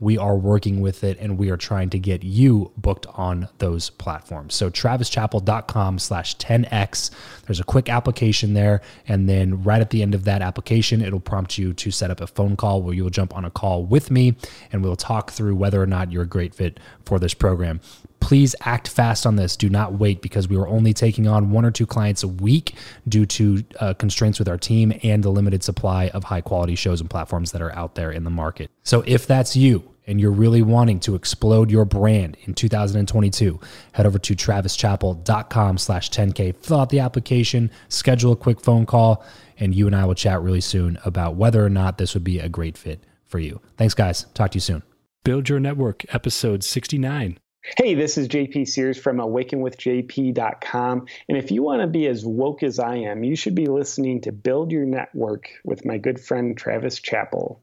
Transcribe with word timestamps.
we 0.00 0.16
are 0.16 0.36
working 0.36 0.80
with 0.80 1.02
it 1.04 1.18
and 1.20 1.38
we 1.38 1.50
are 1.50 1.56
trying 1.56 1.90
to 1.90 1.98
get 1.98 2.22
you 2.22 2.72
booked 2.76 3.06
on 3.14 3.48
those 3.58 3.90
platforms. 3.90 4.54
So 4.54 4.70
travischappell.com 4.70 5.98
slash 5.98 6.36
10x. 6.36 7.10
There's 7.46 7.60
a 7.60 7.64
quick 7.64 7.88
application 7.88 8.54
there. 8.54 8.80
And 9.06 9.28
then 9.28 9.62
right 9.62 9.80
at 9.80 9.90
the 9.90 10.02
end 10.02 10.14
of 10.14 10.24
that 10.24 10.42
application, 10.42 11.02
it'll 11.02 11.20
prompt 11.20 11.58
you 11.58 11.72
to 11.74 11.90
set 11.90 12.10
up 12.10 12.20
a 12.20 12.26
phone 12.26 12.56
call 12.56 12.82
where 12.82 12.94
you'll 12.94 13.10
jump 13.10 13.36
on 13.36 13.44
a 13.44 13.50
call 13.50 13.84
with 13.84 14.10
me 14.10 14.36
and 14.72 14.82
we'll 14.82 14.96
talk 14.96 15.30
through 15.30 15.56
whether 15.56 15.82
or 15.82 15.86
not 15.86 16.12
you're 16.12 16.22
a 16.22 16.26
great 16.26 16.54
fit 16.54 16.78
for 17.04 17.18
this 17.18 17.34
program 17.34 17.80
please 18.20 18.54
act 18.62 18.88
fast 18.88 19.26
on 19.26 19.36
this. 19.36 19.56
Do 19.56 19.68
not 19.68 19.94
wait 19.94 20.20
because 20.20 20.48
we 20.48 20.56
were 20.56 20.68
only 20.68 20.92
taking 20.92 21.26
on 21.26 21.50
one 21.50 21.64
or 21.64 21.70
two 21.70 21.86
clients 21.86 22.22
a 22.22 22.28
week 22.28 22.74
due 23.08 23.26
to 23.26 23.64
uh, 23.80 23.94
constraints 23.94 24.38
with 24.38 24.48
our 24.48 24.58
team 24.58 24.92
and 25.02 25.22
the 25.22 25.30
limited 25.30 25.62
supply 25.62 26.08
of 26.08 26.24
high 26.24 26.40
quality 26.40 26.74
shows 26.74 27.00
and 27.00 27.08
platforms 27.08 27.52
that 27.52 27.62
are 27.62 27.74
out 27.74 27.94
there 27.94 28.10
in 28.10 28.24
the 28.24 28.30
market. 28.30 28.70
So 28.82 29.02
if 29.06 29.26
that's 29.26 29.56
you, 29.56 29.87
and 30.08 30.20
you're 30.20 30.32
really 30.32 30.62
wanting 30.62 30.98
to 31.00 31.14
explode 31.14 31.70
your 31.70 31.84
brand 31.84 32.36
in 32.44 32.54
2022, 32.54 33.60
head 33.92 34.06
over 34.06 34.18
to 34.18 34.34
travischappell.com 34.34 35.78
slash 35.78 36.10
10K, 36.10 36.56
fill 36.56 36.80
out 36.80 36.88
the 36.88 36.98
application, 36.98 37.70
schedule 37.88 38.32
a 38.32 38.36
quick 38.36 38.60
phone 38.60 38.86
call, 38.86 39.24
and 39.58 39.74
you 39.74 39.86
and 39.86 39.94
I 39.94 40.04
will 40.06 40.14
chat 40.14 40.42
really 40.42 40.62
soon 40.62 40.98
about 41.04 41.36
whether 41.36 41.64
or 41.64 41.70
not 41.70 41.98
this 41.98 42.14
would 42.14 42.24
be 42.24 42.40
a 42.40 42.48
great 42.48 42.76
fit 42.76 43.04
for 43.26 43.38
you. 43.38 43.60
Thanks, 43.76 43.94
guys. 43.94 44.24
Talk 44.34 44.52
to 44.52 44.56
you 44.56 44.60
soon. 44.60 44.82
Build 45.24 45.48
Your 45.48 45.60
Network, 45.60 46.04
episode 46.14 46.64
69. 46.64 47.38
Hey, 47.76 47.94
this 47.94 48.16
is 48.16 48.28
JP 48.28 48.66
Sears 48.66 48.96
from 48.98 49.18
awakenwithjp.com. 49.18 51.06
And 51.28 51.36
if 51.36 51.50
you 51.50 51.62
want 51.62 51.82
to 51.82 51.86
be 51.86 52.06
as 52.06 52.24
woke 52.24 52.62
as 52.62 52.78
I 52.78 52.96
am, 52.96 53.24
you 53.24 53.36
should 53.36 53.54
be 53.54 53.66
listening 53.66 54.22
to 54.22 54.32
Build 54.32 54.72
Your 54.72 54.86
Network 54.86 55.50
with 55.64 55.84
my 55.84 55.98
good 55.98 56.18
friend 56.18 56.56
Travis 56.56 56.98
Chappell. 56.98 57.62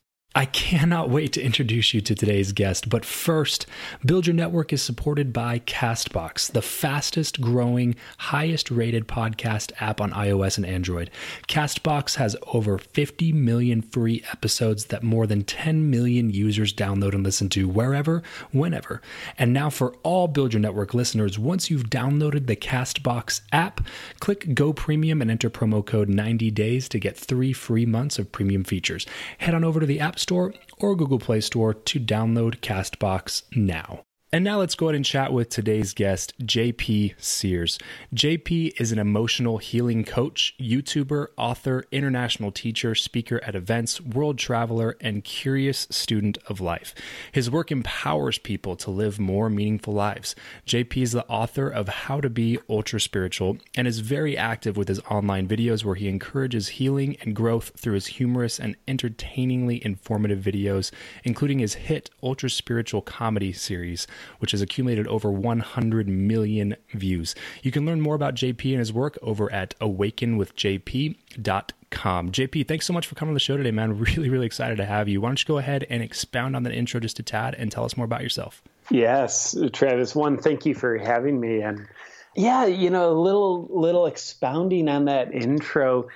I 0.33 0.45
cannot 0.45 1.09
wait 1.09 1.33
to 1.33 1.41
introduce 1.41 1.93
you 1.93 1.99
to 1.99 2.15
today's 2.15 2.53
guest, 2.53 2.87
but 2.87 3.03
first, 3.03 3.65
Build 4.05 4.27
Your 4.27 4.33
Network 4.33 4.71
is 4.71 4.81
supported 4.81 5.33
by 5.33 5.59
Castbox, 5.59 6.49
the 6.49 6.61
fastest 6.61 7.41
growing, 7.41 7.97
highest 8.17 8.71
rated 8.71 9.09
podcast 9.09 9.73
app 9.81 9.99
on 9.99 10.11
iOS 10.11 10.55
and 10.55 10.65
Android. 10.65 11.11
Castbox 11.49 12.15
has 12.15 12.37
over 12.53 12.77
50 12.77 13.33
million 13.33 13.81
free 13.81 14.23
episodes 14.31 14.85
that 14.85 15.03
more 15.03 15.27
than 15.27 15.43
10 15.43 15.89
million 15.89 16.29
users 16.29 16.73
download 16.73 17.13
and 17.13 17.25
listen 17.25 17.49
to 17.49 17.67
wherever, 17.67 18.23
whenever. 18.53 19.01
And 19.37 19.51
now, 19.51 19.69
for 19.69 19.97
all 20.01 20.29
Build 20.29 20.53
Your 20.53 20.61
Network 20.61 20.93
listeners, 20.93 21.37
once 21.37 21.69
you've 21.69 21.89
downloaded 21.89 22.47
the 22.47 22.55
Castbox 22.55 23.41
app, 23.51 23.81
click 24.21 24.53
Go 24.53 24.71
Premium 24.71 25.21
and 25.21 25.29
enter 25.29 25.49
promo 25.49 25.85
code 25.85 26.07
90 26.07 26.51
days 26.51 26.87
to 26.87 26.99
get 26.99 27.17
three 27.17 27.51
free 27.51 27.85
months 27.85 28.17
of 28.17 28.31
premium 28.31 28.63
features. 28.63 29.05
Head 29.39 29.53
on 29.53 29.65
over 29.65 29.81
to 29.81 29.85
the 29.85 29.99
App 29.99 30.20
Store 30.21 30.53
or 30.77 30.95
Google 30.95 31.19
Play 31.19 31.41
Store 31.41 31.73
to 31.73 31.99
download 31.99 32.59
Castbox 32.61 33.43
now. 33.55 34.03
And 34.33 34.45
now 34.45 34.59
let's 34.59 34.75
go 34.75 34.85
ahead 34.85 34.95
and 34.95 35.03
chat 35.03 35.33
with 35.33 35.49
today's 35.49 35.93
guest, 35.93 36.33
JP 36.39 37.15
Sears. 37.17 37.77
JP 38.15 38.79
is 38.79 38.93
an 38.93 38.97
emotional 38.97 39.57
healing 39.57 40.05
coach, 40.05 40.55
YouTuber, 40.57 41.27
author, 41.35 41.83
international 41.91 42.49
teacher, 42.49 42.95
speaker 42.95 43.41
at 43.43 43.55
events, 43.55 43.99
world 43.99 44.37
traveler, 44.37 44.95
and 45.01 45.25
curious 45.25 45.85
student 45.91 46.37
of 46.47 46.61
life. 46.61 46.95
His 47.33 47.51
work 47.51 47.73
empowers 47.73 48.37
people 48.37 48.77
to 48.77 48.89
live 48.89 49.19
more 49.19 49.49
meaningful 49.49 49.93
lives. 49.93 50.33
JP 50.65 51.01
is 51.01 51.11
the 51.11 51.27
author 51.27 51.67
of 51.67 51.89
How 51.89 52.21
to 52.21 52.29
Be 52.29 52.57
Ultra 52.69 53.01
Spiritual 53.01 53.57
and 53.75 53.85
is 53.85 53.99
very 53.99 54.37
active 54.37 54.77
with 54.77 54.87
his 54.87 55.01
online 55.09 55.45
videos 55.45 55.83
where 55.83 55.95
he 55.95 56.07
encourages 56.07 56.69
healing 56.69 57.17
and 57.19 57.35
growth 57.35 57.73
through 57.75 57.95
his 57.95 58.07
humorous 58.07 58.61
and 58.61 58.77
entertainingly 58.87 59.83
informative 59.83 60.39
videos, 60.39 60.89
including 61.25 61.59
his 61.59 61.73
hit 61.73 62.09
Ultra 62.23 62.49
Spiritual 62.49 63.01
comedy 63.01 63.51
series 63.51 64.07
which 64.39 64.51
has 64.51 64.61
accumulated 64.61 65.07
over 65.07 65.31
100 65.31 66.07
million 66.07 66.75
views. 66.93 67.35
You 67.63 67.71
can 67.71 67.85
learn 67.85 68.01
more 68.01 68.15
about 68.15 68.35
JP 68.35 68.71
and 68.71 68.79
his 68.79 68.93
work 68.93 69.17
over 69.21 69.51
at 69.51 69.77
awakenwithjp.com. 69.79 72.31
JP, 72.31 72.67
thanks 72.67 72.85
so 72.85 72.93
much 72.93 73.07
for 73.07 73.15
coming 73.15 73.31
on 73.31 73.33
the 73.33 73.39
show 73.39 73.57
today, 73.57 73.71
man. 73.71 73.99
Really, 74.11 74.29
really 74.29 74.45
excited 74.45 74.77
to 74.77 74.85
have 74.85 75.07
you. 75.07 75.21
Why 75.21 75.29
don't 75.29 75.41
you 75.41 75.47
go 75.47 75.57
ahead 75.57 75.85
and 75.89 76.01
expound 76.01 76.55
on 76.55 76.63
that 76.63 76.73
intro 76.73 76.99
just 76.99 77.19
a 77.19 77.23
tad 77.23 77.55
and 77.55 77.71
tell 77.71 77.85
us 77.85 77.97
more 77.97 78.05
about 78.05 78.23
yourself? 78.23 78.61
Yes, 78.89 79.55
Travis. 79.73 80.15
One, 80.15 80.37
thank 80.37 80.65
you 80.65 80.73
for 80.73 80.97
having 80.97 81.39
me. 81.39 81.61
And 81.61 81.87
yeah, 82.35 82.65
you 82.65 82.89
know, 82.89 83.11
a 83.11 83.19
little 83.19 83.67
little 83.69 84.05
expounding 84.05 84.89
on 84.89 85.05
that 85.05 85.33
intro. 85.33 86.07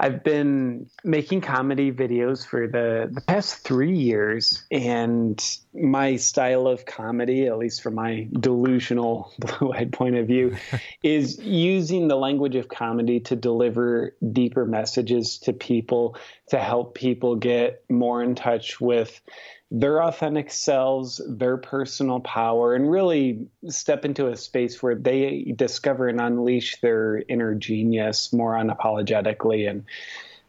I've 0.00 0.22
been 0.22 0.88
making 1.02 1.40
comedy 1.40 1.90
videos 1.90 2.46
for 2.46 2.68
the, 2.68 3.10
the 3.12 3.20
past 3.20 3.64
three 3.64 3.96
years, 3.96 4.62
and 4.70 5.44
my 5.74 6.14
style 6.14 6.68
of 6.68 6.86
comedy, 6.86 7.48
at 7.48 7.58
least 7.58 7.82
from 7.82 7.96
my 7.96 8.28
delusional 8.38 9.32
blue 9.38 9.72
eyed 9.72 9.92
point 9.92 10.14
of 10.14 10.28
view, 10.28 10.56
is 11.02 11.40
using 11.40 12.06
the 12.06 12.14
language 12.14 12.54
of 12.54 12.68
comedy 12.68 13.18
to 13.20 13.34
deliver 13.34 14.14
deeper 14.32 14.64
messages 14.64 15.38
to 15.38 15.52
people, 15.52 16.16
to 16.50 16.60
help 16.60 16.94
people 16.94 17.34
get 17.34 17.82
more 17.88 18.22
in 18.22 18.36
touch 18.36 18.80
with 18.80 19.20
their 19.70 20.02
authentic 20.02 20.50
selves, 20.50 21.20
their 21.28 21.58
personal 21.58 22.20
power, 22.20 22.74
and 22.74 22.90
really 22.90 23.46
step 23.68 24.04
into 24.04 24.28
a 24.28 24.36
space 24.36 24.82
where 24.82 24.94
they 24.94 25.52
discover 25.56 26.08
and 26.08 26.20
unleash 26.20 26.80
their 26.80 27.22
inner 27.28 27.54
genius 27.54 28.32
more 28.32 28.54
unapologetically. 28.54 29.68
And 29.68 29.84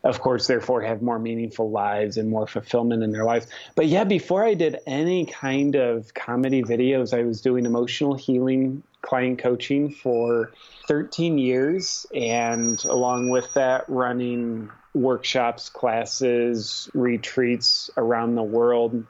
of 0.06 0.22
course, 0.22 0.48
therefore 0.48 0.82
have 0.84 1.02
more 1.02 1.20
meaningful 1.20 1.70
lives 1.70 2.16
and 2.16 2.30
more 2.30 2.48
fulfillment 2.48 3.04
in 3.04 3.12
their 3.12 3.26
lives. 3.26 3.48
But 3.76 3.88
yeah, 3.88 4.06
before 4.06 4.46
I 4.46 4.54
did 4.54 4.80
any 4.88 5.26
kind 5.26 5.76
of 5.76 6.14
comedy 6.14 6.64
videos, 6.64 7.14
I 7.14 7.24
was 7.24 7.42
doing 7.42 7.66
emotional 7.66 8.16
healing 8.16 8.84
client 9.02 9.40
coaching 9.40 9.92
for 9.92 10.54
13 10.88 11.38
years. 11.38 12.06
And 12.16 12.82
along 12.86 13.30
with 13.30 13.54
that, 13.56 13.84
running 13.90 14.70
workshops, 14.94 15.70
classes, 15.70 16.90
retreats 16.94 17.90
around 17.98 18.36
the 18.36 18.44
world. 18.44 19.06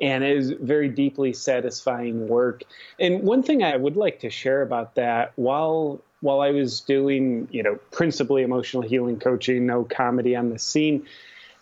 And 0.00 0.24
it 0.24 0.34
was 0.34 0.50
very 0.50 0.88
deeply 0.88 1.32
satisfying 1.32 2.26
work. 2.28 2.62
And 2.98 3.22
one 3.22 3.42
thing 3.42 3.62
I 3.62 3.76
would 3.76 3.96
like 3.96 4.20
to 4.20 4.30
share 4.30 4.62
about 4.62 4.96
that, 4.96 5.32
while 5.36 6.00
while 6.20 6.40
I 6.40 6.52
was 6.52 6.80
doing, 6.80 7.48
you 7.50 7.64
know, 7.64 7.78
principally 7.90 8.42
emotional 8.42 8.82
healing 8.82 9.18
coaching, 9.18 9.66
no 9.66 9.84
comedy 9.84 10.36
on 10.36 10.50
the 10.50 10.58
scene, 10.58 11.06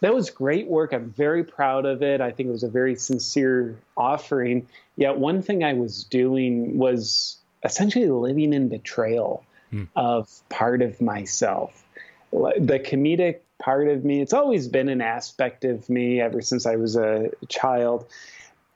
that 0.00 0.14
was 0.14 0.30
great 0.30 0.66
work. 0.68 0.92
I'm 0.92 1.10
very 1.10 1.44
proud 1.44 1.86
of 1.86 2.02
it. 2.02 2.20
I 2.20 2.30
think 2.30 2.48
it 2.48 2.52
was 2.52 2.62
a 2.62 2.68
very 2.68 2.94
sincere 2.94 3.78
offering. 3.96 4.68
Yet 4.96 5.18
one 5.18 5.42
thing 5.42 5.64
I 5.64 5.72
was 5.72 6.04
doing 6.04 6.78
was 6.78 7.38
essentially 7.64 8.08
living 8.08 8.52
in 8.52 8.68
betrayal 8.68 9.44
hmm. 9.70 9.84
of 9.96 10.28
part 10.48 10.82
of 10.82 11.00
myself. 11.00 11.84
The 12.32 12.78
comedic 12.78 13.40
part 13.60 13.88
of 13.88 14.04
me, 14.04 14.20
it's 14.20 14.32
always 14.32 14.66
been 14.66 14.88
an 14.88 15.00
aspect 15.00 15.64
of 15.64 15.88
me 15.88 16.20
ever 16.20 16.40
since 16.40 16.66
I 16.66 16.76
was 16.76 16.96
a 16.96 17.30
child. 17.48 18.06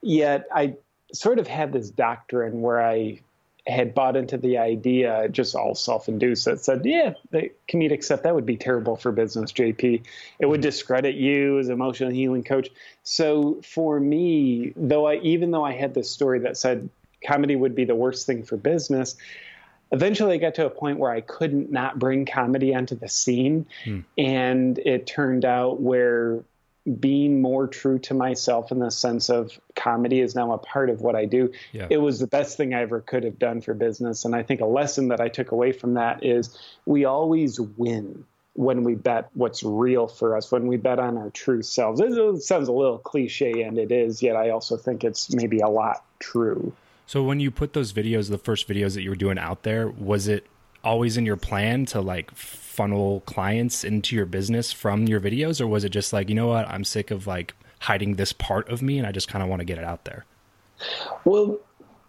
Yet 0.02 0.46
I 0.54 0.74
sort 1.12 1.38
of 1.38 1.48
had 1.48 1.72
this 1.72 1.90
doctrine 1.90 2.60
where 2.60 2.80
I 2.80 3.20
had 3.66 3.94
bought 3.94 4.14
into 4.14 4.36
the 4.36 4.58
idea, 4.58 5.26
just 5.30 5.54
all 5.54 5.74
self-induced, 5.74 6.44
that 6.44 6.60
said, 6.60 6.84
"Yeah, 6.84 7.14
the 7.30 7.50
comedic 7.66 8.06
that 8.22 8.34
would 8.34 8.44
be 8.44 8.58
terrible 8.58 8.96
for 8.96 9.10
business, 9.10 9.52
JP. 9.52 10.02
It 10.38 10.46
would 10.46 10.60
discredit 10.60 11.14
you 11.14 11.58
as 11.58 11.68
an 11.68 11.72
emotional 11.72 12.10
healing 12.10 12.44
coach." 12.44 12.68
So 13.04 13.60
for 13.62 13.98
me, 13.98 14.74
though 14.76 15.06
I 15.06 15.16
even 15.16 15.50
though 15.50 15.64
I 15.64 15.72
had 15.72 15.94
this 15.94 16.10
story 16.10 16.40
that 16.40 16.58
said 16.58 16.90
comedy 17.26 17.56
would 17.56 17.74
be 17.74 17.86
the 17.86 17.94
worst 17.94 18.26
thing 18.26 18.42
for 18.42 18.58
business, 18.58 19.16
eventually 19.94 20.34
I 20.34 20.36
got 20.38 20.56
to 20.56 20.66
a 20.66 20.70
point 20.70 20.98
where 20.98 21.10
I 21.10 21.20
couldn't 21.20 21.70
not 21.70 21.98
bring 21.98 22.26
comedy 22.26 22.74
onto 22.74 22.96
the 22.96 23.08
scene, 23.08 23.66
hmm. 23.84 24.00
and 24.18 24.78
it 24.78 25.06
turned 25.06 25.44
out 25.44 25.80
where 25.80 26.40
being 27.00 27.40
more 27.40 27.66
true 27.66 27.98
to 27.98 28.12
myself 28.12 28.70
in 28.70 28.78
the 28.78 28.90
sense 28.90 29.30
of 29.30 29.58
comedy 29.74 30.20
is 30.20 30.34
now 30.34 30.52
a 30.52 30.58
part 30.58 30.90
of 30.90 31.00
what 31.00 31.16
I 31.16 31.24
do. 31.24 31.50
Yeah. 31.72 31.86
It 31.88 31.96
was 31.96 32.18
the 32.18 32.26
best 32.26 32.58
thing 32.58 32.74
I 32.74 32.82
ever 32.82 33.00
could 33.00 33.24
have 33.24 33.38
done 33.38 33.62
for 33.62 33.72
business. 33.72 34.26
And 34.26 34.36
I 34.36 34.42
think 34.42 34.60
a 34.60 34.66
lesson 34.66 35.08
that 35.08 35.18
I 35.18 35.28
took 35.28 35.50
away 35.50 35.72
from 35.72 35.94
that 35.94 36.22
is 36.22 36.58
we 36.84 37.06
always 37.06 37.58
win 37.58 38.26
when 38.52 38.84
we 38.84 38.96
bet 38.96 39.30
what's 39.32 39.62
real 39.62 40.06
for 40.06 40.36
us, 40.36 40.52
when 40.52 40.66
we 40.66 40.76
bet 40.76 40.98
on 40.98 41.16
our 41.16 41.30
true 41.30 41.62
selves. 41.62 42.00
It 42.00 42.42
sounds 42.42 42.68
a 42.68 42.72
little 42.72 42.98
cliche, 42.98 43.62
and 43.62 43.78
it 43.78 43.90
is, 43.90 44.22
yet 44.22 44.36
I 44.36 44.50
also 44.50 44.76
think 44.76 45.04
it's 45.04 45.34
maybe 45.34 45.60
a 45.60 45.68
lot 45.68 46.04
true. 46.18 46.72
So 47.06 47.22
when 47.22 47.40
you 47.40 47.50
put 47.50 47.72
those 47.72 47.92
videos, 47.92 48.30
the 48.30 48.38
first 48.38 48.68
videos 48.68 48.94
that 48.94 49.02
you 49.02 49.10
were 49.10 49.16
doing 49.16 49.38
out 49.38 49.62
there, 49.62 49.88
was 49.88 50.28
it 50.28 50.46
always 50.82 51.16
in 51.16 51.24
your 51.26 51.36
plan 51.36 51.86
to 51.86 52.00
like 52.00 52.30
funnel 52.34 53.20
clients 53.20 53.84
into 53.84 54.14
your 54.16 54.26
business 54.26 54.72
from 54.72 55.06
your 55.06 55.20
videos? 55.20 55.60
Or 55.60 55.66
was 55.66 55.84
it 55.84 55.90
just 55.90 56.12
like 56.12 56.28
you 56.28 56.34
know 56.34 56.48
what? 56.48 56.68
I'm 56.68 56.84
sick 56.84 57.10
of 57.10 57.26
like 57.26 57.54
hiding 57.80 58.14
this 58.14 58.32
part 58.32 58.68
of 58.70 58.80
me 58.80 58.96
and 58.96 59.06
i 59.06 59.12
just 59.12 59.28
kind 59.28 59.42
of 59.42 59.50
want 59.50 59.60
to 59.60 59.64
get 59.64 59.76
it 59.78 59.84
out 59.84 60.04
there? 60.04 60.24
Well 61.24 61.60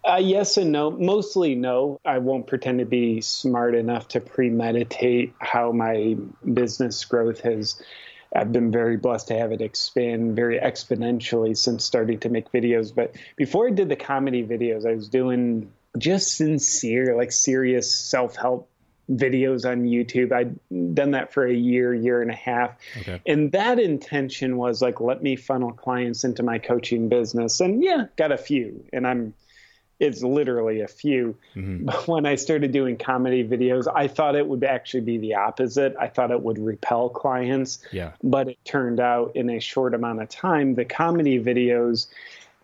uh, 0.08 0.18
yes 0.18 0.58
and 0.58 0.72
no. 0.72 0.92
Mostly 0.92 1.56
no. 1.56 2.00
I 2.06 2.20
won't 2.20 2.46
pretend 2.46 2.80
to 2.80 2.86
be 2.86 3.22
smart 3.22 3.74
enough 3.74 4.08
to 4.10 4.22
premeditate 4.22 5.34
how 5.40 5.72
my 5.72 6.16
business 6.54 7.04
growth 7.06 7.40
has 7.42 7.82
I've 8.36 8.52
been 8.52 8.72
very 8.72 8.98
blessed 8.98 9.30
to 9.30 9.38
have 9.38 9.52
it 9.52 9.62
expand 9.62 10.36
very 10.36 10.60
exponentially 10.60 11.58
since 11.58 11.86
starting 11.86 12.20
to 12.20 12.30
make 12.30 12.52
videos. 12.52 12.94
But 12.94 13.16
before 13.38 13.68
I 13.68 13.72
did 13.72 13.90
the 13.90 13.96
comedy 13.96 14.44
videos, 14.46 14.86
I 14.86 14.94
was 14.94 15.08
doing 15.08 15.72
just 15.98 16.36
sincere, 16.36 17.16
like 17.16 17.32
serious 17.32 17.96
self 17.96 18.36
help 18.36 18.70
videos 19.12 19.70
on 19.70 19.84
YouTube. 19.84 20.32
I'd 20.32 20.58
done 20.96 21.12
that 21.12 21.32
for 21.32 21.46
a 21.46 21.54
year, 21.54 21.94
year 21.94 22.22
and 22.22 22.32
a 22.32 22.36
half. 22.36 22.76
Okay. 22.98 23.22
And 23.26 23.52
that 23.52 23.80
intention 23.80 24.58
was 24.58 24.82
like, 24.82 25.00
let 25.00 25.22
me 25.22 25.36
funnel 25.36 25.72
clients 25.72 26.24
into 26.24 26.44
my 26.44 26.58
coaching 26.58 27.08
business. 27.08 27.60
And 27.60 27.84
yeah, 27.84 28.06
got 28.18 28.32
a 28.32 28.38
few. 28.38 28.84
And 28.92 29.08
I'm, 29.08 29.34
it's 30.00 30.24
literally 30.24 30.82
a 30.82 30.88
few. 30.88 31.36
Mm-hmm. 31.56 31.86
But 31.86 32.08
when 32.08 32.26
I 32.26 32.36
started 32.36 32.72
doing 32.72 32.98
comedy 32.98 33.48
videos, 33.48 33.88
I 33.94 34.08
thought 34.08 34.36
it 34.36 34.48
would 34.48 34.64
actually 34.64 35.02
be 35.02 35.18
the 35.18 35.36
opposite. 35.36 35.96
I 36.00 36.08
thought 36.08 36.32
it 36.32 36.42
would 36.42 36.60
repel 36.60 37.10
clients. 37.10 37.80
Yeah. 37.92 38.12
But 38.24 38.50
it 38.50 38.58
turned 38.66 39.00
out 39.00 39.36
in 39.36 39.50
a 39.50 39.60
short 39.60 39.94
amount 39.94 40.22
of 40.22 40.30
time, 40.30 40.76
the 40.76 40.86
comedy 40.86 41.40
videos 41.40 42.08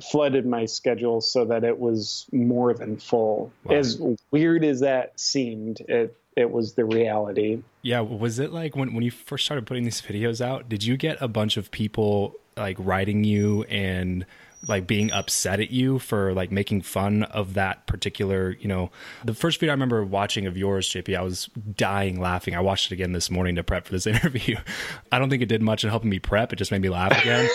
flooded 0.01 0.45
my 0.45 0.66
schedule 0.66 1.22
so 1.22 1.45
that 1.45 1.63
it 1.63 1.80
was 1.80 2.25
more 2.31 2.74
than 2.74 2.98
full. 2.98 3.51
Wow. 3.63 3.75
As 3.75 4.01
weird 4.31 4.63
as 4.63 4.80
that 4.80 5.19
seemed, 5.19 5.81
it 5.81 6.18
it 6.36 6.51
was 6.51 6.74
the 6.74 6.86
reality. 6.86 7.62
Yeah, 7.81 8.00
was 8.01 8.39
it 8.39 8.51
like 8.51 8.75
when 8.75 8.94
when 8.94 9.04
you 9.04 9.12
first 9.12 9.45
started 9.45 9.66
putting 9.66 9.84
these 9.84 10.01
videos 10.01 10.42
out, 10.42 10.69
did 10.69 10.84
you 10.84 10.98
get 10.98 11.18
a 11.22 11.27
bunch 11.27 11.57
of 11.57 11.72
people 11.72 12.36
like 12.57 12.77
writing 12.80 13.24
you 13.24 13.63
and 13.63 14.25
like 14.68 14.86
being 14.86 15.12
upset 15.12 15.60
at 15.60 15.72
you 15.72 15.98
for 16.00 16.34
like 16.34 16.52
making 16.52 16.81
fun 16.81 17.24
of 17.24 17.56
that 17.56 17.88
particular, 17.88 18.56
you 18.60 18.68
know, 18.68 18.92
the 19.25 19.34
first 19.34 19.60
video 19.60 19.72
I 19.72 19.74
remember 19.74 20.04
watching 20.04 20.46
of 20.46 20.56
yours, 20.56 20.88
JP, 20.90 21.18
I 21.18 21.22
was 21.22 21.50
dying 21.75 22.19
laughing. 22.19 22.56
I 22.56 22.60
watched 22.60 22.92
it 22.92 22.94
again 22.94 23.12
this 23.12 23.31
morning 23.31 23.56
to 23.56 23.63
prep 23.63 23.86
for 23.86 23.92
this 23.92 24.06
interview. 24.12 24.58
I 25.12 25.19
don't 25.19 25.30
think 25.30 25.42
it 25.42 25.50
did 25.50 25.62
much 25.62 25.84
in 25.84 25.90
helping 25.90 26.10
me 26.10 26.19
prep. 26.19 26.54
It 26.54 26.58
just 26.58 26.72
made 26.72 26.81
me 26.81 26.90
laugh 26.90 27.19
again. 27.19 27.50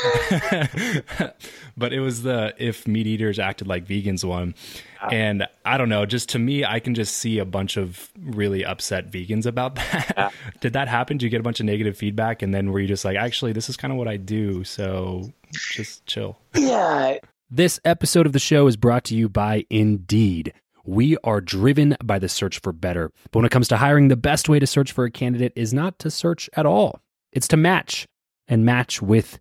but 1.76 1.92
it 1.92 2.00
was 2.00 2.22
the 2.22 2.54
if 2.58 2.86
meat 2.88 3.06
eaters 3.06 3.38
acted 3.38 3.68
like 3.68 3.86
vegans 3.86 4.24
one. 4.24 4.54
Ah. 5.00 5.08
And 5.10 5.46
I 5.64 5.78
don't 5.78 5.88
know, 5.88 6.06
just 6.06 6.30
to 6.30 6.38
me, 6.38 6.64
I 6.64 6.80
can 6.80 6.94
just 6.94 7.16
see 7.16 7.38
a 7.38 7.44
bunch 7.44 7.76
of 7.76 8.10
really 8.20 8.64
upset 8.64 9.10
vegans 9.10 9.46
about 9.46 9.74
that. 9.76 10.12
Yeah. 10.16 10.30
Did 10.60 10.72
that 10.74 10.88
happen? 10.88 11.16
Did 11.18 11.24
you 11.24 11.30
get 11.30 11.40
a 11.40 11.42
bunch 11.44 11.60
of 11.60 11.66
negative 11.66 11.96
feedback? 11.96 12.42
And 12.42 12.54
then 12.54 12.70
were 12.72 12.80
you 12.80 12.88
just 12.88 13.04
like, 13.04 13.16
actually, 13.16 13.52
this 13.52 13.68
is 13.68 13.76
kind 13.76 13.92
of 13.92 13.98
what 13.98 14.08
I 14.08 14.16
do. 14.16 14.64
So 14.64 15.32
just 15.52 16.04
chill. 16.06 16.38
Yeah. 16.54 17.18
This 17.50 17.78
episode 17.84 18.26
of 18.26 18.32
the 18.32 18.38
show 18.38 18.66
is 18.66 18.76
brought 18.76 19.04
to 19.04 19.14
you 19.14 19.28
by 19.28 19.64
Indeed. 19.70 20.52
We 20.84 21.16
are 21.24 21.40
driven 21.40 21.96
by 22.02 22.18
the 22.18 22.28
search 22.28 22.60
for 22.60 22.72
better. 22.72 23.10
But 23.30 23.40
when 23.40 23.44
it 23.44 23.50
comes 23.52 23.68
to 23.68 23.76
hiring, 23.76 24.08
the 24.08 24.16
best 24.16 24.48
way 24.48 24.58
to 24.58 24.66
search 24.66 24.92
for 24.92 25.04
a 25.04 25.10
candidate 25.10 25.52
is 25.56 25.74
not 25.74 25.98
to 26.00 26.10
search 26.10 26.48
at 26.54 26.66
all, 26.66 27.00
it's 27.32 27.48
to 27.48 27.56
match 27.56 28.06
and 28.48 28.64
match 28.64 29.02
with 29.02 29.40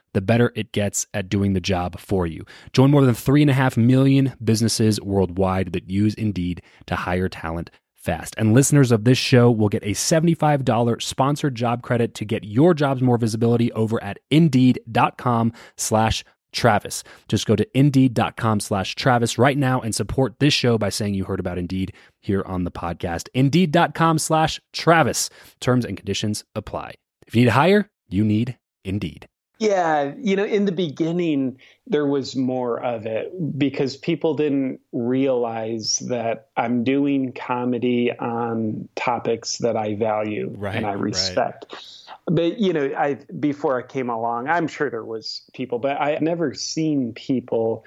the 0.13 0.21
better 0.21 0.51
it 0.55 0.71
gets 0.71 1.07
at 1.13 1.29
doing 1.29 1.53
the 1.53 1.61
job 1.61 1.99
for 1.99 2.27
you. 2.27 2.45
Join 2.73 2.91
more 2.91 3.05
than 3.05 3.15
three 3.15 3.41
and 3.41 3.51
a 3.51 3.55
half 3.55 3.77
million 3.77 4.33
businesses 4.43 4.99
worldwide 5.01 5.73
that 5.73 5.89
use 5.89 6.13
Indeed 6.15 6.61
to 6.87 6.95
hire 6.95 7.29
talent 7.29 7.69
fast. 7.95 8.33
And 8.37 8.53
listeners 8.53 8.91
of 8.91 9.03
this 9.03 9.17
show 9.17 9.51
will 9.51 9.69
get 9.69 9.83
a 9.83 9.91
$75 9.91 11.01
sponsored 11.01 11.55
job 11.55 11.83
credit 11.83 12.13
to 12.15 12.25
get 12.25 12.43
your 12.43 12.73
jobs 12.73 13.01
more 13.01 13.17
visibility 13.17 13.71
over 13.73 14.03
at 14.03 14.19
indeed.com 14.31 15.53
slash 15.77 16.23
Travis. 16.51 17.03
Just 17.27 17.45
go 17.45 17.55
to 17.55 17.77
indeed.com 17.77 18.59
slash 18.59 18.95
Travis 18.95 19.37
right 19.37 19.57
now 19.57 19.79
and 19.79 19.95
support 19.95 20.39
this 20.39 20.53
show 20.53 20.77
by 20.77 20.89
saying 20.89 21.13
you 21.13 21.23
heard 21.23 21.39
about 21.39 21.57
Indeed 21.57 21.93
here 22.19 22.43
on 22.45 22.65
the 22.65 22.71
podcast. 22.71 23.29
Indeed.com 23.33 24.19
slash 24.19 24.59
Travis. 24.73 25.29
Terms 25.59 25.85
and 25.85 25.95
conditions 25.95 26.43
apply. 26.55 26.95
If 27.27 27.35
you 27.35 27.41
need 27.41 27.45
to 27.45 27.51
hire, 27.51 27.89
you 28.09 28.25
need 28.25 28.57
Indeed. 28.83 29.30
Yeah, 29.61 30.13
you 30.17 30.35
know, 30.35 30.43
in 30.43 30.65
the 30.65 30.71
beginning, 30.71 31.59
there 31.85 32.07
was 32.07 32.35
more 32.35 32.81
of 32.81 33.05
it 33.05 33.31
because 33.59 33.95
people 33.95 34.33
didn't 34.33 34.79
realize 34.91 35.99
that 36.09 36.47
I'm 36.57 36.83
doing 36.83 37.31
comedy 37.31 38.11
on 38.11 38.89
topics 38.95 39.59
that 39.59 39.77
I 39.77 39.93
value 39.93 40.51
right, 40.57 40.75
and 40.75 40.87
I 40.87 40.93
respect. 40.93 41.65
Right. 41.69 42.25
But 42.25 42.59
you 42.59 42.73
know, 42.73 42.91
I 42.97 43.19
before 43.39 43.77
I 43.77 43.83
came 43.85 44.09
along, 44.09 44.47
I'm 44.47 44.67
sure 44.67 44.89
there 44.89 45.05
was 45.05 45.43
people, 45.53 45.77
but 45.77 46.01
I've 46.01 46.21
never 46.21 46.55
seen 46.55 47.13
people 47.13 47.85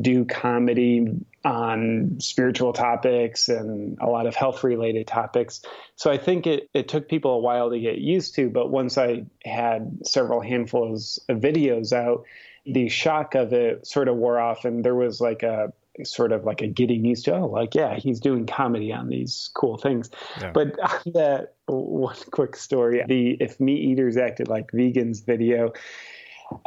do 0.00 0.24
comedy 0.26 1.08
on 1.46 2.16
spiritual 2.18 2.72
topics 2.72 3.48
and 3.48 3.96
a 4.00 4.06
lot 4.06 4.26
of 4.26 4.34
health 4.34 4.64
related 4.64 5.06
topics. 5.06 5.62
So 5.94 6.10
I 6.10 6.18
think 6.18 6.44
it, 6.44 6.68
it 6.74 6.88
took 6.88 7.08
people 7.08 7.30
a 7.30 7.38
while 7.38 7.70
to 7.70 7.78
get 7.78 7.98
used 7.98 8.34
to, 8.34 8.50
but 8.50 8.70
once 8.70 8.98
I 8.98 9.26
had 9.44 10.04
several 10.04 10.40
handfuls 10.40 11.20
of 11.28 11.38
videos 11.38 11.92
out, 11.92 12.24
the 12.66 12.88
shock 12.88 13.36
of 13.36 13.52
it 13.52 13.86
sort 13.86 14.08
of 14.08 14.16
wore 14.16 14.40
off 14.40 14.64
and 14.64 14.84
there 14.84 14.96
was 14.96 15.20
like 15.20 15.44
a 15.44 15.72
sort 16.02 16.32
of 16.32 16.44
like 16.44 16.62
a 16.62 16.66
getting 16.66 17.06
used 17.06 17.24
to 17.24 17.34
oh 17.34 17.46
like 17.46 17.74
yeah 17.74 17.94
he's 17.94 18.20
doing 18.20 18.44
comedy 18.44 18.92
on 18.92 19.08
these 19.08 19.48
cool 19.54 19.78
things 19.78 20.10
yeah. 20.38 20.50
but 20.50 20.78
on 20.80 21.12
that 21.14 21.54
one 21.64 22.14
quick 22.32 22.54
story 22.54 23.02
the 23.08 23.30
if 23.40 23.58
meat 23.60 23.82
eaters 23.82 24.18
acted 24.18 24.46
like 24.46 24.70
vegans 24.72 25.24
video 25.24 25.72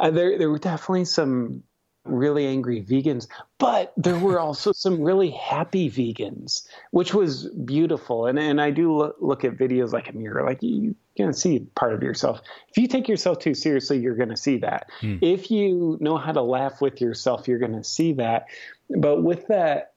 uh, 0.00 0.10
there 0.10 0.36
there 0.36 0.50
were 0.50 0.58
definitely 0.58 1.04
some 1.04 1.62
really 2.04 2.46
angry 2.46 2.82
vegans, 2.82 3.26
but 3.58 3.92
there 3.96 4.18
were 4.18 4.40
also 4.40 4.72
some 4.74 5.00
really 5.00 5.30
happy 5.30 5.90
vegans, 5.90 6.66
which 6.90 7.14
was 7.14 7.48
beautiful. 7.64 8.26
And 8.26 8.38
and 8.38 8.60
I 8.60 8.70
do 8.70 8.96
look, 8.96 9.16
look 9.20 9.44
at 9.44 9.56
videos 9.56 9.92
like 9.92 10.08
a 10.08 10.12
mirror, 10.12 10.44
like 10.44 10.62
you 10.62 10.94
can 11.16 11.32
see 11.32 11.60
part 11.74 11.92
of 11.92 12.02
yourself. 12.02 12.40
If 12.70 12.78
you 12.78 12.88
take 12.88 13.08
yourself 13.08 13.38
too 13.38 13.54
seriously, 13.54 13.98
you're 13.98 14.16
going 14.16 14.28
to 14.30 14.36
see 14.36 14.58
that. 14.58 14.90
Hmm. 15.00 15.18
If 15.20 15.50
you 15.50 15.98
know 16.00 16.16
how 16.16 16.32
to 16.32 16.42
laugh 16.42 16.80
with 16.80 17.00
yourself, 17.00 17.46
you're 17.46 17.58
going 17.58 17.76
to 17.76 17.84
see 17.84 18.12
that. 18.14 18.46
But 18.88 19.22
with 19.22 19.46
that 19.48 19.92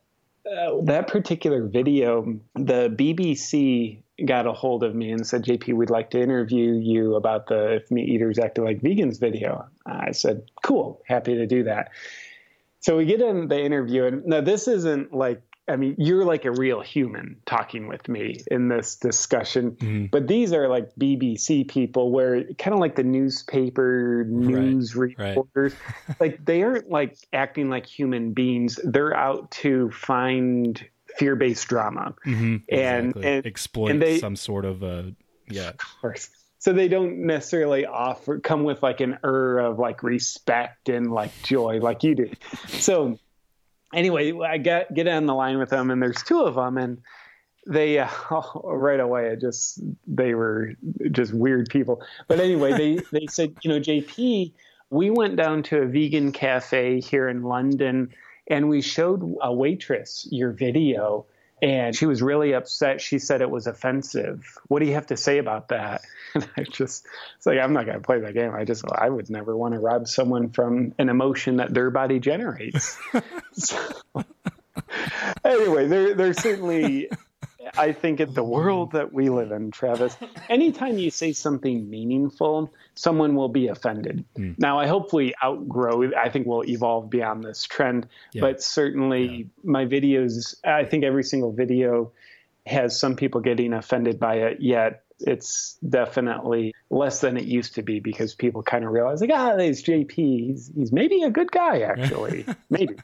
uh, 0.45 0.81
that 0.83 1.07
particular 1.07 1.65
video, 1.67 2.39
the 2.55 2.89
BBC 2.89 4.03
got 4.25 4.45
a 4.45 4.53
hold 4.53 4.83
of 4.83 4.93
me 4.93 5.11
and 5.11 5.25
said, 5.25 5.43
JP, 5.43 5.73
we'd 5.73 5.89
like 5.89 6.09
to 6.11 6.21
interview 6.21 6.73
you 6.73 7.15
about 7.15 7.47
the 7.47 7.75
If 7.75 7.89
Meat 7.91 8.09
Eaters 8.09 8.39
Acted 8.39 8.63
Like 8.63 8.81
Vegans 8.81 9.19
video. 9.19 9.67
I 9.85 10.11
said, 10.11 10.43
cool, 10.63 11.01
happy 11.07 11.35
to 11.35 11.47
do 11.47 11.63
that. 11.63 11.91
So 12.79 12.97
we 12.97 13.05
get 13.05 13.21
in 13.21 13.47
the 13.47 13.59
interview, 13.59 14.05
and 14.05 14.25
now 14.25 14.41
this 14.41 14.67
isn't 14.67 15.13
like 15.13 15.41
I 15.67 15.77
mean, 15.77 15.95
you're 15.97 16.25
like 16.25 16.43
a 16.43 16.51
real 16.51 16.81
human 16.81 17.37
talking 17.45 17.87
with 17.87 18.09
me 18.09 18.41
in 18.51 18.67
this 18.67 18.97
discussion, 18.97 19.71
mm-hmm. 19.71 20.05
but 20.07 20.27
these 20.27 20.51
are 20.51 20.67
like 20.67 20.93
BBC 20.95 21.67
people 21.67 22.11
where 22.11 22.43
kind 22.55 22.73
of 22.73 22.79
like 22.79 22.95
the 22.95 23.03
newspaper 23.03 24.25
news 24.27 24.93
right, 24.93 25.15
reporters, 25.17 25.73
right. 26.07 26.19
like 26.19 26.45
they 26.45 26.63
aren't 26.63 26.89
like 26.89 27.17
acting 27.31 27.69
like 27.69 27.85
human 27.85 28.33
beings. 28.33 28.77
They're 28.83 29.15
out 29.15 29.51
to 29.51 29.89
find 29.91 30.85
fear-based 31.17 31.67
drama 31.67 32.13
mm-hmm, 32.25 32.57
and, 32.69 33.07
exactly. 33.07 33.25
and 33.25 33.45
exploit 33.45 33.91
and 33.91 34.01
they, 34.01 34.19
some 34.19 34.35
sort 34.35 34.65
of 34.65 34.83
a 34.83 35.15
yeah. 35.49 35.69
Of 35.69 35.77
course. 36.01 36.29
So 36.59 36.71
they 36.73 36.87
don't 36.87 37.25
necessarily 37.25 37.85
offer 37.85 38.39
come 38.39 38.63
with 38.63 38.81
like 38.81 39.01
an 39.01 39.19
ur 39.23 39.59
of 39.59 39.79
like 39.79 40.01
respect 40.01 40.89
and 40.89 41.11
like 41.11 41.31
joy 41.43 41.79
like 41.79 42.03
you 42.03 42.15
do. 42.15 42.31
So 42.67 43.19
anyway, 43.93 44.33
I 44.33 44.57
get 44.57 44.93
get 44.93 45.07
on 45.07 45.25
the 45.25 45.35
line 45.35 45.57
with 45.57 45.69
them, 45.69 45.91
and 45.91 46.01
there's 46.01 46.21
two 46.23 46.41
of 46.41 46.55
them, 46.55 46.77
and 46.77 47.01
they 47.67 47.99
uh, 47.99 48.07
oh, 48.31 48.61
right 48.65 48.99
away 48.99 49.27
it 49.27 49.41
just 49.41 49.79
they 50.07 50.33
were 50.33 50.73
just 51.11 51.33
weird 51.33 51.69
people. 51.69 52.01
But 52.27 52.39
anyway, 52.39 52.73
they 52.73 52.95
they 53.19 53.27
said, 53.27 53.55
you 53.61 53.69
know, 53.69 53.79
JP, 53.79 54.51
we 54.89 55.09
went 55.09 55.35
down 55.35 55.63
to 55.63 55.79
a 55.79 55.85
vegan 55.85 56.31
cafe 56.31 56.99
here 56.99 57.29
in 57.29 57.43
London, 57.43 58.09
and 58.47 58.69
we 58.69 58.81
showed 58.81 59.37
a 59.41 59.53
waitress 59.53 60.27
your 60.31 60.51
video. 60.51 61.25
And 61.63 61.95
she 61.95 62.05
was 62.05 62.21
really 62.21 62.51
upset. 62.51 62.99
She 62.99 63.19
said 63.19 63.41
it 63.41 63.49
was 63.49 63.67
offensive. 63.67 64.59
What 64.67 64.79
do 64.79 64.85
you 64.85 64.95
have 64.95 65.07
to 65.07 65.17
say 65.17 65.39
about 65.39 65.69
that? 65.69 66.01
And 66.35 66.49
I 66.57 66.63
just, 66.63 67.05
it's 67.37 67.45
like, 67.45 67.59
I'm 67.59 67.73
not 67.73 67.85
going 67.85 67.99
to 67.99 68.03
play 68.03 68.19
that 68.21 68.33
game. 68.33 68.55
I 68.55 68.65
just, 68.65 68.83
I 68.91 69.07
would 69.07 69.29
never 69.29 69.55
want 69.55 69.75
to 69.75 69.79
rob 69.79 70.07
someone 70.07 70.49
from 70.49 70.95
an 70.97 71.09
emotion 71.09 71.57
that 71.57 71.71
their 71.71 71.91
body 71.91 72.19
generates. 72.19 72.97
so, 73.53 73.77
anyway, 75.45 75.85
there, 75.85 76.15
there's 76.15 76.41
certainly, 76.41 77.07
I 77.77 77.91
think, 77.91 78.19
in 78.19 78.33
the 78.33 78.43
world 78.43 78.91
that 78.93 79.13
we 79.13 79.29
live 79.29 79.51
in, 79.51 79.71
Travis, 79.71 80.15
anytime 80.49 80.97
you 80.97 81.11
say 81.11 81.33
something 81.33 81.89
meaningful, 81.89 82.73
someone 82.95 83.35
will 83.35 83.49
be 83.49 83.67
offended. 83.67 84.25
Mm. 84.37 84.57
Now, 84.59 84.79
I 84.79 84.87
hope 84.87 85.13
we 85.13 85.33
outgrow, 85.43 86.11
I 86.15 86.29
think 86.29 86.47
we'll 86.47 86.65
evolve 86.65 87.09
beyond 87.09 87.43
this 87.43 87.63
trend, 87.63 88.07
yeah. 88.33 88.41
but 88.41 88.61
certainly 88.61 89.25
yeah. 89.25 89.43
my 89.63 89.85
videos, 89.85 90.55
I 90.63 90.85
think 90.85 91.03
every 91.03 91.23
single 91.23 91.51
video 91.51 92.11
has 92.65 92.97
some 92.99 93.15
people 93.15 93.41
getting 93.41 93.73
offended 93.73 94.19
by 94.19 94.35
it, 94.35 94.61
yet 94.61 95.03
it's 95.19 95.77
definitely 95.87 96.73
less 96.89 97.21
than 97.21 97.37
it 97.37 97.45
used 97.45 97.75
to 97.75 97.81
be 97.81 97.99
because 97.99 98.35
people 98.35 98.61
kind 98.63 98.83
of 98.83 98.91
realize 98.91 99.21
like 99.21 99.29
ah 99.33 99.55
there's 99.55 99.83
JP 99.83 100.11
he's 100.11 100.71
he's 100.75 100.91
maybe 100.91 101.23
a 101.23 101.29
good 101.29 101.51
guy 101.51 101.81
actually 101.81 102.45
maybe 102.69 102.95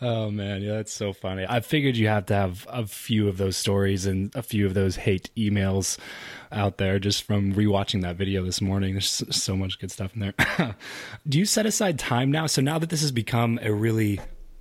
oh 0.00 0.30
man 0.30 0.62
yeah 0.62 0.74
that's 0.74 0.92
so 0.92 1.12
funny 1.12 1.46
I 1.48 1.60
figured 1.60 1.96
you 1.96 2.08
have 2.08 2.26
to 2.26 2.34
have 2.34 2.66
a 2.70 2.86
few 2.86 3.28
of 3.28 3.36
those 3.36 3.56
stories 3.56 4.06
and 4.06 4.34
a 4.34 4.42
few 4.42 4.66
of 4.66 4.74
those 4.74 4.96
hate 4.96 5.30
emails 5.36 5.98
out 6.52 6.78
there 6.78 6.98
just 6.98 7.22
from 7.22 7.54
rewatching 7.54 8.02
that 8.02 8.16
video 8.16 8.44
this 8.44 8.60
morning 8.60 8.94
there's 8.94 9.22
so 9.30 9.56
much 9.56 9.78
good 9.78 9.90
stuff 9.90 10.14
in 10.14 10.20
there 10.20 10.76
do 11.28 11.38
you 11.38 11.44
set 11.44 11.66
aside 11.66 11.98
time 11.98 12.30
now 12.30 12.46
so 12.46 12.60
now 12.60 12.78
that 12.78 12.90
this 12.90 13.00
has 13.00 13.12
become 13.12 13.58
a 13.62 13.72
really 13.72 14.20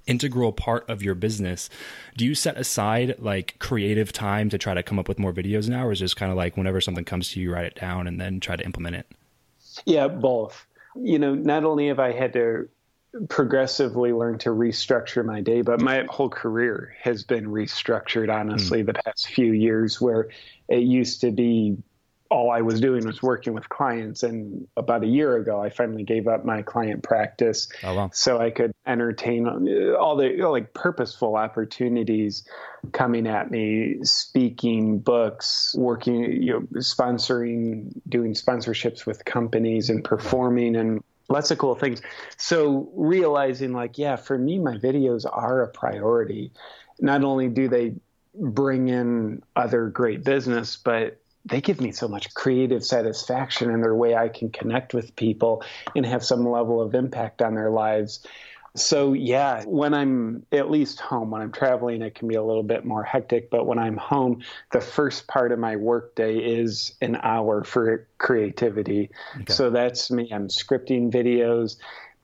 integral 0.10 0.52
part 0.52 0.90
of 0.90 1.04
your 1.04 1.16
business. 1.16 1.70
Do 2.18 2.26
you 2.26 2.34
set 2.34 2.58
aside 2.58 3.16
like 3.20 3.58
creative 3.60 4.12
time 4.12 4.50
to 4.50 4.58
try 4.58 4.74
to 4.74 4.84
come 4.84 5.00
up 5.00 5.08
with 5.08 5.20
more 5.20 5.32
videos 5.32 5.70
now, 5.70 5.86
or 5.86 5.92
is 5.92 6.02
it 6.02 6.06
just 6.06 6.16
kind 6.18 6.32
of 6.32 6.38
like 6.38 6.58
whenever 6.58 6.82
something 6.82 7.06
comes 7.06 7.30
to 7.32 7.40
you, 7.40 7.54
write 7.54 7.66
it 7.66 7.76
down 7.76 8.08
and 8.08 8.20
then 8.20 8.40
try 8.40 8.56
to 8.56 8.66
implement 8.66 8.96
it? 8.96 9.08
Yeah, 9.86 10.08
both. 10.08 10.66
You 10.96 11.20
know, 11.20 11.36
not 11.36 11.64
only 11.64 11.88
have 11.88 12.00
I 12.00 12.12
had 12.12 12.34
to 12.34 12.68
progressively 13.28 14.14
learn 14.14 14.38
to 14.40 14.50
restructure 14.50 15.26
my 15.26 15.42
day, 15.42 15.62
but 15.62 15.82
my 15.82 16.06
whole 16.10 16.30
career 16.30 16.96
has 17.02 17.24
been 17.24 17.48
restructured, 17.48 18.34
honestly, 18.34 18.84
mm. 18.84 18.88
the 18.88 18.94
past 18.94 19.28
few 19.28 19.52
years, 19.52 20.00
where 20.00 20.30
it 20.68 20.84
used 20.84 21.22
to 21.22 21.32
be 21.32 21.78
all 22.30 22.52
I 22.52 22.62
was 22.62 22.80
doing 22.80 23.06
was 23.06 23.24
working 23.24 23.54
with 23.54 23.68
clients. 23.70 24.22
And 24.22 24.68
about 24.78 25.04
a 25.04 25.08
year 25.08 25.36
ago, 25.38 25.60
I 25.62 25.70
finally 25.72 26.04
gave 26.04 26.28
up 26.28 26.46
my 26.46 26.62
client 26.62 27.02
practice 27.02 27.68
oh, 27.84 27.96
wow. 27.96 28.10
so 28.14 28.40
I 28.40 28.52
could 28.52 28.72
entertain 28.86 29.48
all 30.00 30.16
the 30.16 30.28
you 30.28 30.38
know, 30.38 30.52
like 30.52 30.74
purposeful 30.74 31.36
opportunities 31.36 32.48
coming 32.92 33.26
at 33.26 33.50
me, 33.50 33.98
speaking, 34.04 35.00
books, 35.00 35.74
working, 35.78 36.44
you 36.44 36.54
know, 36.54 36.62
sponsoring, 36.80 37.94
doing 38.08 38.34
sponsorships 38.34 39.06
with 39.08 39.26
companies 39.26 39.90
and 39.90 40.04
performing 40.04 40.76
and 40.76 41.04
lots 41.30 41.52
of 41.52 41.58
cool 41.58 41.76
things. 41.76 42.02
So 42.38 42.90
realizing 42.96 43.74
like, 43.74 43.98
yeah, 43.98 44.16
for 44.16 44.38
me, 44.38 44.60
my 44.60 44.78
videos 44.78 45.26
are 45.32 45.62
a 45.62 45.68
priority. 45.68 46.52
Not 47.00 47.24
only 47.24 47.48
do 47.48 47.68
they 47.68 47.94
bring 48.36 48.90
in 48.90 49.42
other 49.56 49.88
great 49.88 50.24
business, 50.24 50.76
but 50.76 51.20
they 51.46 51.62
give 51.62 51.80
me 51.80 51.92
so 51.92 52.08
much 52.08 52.34
creative 52.34 52.84
satisfaction 52.84 53.72
in 53.72 53.82
their 53.82 53.96
way 53.96 54.16
I 54.16 54.28
can 54.30 54.50
connect 54.50 54.94
with 54.94 55.16
people 55.16 55.64
and 55.96 56.06
have 56.06 56.24
some 56.24 56.48
level 56.48 56.82
of 56.82 56.94
impact 56.94 57.42
on 57.42 57.56
their 57.56 57.72
lives. 57.72 58.26
So, 58.76 59.14
yeah, 59.14 59.64
when 59.66 59.94
I'm 59.94 60.46
at 60.52 60.70
least 60.70 61.00
home, 61.00 61.32
when 61.32 61.42
I'm 61.42 61.52
traveling, 61.52 62.02
it 62.02 62.16
can 62.16 62.28
be 62.28 62.36
a 62.36 62.44
little 62.44 62.64
bit 62.64 62.86
more 62.86 63.04
hectic. 63.04 63.50
But 63.50 63.66
when 63.66 63.80
I'm 63.80 63.98
home, 63.98 64.44
the 64.72 64.82
first 64.82 65.28
part 65.28 65.52
of 65.52 65.60
my 65.60 65.76
workday 65.76 66.38
is 66.38 66.94
an 67.02 67.18
hour 67.24 67.64
for 67.64 68.08
creativity. 68.18 69.10
Okay. 69.42 69.54
So 69.54 69.70
that's 69.70 70.12
me. 70.12 70.30
I'm 70.32 70.48
scripting 70.48 71.12
videos. 71.12 71.78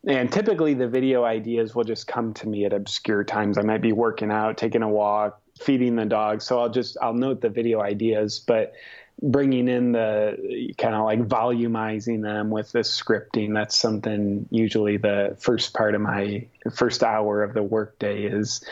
And 0.08 0.32
typically, 0.32 0.76
the 0.76 0.88
video 0.88 1.24
ideas 1.24 1.74
will 1.74 1.84
just 1.84 2.06
come 2.06 2.34
to 2.36 2.48
me 2.48 2.66
at 2.66 2.74
obscure 2.74 3.24
times. 3.24 3.58
I 3.58 3.64
might 3.64 3.82
be 3.82 3.92
working 3.92 4.32
out, 4.32 4.58
taking 4.58 4.84
a 4.84 4.90
walk, 4.90 5.42
feeding 5.60 5.96
the 5.96 6.06
dog. 6.06 6.42
So 6.42 6.60
I'll 6.60 6.70
just 6.70 6.98
I'll 7.02 7.14
note 7.14 7.42
the 7.42 7.50
video 7.50 7.82
ideas, 7.82 8.40
but 8.40 8.74
bringing 9.22 9.68
in 9.68 9.92
the 9.94 10.74
kind 10.78 10.96
of 10.96 11.06
like 11.06 11.20
volumizing 11.20 12.22
them 12.22 12.50
with 12.50 12.72
the 12.72 12.80
scripting. 12.80 13.54
That's 13.54 13.76
something 13.76 14.48
usually 14.50 14.98
the 14.98 15.36
first 15.40 15.74
part 15.74 15.96
of 15.96 16.02
my 16.02 16.48
first 16.74 17.04
hour 17.04 17.44
of 17.44 17.54
the 17.54 17.64
workday 17.64 18.24
is 18.24 18.64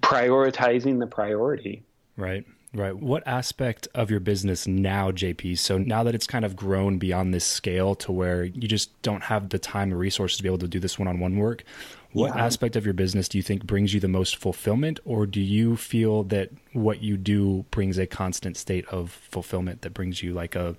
prioritizing 0.00 0.98
the 0.98 1.06
priority. 1.06 1.82
Right 2.16 2.44
Right. 2.76 2.94
What 2.94 3.26
aspect 3.26 3.88
of 3.94 4.10
your 4.10 4.20
business 4.20 4.66
now, 4.66 5.10
JP? 5.10 5.56
So 5.56 5.78
now 5.78 6.02
that 6.02 6.14
it's 6.14 6.26
kind 6.26 6.44
of 6.44 6.54
grown 6.54 6.98
beyond 6.98 7.32
this 7.32 7.46
scale 7.46 7.94
to 7.96 8.12
where 8.12 8.44
you 8.44 8.68
just 8.68 9.00
don't 9.00 9.22
have 9.22 9.48
the 9.48 9.58
time 9.58 9.94
or 9.94 9.96
resources 9.96 10.36
to 10.36 10.42
be 10.42 10.48
able 10.50 10.58
to 10.58 10.68
do 10.68 10.78
this 10.78 10.98
one 10.98 11.08
on 11.08 11.18
one 11.18 11.38
work, 11.38 11.64
what 12.12 12.36
yeah. 12.36 12.44
aspect 12.44 12.76
of 12.76 12.84
your 12.84 12.92
business 12.92 13.30
do 13.30 13.38
you 13.38 13.42
think 13.42 13.64
brings 13.64 13.94
you 13.94 14.00
the 14.00 14.08
most 14.08 14.36
fulfillment? 14.36 15.00
Or 15.06 15.24
do 15.24 15.40
you 15.40 15.78
feel 15.78 16.24
that 16.24 16.50
what 16.74 17.02
you 17.02 17.16
do 17.16 17.64
brings 17.70 17.96
a 17.96 18.06
constant 18.06 18.58
state 18.58 18.84
of 18.88 19.10
fulfillment 19.10 19.80
that 19.80 19.94
brings 19.94 20.22
you 20.22 20.34
like 20.34 20.54
a, 20.54 20.76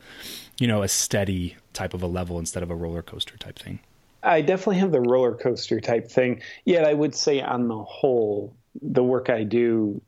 you 0.59 0.67
know, 0.67 0.83
a 0.83 0.87
steady 0.87 1.55
type 1.73 1.95
of 1.95 2.03
a 2.03 2.07
level 2.07 2.37
instead 2.37 2.61
of 2.61 2.69
a 2.69 2.75
roller 2.75 3.01
coaster 3.01 3.37
type 3.37 3.57
thing? 3.57 3.79
I 4.21 4.41
definitely 4.41 4.77
have 4.77 4.91
the 4.91 5.01
roller 5.01 5.33
coaster 5.33 5.79
type 5.79 6.11
thing. 6.11 6.43
Yet 6.65 6.85
I 6.85 6.93
would 6.93 7.15
say 7.15 7.41
on 7.41 7.67
the 7.67 7.83
whole, 7.83 8.53
the 8.81 9.03
work 9.03 9.29
I 9.29 9.43
do 9.43 10.01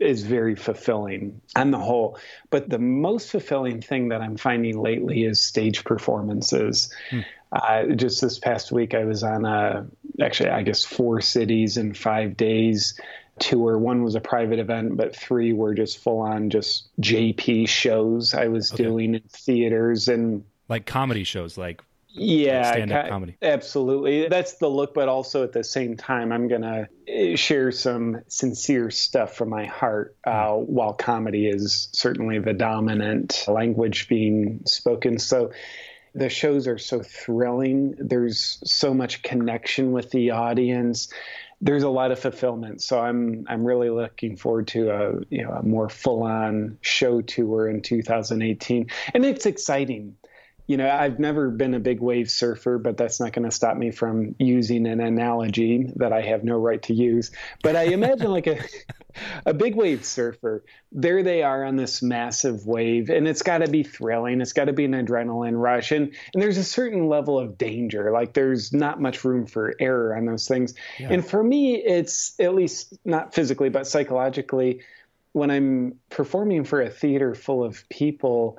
is 0.00 0.24
very 0.24 0.54
fulfilling 0.54 1.40
on 1.56 1.70
the 1.70 1.78
whole. 1.78 2.18
But 2.50 2.68
the 2.68 2.78
most 2.78 3.30
fulfilling 3.30 3.80
thing 3.80 4.08
that 4.08 4.20
I'm 4.20 4.36
finding 4.36 4.80
lately 4.80 5.24
is 5.24 5.40
stage 5.40 5.84
performances. 5.84 6.92
Hmm. 7.10 7.20
Uh, 7.52 7.86
just 7.96 8.20
this 8.20 8.38
past 8.38 8.70
week, 8.70 8.94
I 8.94 9.04
was 9.04 9.22
on 9.22 9.44
a, 9.44 9.86
actually, 10.20 10.50
I 10.50 10.62
guess, 10.62 10.84
four 10.84 11.20
cities 11.20 11.76
in 11.76 11.94
five 11.94 12.36
days 12.36 12.98
tour. 13.40 13.78
One 13.78 14.04
was 14.04 14.14
a 14.14 14.20
private 14.20 14.58
event, 14.58 14.96
but 14.96 15.16
three 15.16 15.52
were 15.52 15.74
just 15.74 15.98
full 15.98 16.20
on 16.20 16.50
just 16.50 16.88
JP 17.00 17.68
shows 17.68 18.34
I 18.34 18.46
was 18.46 18.72
okay. 18.72 18.84
doing 18.84 19.14
in 19.14 19.22
theaters 19.28 20.08
and 20.08 20.44
like 20.68 20.86
comedy 20.86 21.24
shows, 21.24 21.58
like 21.58 21.82
yeah 22.12 22.72
stand-up 22.72 23.08
comedy. 23.08 23.36
absolutely. 23.42 24.28
That's 24.28 24.54
the 24.54 24.68
look 24.68 24.94
but 24.94 25.08
also 25.08 25.44
at 25.44 25.52
the 25.52 25.64
same 25.64 25.96
time 25.96 26.32
i'm 26.32 26.48
gonna 26.48 26.88
eh, 27.08 27.36
share 27.36 27.70
some 27.72 28.22
sincere 28.28 28.90
stuff 28.90 29.34
from 29.36 29.48
my 29.48 29.66
heart 29.66 30.16
uh, 30.24 30.30
mm-hmm. 30.30 30.72
while 30.72 30.92
comedy 30.92 31.46
is 31.46 31.88
certainly 31.92 32.38
the 32.38 32.52
dominant 32.52 33.44
language 33.48 34.08
being 34.08 34.60
spoken. 34.66 35.18
So 35.18 35.52
the 36.14 36.28
shows 36.28 36.66
are 36.66 36.78
so 36.78 37.02
thrilling. 37.02 37.94
There's 37.98 38.58
so 38.64 38.92
much 38.92 39.22
connection 39.22 39.92
with 39.92 40.10
the 40.10 40.30
audience. 40.30 41.12
There's 41.60 41.82
a 41.82 41.88
lot 41.88 42.10
of 42.10 42.18
fulfillment. 42.18 42.82
So 42.82 42.98
i'm 42.98 43.44
i'm 43.48 43.64
really 43.64 43.90
looking 43.90 44.36
forward 44.36 44.66
to 44.68 44.90
a 44.90 45.20
you 45.28 45.44
know 45.44 45.50
a 45.50 45.62
more 45.62 45.88
full 45.88 46.22
on 46.22 46.78
show 46.80 47.20
tour 47.20 47.68
in 47.68 47.82
2018 47.82 48.86
and 49.14 49.24
it's 49.24 49.46
exciting 49.46 50.16
you 50.70 50.76
know, 50.76 50.88
I've 50.88 51.18
never 51.18 51.50
been 51.50 51.74
a 51.74 51.80
big 51.80 51.98
wave 51.98 52.30
surfer, 52.30 52.78
but 52.78 52.96
that's 52.96 53.18
not 53.18 53.32
going 53.32 53.44
to 53.44 53.50
stop 53.50 53.76
me 53.76 53.90
from 53.90 54.36
using 54.38 54.86
an 54.86 55.00
analogy 55.00 55.90
that 55.96 56.12
I 56.12 56.22
have 56.22 56.44
no 56.44 56.58
right 56.58 56.80
to 56.82 56.94
use. 56.94 57.32
But 57.64 57.74
I 57.74 57.86
imagine 57.86 58.30
like 58.30 58.46
a 58.46 58.60
a 59.46 59.52
big 59.52 59.74
wave 59.74 60.04
surfer, 60.04 60.64
there 60.92 61.24
they 61.24 61.42
are 61.42 61.64
on 61.64 61.74
this 61.74 62.02
massive 62.02 62.66
wave, 62.66 63.10
and 63.10 63.26
it's 63.26 63.42
got 63.42 63.58
to 63.58 63.68
be 63.68 63.82
thrilling. 63.82 64.40
It's 64.40 64.52
got 64.52 64.66
to 64.66 64.72
be 64.72 64.84
an 64.84 64.92
adrenaline 64.92 65.60
rush, 65.60 65.90
and 65.90 66.14
and 66.34 66.40
there's 66.40 66.56
a 66.56 66.62
certain 66.62 67.08
level 67.08 67.36
of 67.36 67.58
danger. 67.58 68.12
Like 68.12 68.34
there's 68.34 68.72
not 68.72 69.00
much 69.00 69.24
room 69.24 69.46
for 69.46 69.74
error 69.80 70.16
on 70.16 70.24
those 70.24 70.46
things. 70.46 70.74
Yeah. 71.00 71.08
And 71.10 71.26
for 71.26 71.42
me, 71.42 71.78
it's 71.78 72.38
at 72.38 72.54
least 72.54 72.96
not 73.04 73.34
physically, 73.34 73.70
but 73.70 73.88
psychologically. 73.88 74.82
When 75.32 75.50
I'm 75.50 75.96
performing 76.10 76.62
for 76.62 76.80
a 76.80 76.90
theater 76.90 77.34
full 77.34 77.64
of 77.64 77.88
people, 77.88 78.58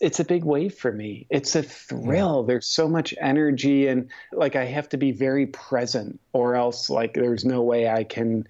it's 0.00 0.18
a 0.18 0.24
big 0.24 0.44
wave 0.44 0.74
for 0.74 0.90
me. 0.90 1.26
It's 1.30 1.54
a 1.54 1.62
thrill. 1.62 2.42
There's 2.42 2.66
so 2.66 2.88
much 2.88 3.14
energy 3.20 3.86
and 3.86 4.10
like 4.32 4.56
I 4.56 4.64
have 4.64 4.88
to 4.90 4.96
be 4.96 5.12
very 5.12 5.46
present 5.46 6.20
or 6.32 6.56
else 6.56 6.88
like 6.88 7.14
there's 7.14 7.44
no 7.44 7.62
way 7.62 7.88
I 7.88 8.04
can 8.04 8.46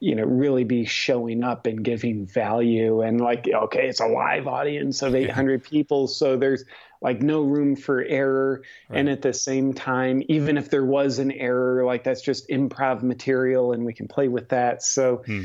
you 0.00 0.14
know 0.14 0.24
really 0.24 0.64
be 0.64 0.84
showing 0.84 1.42
up 1.42 1.66
and 1.66 1.82
giving 1.82 2.26
value 2.26 3.00
and 3.00 3.20
like 3.20 3.48
okay 3.48 3.88
it's 3.88 4.00
a 4.00 4.06
live 4.06 4.46
audience 4.46 5.00
of 5.00 5.14
800 5.14 5.64
people 5.64 6.06
so 6.06 6.36
there's 6.36 6.64
like 7.00 7.22
no 7.22 7.40
room 7.40 7.76
for 7.76 8.02
error 8.02 8.62
right. 8.90 8.98
and 8.98 9.08
at 9.08 9.22
the 9.22 9.32
same 9.32 9.72
time 9.72 10.22
even 10.28 10.58
if 10.58 10.68
there 10.68 10.84
was 10.84 11.18
an 11.18 11.32
error 11.32 11.82
like 11.84 12.04
that's 12.04 12.20
just 12.20 12.46
improv 12.50 13.02
material 13.02 13.72
and 13.72 13.86
we 13.86 13.94
can 13.94 14.06
play 14.06 14.28
with 14.28 14.50
that 14.50 14.82
so 14.82 15.22
hmm 15.24 15.44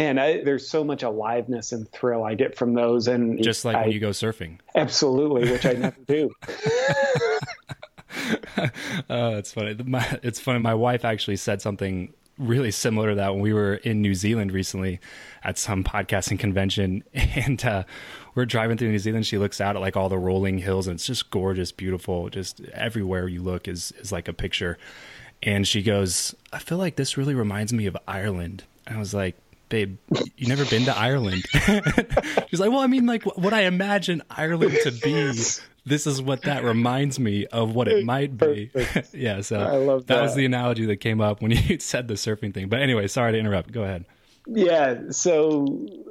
man, 0.00 0.18
I, 0.18 0.42
there's 0.42 0.66
so 0.66 0.82
much 0.82 1.02
aliveness 1.02 1.72
and 1.72 1.90
thrill 1.92 2.24
I 2.24 2.34
get 2.34 2.56
from 2.56 2.72
those. 2.74 3.06
And 3.06 3.42
just 3.42 3.64
like 3.66 3.76
I, 3.76 3.82
when 3.82 3.92
you 3.92 4.00
go 4.00 4.10
surfing, 4.10 4.58
absolutely, 4.74 5.50
which 5.50 5.66
I 5.66 5.72
never 5.72 6.00
do. 6.06 6.30
oh, 9.10 9.36
it's 9.36 9.52
funny. 9.52 9.76
My, 9.84 10.18
it's 10.22 10.40
funny. 10.40 10.58
My 10.58 10.74
wife 10.74 11.04
actually 11.04 11.36
said 11.36 11.60
something 11.60 12.14
really 12.38 12.70
similar 12.70 13.10
to 13.10 13.14
that 13.16 13.34
when 13.34 13.42
we 13.42 13.52
were 13.52 13.74
in 13.74 14.00
New 14.00 14.14
Zealand 14.14 14.52
recently 14.52 15.00
at 15.44 15.58
some 15.58 15.84
podcasting 15.84 16.38
convention, 16.38 17.04
and 17.14 17.62
uh, 17.64 17.84
we're 18.34 18.46
driving 18.46 18.78
through 18.78 18.90
New 18.90 18.98
Zealand. 18.98 19.26
She 19.26 19.36
looks 19.36 19.60
out 19.60 19.76
at 19.76 19.82
like 19.82 19.98
all 19.98 20.08
the 20.08 20.18
rolling 20.18 20.58
hills, 20.58 20.86
and 20.86 20.94
it's 20.94 21.06
just 21.06 21.30
gorgeous, 21.30 21.72
beautiful. 21.72 22.30
Just 22.30 22.62
everywhere 22.72 23.28
you 23.28 23.42
look 23.42 23.68
is 23.68 23.92
is 24.00 24.12
like 24.12 24.28
a 24.28 24.32
picture. 24.32 24.78
And 25.42 25.68
she 25.68 25.82
goes, 25.82 26.34
"I 26.54 26.58
feel 26.58 26.78
like 26.78 26.96
this 26.96 27.18
really 27.18 27.34
reminds 27.34 27.72
me 27.72 27.84
of 27.84 27.98
Ireland." 28.08 28.64
And 28.86 28.96
I 28.96 28.98
was 28.98 29.14
like, 29.14 29.36
babe, 29.70 29.96
you 30.36 30.46
never 30.48 30.66
been 30.66 30.84
to 30.84 30.96
Ireland. 30.96 31.46
She's 32.48 32.60
like, 32.60 32.70
well, 32.70 32.80
I 32.80 32.86
mean, 32.86 33.06
like 33.06 33.24
what 33.24 33.54
I 33.54 33.62
imagine 33.62 34.22
Ireland 34.28 34.76
to 34.82 34.90
be. 34.90 35.32
This 35.86 36.06
is 36.06 36.20
what 36.20 36.42
that 36.42 36.62
reminds 36.62 37.18
me 37.18 37.46
of 37.46 37.74
what 37.74 37.88
it 37.88 38.04
might 38.04 38.36
be. 38.36 38.70
yeah, 39.14 39.40
so 39.40 39.60
I 39.60 39.76
love 39.76 40.06
that. 40.06 40.16
that 40.16 40.22
was 40.22 40.34
the 40.34 40.44
analogy 40.44 40.84
that 40.86 40.96
came 40.96 41.22
up 41.22 41.40
when 41.40 41.50
you 41.68 41.80
said 41.80 42.06
the 42.06 42.14
surfing 42.14 42.52
thing. 42.52 42.68
But 42.68 42.82
anyway, 42.82 43.06
sorry 43.06 43.32
to 43.32 43.38
interrupt. 43.38 43.72
Go 43.72 43.84
ahead. 43.84 44.04
Yeah. 44.46 45.10
So, 45.10 45.64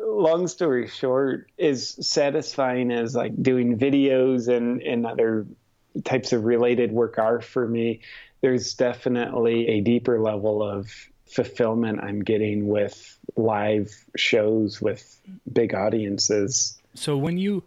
long 0.03 0.47
story 0.47 0.87
short, 0.87 1.51
as 1.59 1.95
satisfying 2.05 2.91
as 2.91 3.13
like 3.13 3.41
doing 3.41 3.77
videos 3.77 4.47
and 4.47 4.81
and 4.81 5.05
other 5.05 5.45
types 6.03 6.33
of 6.33 6.45
related 6.45 6.91
work 6.91 7.19
are 7.19 7.41
for 7.41 7.67
me. 7.67 8.01
There's 8.41 8.73
definitely 8.73 9.67
a 9.67 9.81
deeper 9.81 10.19
level 10.19 10.63
of 10.63 10.91
fulfillment 11.29 11.99
I'm 12.01 12.23
getting 12.23 12.67
with 12.67 13.17
live 13.35 13.93
shows 14.15 14.81
with 14.81 15.19
big 15.51 15.73
audiences. 15.73 16.79
So 16.95 17.17
when 17.17 17.37
you 17.37 17.63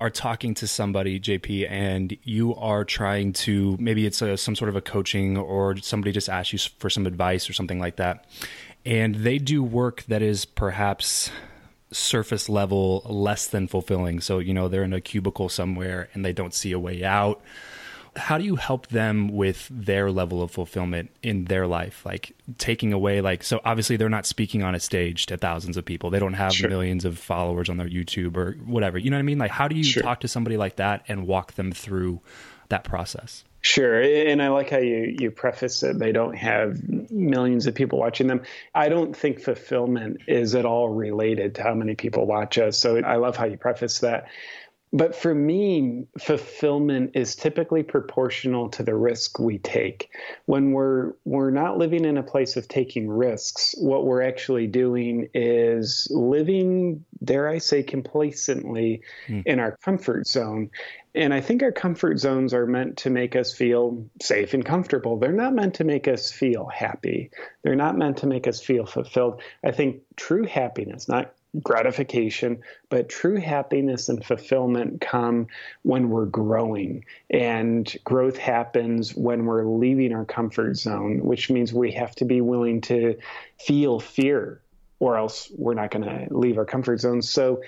are 0.00 0.10
talking 0.10 0.54
to 0.54 0.66
somebody, 0.68 1.18
JP, 1.18 1.70
and 1.70 2.16
you 2.22 2.54
are 2.54 2.84
trying 2.84 3.32
to 3.32 3.76
maybe 3.80 4.06
it's 4.06 4.22
a, 4.22 4.36
some 4.36 4.54
sort 4.54 4.68
of 4.68 4.76
a 4.76 4.80
coaching 4.80 5.36
or 5.36 5.76
somebody 5.78 6.12
just 6.12 6.28
asks 6.28 6.52
you 6.52 6.58
for 6.78 6.88
some 6.88 7.06
advice 7.06 7.50
or 7.50 7.52
something 7.52 7.80
like 7.80 7.96
that, 7.96 8.26
and 8.84 9.16
they 9.16 9.38
do 9.38 9.62
work 9.62 10.04
that 10.04 10.22
is 10.22 10.44
perhaps 10.44 11.30
surface 11.90 12.48
level 12.48 13.02
less 13.06 13.46
than 13.46 13.66
fulfilling. 13.66 14.20
So, 14.20 14.38
you 14.38 14.52
know, 14.52 14.68
they're 14.68 14.84
in 14.84 14.92
a 14.92 15.00
cubicle 15.00 15.48
somewhere 15.48 16.08
and 16.12 16.24
they 16.24 16.32
don't 16.32 16.54
see 16.54 16.72
a 16.72 16.78
way 16.78 17.02
out 17.02 17.40
how 18.18 18.36
do 18.36 18.44
you 18.44 18.56
help 18.56 18.88
them 18.88 19.28
with 19.28 19.68
their 19.70 20.10
level 20.10 20.42
of 20.42 20.50
fulfillment 20.50 21.10
in 21.22 21.44
their 21.44 21.66
life 21.66 22.04
like 22.04 22.34
taking 22.58 22.92
away 22.92 23.20
like 23.20 23.42
so 23.42 23.60
obviously 23.64 23.96
they're 23.96 24.08
not 24.08 24.26
speaking 24.26 24.62
on 24.62 24.74
a 24.74 24.80
stage 24.80 25.26
to 25.26 25.36
thousands 25.36 25.76
of 25.76 25.84
people 25.84 26.10
they 26.10 26.18
don't 26.18 26.34
have 26.34 26.52
sure. 26.52 26.68
millions 26.68 27.04
of 27.04 27.18
followers 27.18 27.68
on 27.68 27.76
their 27.76 27.88
youtube 27.88 28.36
or 28.36 28.52
whatever 28.66 28.98
you 28.98 29.10
know 29.10 29.16
what 29.16 29.20
i 29.20 29.22
mean 29.22 29.38
like 29.38 29.50
how 29.50 29.68
do 29.68 29.76
you 29.76 29.84
sure. 29.84 30.02
talk 30.02 30.20
to 30.20 30.28
somebody 30.28 30.56
like 30.56 30.76
that 30.76 31.04
and 31.08 31.26
walk 31.26 31.54
them 31.54 31.72
through 31.72 32.20
that 32.68 32.84
process 32.84 33.44
Sure. 33.60 34.00
And 34.00 34.40
I 34.40 34.48
like 34.48 34.70
how 34.70 34.78
you, 34.78 35.16
you 35.18 35.30
preface 35.32 35.82
it. 35.82 35.98
They 35.98 36.12
don't 36.12 36.36
have 36.36 36.80
millions 37.10 37.66
of 37.66 37.74
people 37.74 37.98
watching 37.98 38.28
them. 38.28 38.42
I 38.74 38.88
don't 38.88 39.16
think 39.16 39.40
fulfillment 39.40 40.22
is 40.28 40.54
at 40.54 40.64
all 40.64 40.88
related 40.88 41.56
to 41.56 41.64
how 41.64 41.74
many 41.74 41.96
people 41.96 42.24
watch 42.24 42.56
us. 42.56 42.78
So 42.78 42.98
I 42.98 43.16
love 43.16 43.36
how 43.36 43.46
you 43.46 43.56
preface 43.56 43.98
that. 43.98 44.28
But 44.92 45.14
for 45.14 45.34
me, 45.34 46.06
fulfillment 46.18 47.10
is 47.14 47.36
typically 47.36 47.82
proportional 47.82 48.70
to 48.70 48.82
the 48.82 48.94
risk 48.94 49.38
we 49.38 49.58
take. 49.58 50.10
When 50.46 50.72
we're 50.72 51.12
we're 51.24 51.50
not 51.50 51.76
living 51.76 52.04
in 52.04 52.16
a 52.16 52.22
place 52.22 52.56
of 52.56 52.68
taking 52.68 53.08
risks, 53.08 53.74
what 53.78 54.06
we're 54.06 54.22
actually 54.22 54.66
doing 54.66 55.28
is 55.34 56.08
living, 56.10 57.04
dare 57.22 57.48
I 57.48 57.58
say, 57.58 57.82
complacently 57.82 59.02
mm. 59.26 59.42
in 59.44 59.60
our 59.60 59.76
comfort 59.76 60.26
zone. 60.26 60.70
And 61.14 61.34
I 61.34 61.40
think 61.40 61.62
our 61.62 61.72
comfort 61.72 62.18
zones 62.18 62.54
are 62.54 62.66
meant 62.66 62.98
to 62.98 63.10
make 63.10 63.34
us 63.34 63.52
feel 63.52 64.06
safe 64.22 64.54
and 64.54 64.64
comfortable. 64.64 65.18
They're 65.18 65.32
not 65.32 65.54
meant 65.54 65.74
to 65.74 65.84
make 65.84 66.06
us 66.06 66.30
feel 66.30 66.66
happy. 66.66 67.30
They're 67.62 67.74
not 67.74 67.98
meant 67.98 68.18
to 68.18 68.26
make 68.26 68.46
us 68.46 68.60
feel 68.60 68.86
fulfilled. 68.86 69.42
I 69.64 69.72
think 69.72 70.02
true 70.16 70.44
happiness, 70.44 71.08
not 71.08 71.34
gratification, 71.62 72.62
but 72.90 73.08
true 73.08 73.36
happiness 73.36 74.08
and 74.08 74.24
fulfillment 74.24 75.00
come 75.00 75.46
when 75.82 76.10
we're 76.10 76.26
growing. 76.26 77.04
And 77.30 77.92
growth 78.04 78.36
happens 78.36 79.14
when 79.14 79.46
we're 79.46 79.64
leaving 79.64 80.12
our 80.12 80.24
comfort 80.24 80.76
zone, 80.76 81.24
which 81.24 81.50
means 81.50 81.72
we 81.72 81.92
have 81.92 82.14
to 82.16 82.24
be 82.24 82.40
willing 82.40 82.80
to 82.82 83.16
feel 83.58 84.00
fear 84.00 84.60
or 85.00 85.16
else 85.16 85.50
we're 85.56 85.74
not 85.74 85.90
going 85.90 86.04
to 86.04 86.26
leave 86.34 86.58
our 86.58 86.64
comfort 86.64 87.00
zone. 87.00 87.22
So, 87.22 87.62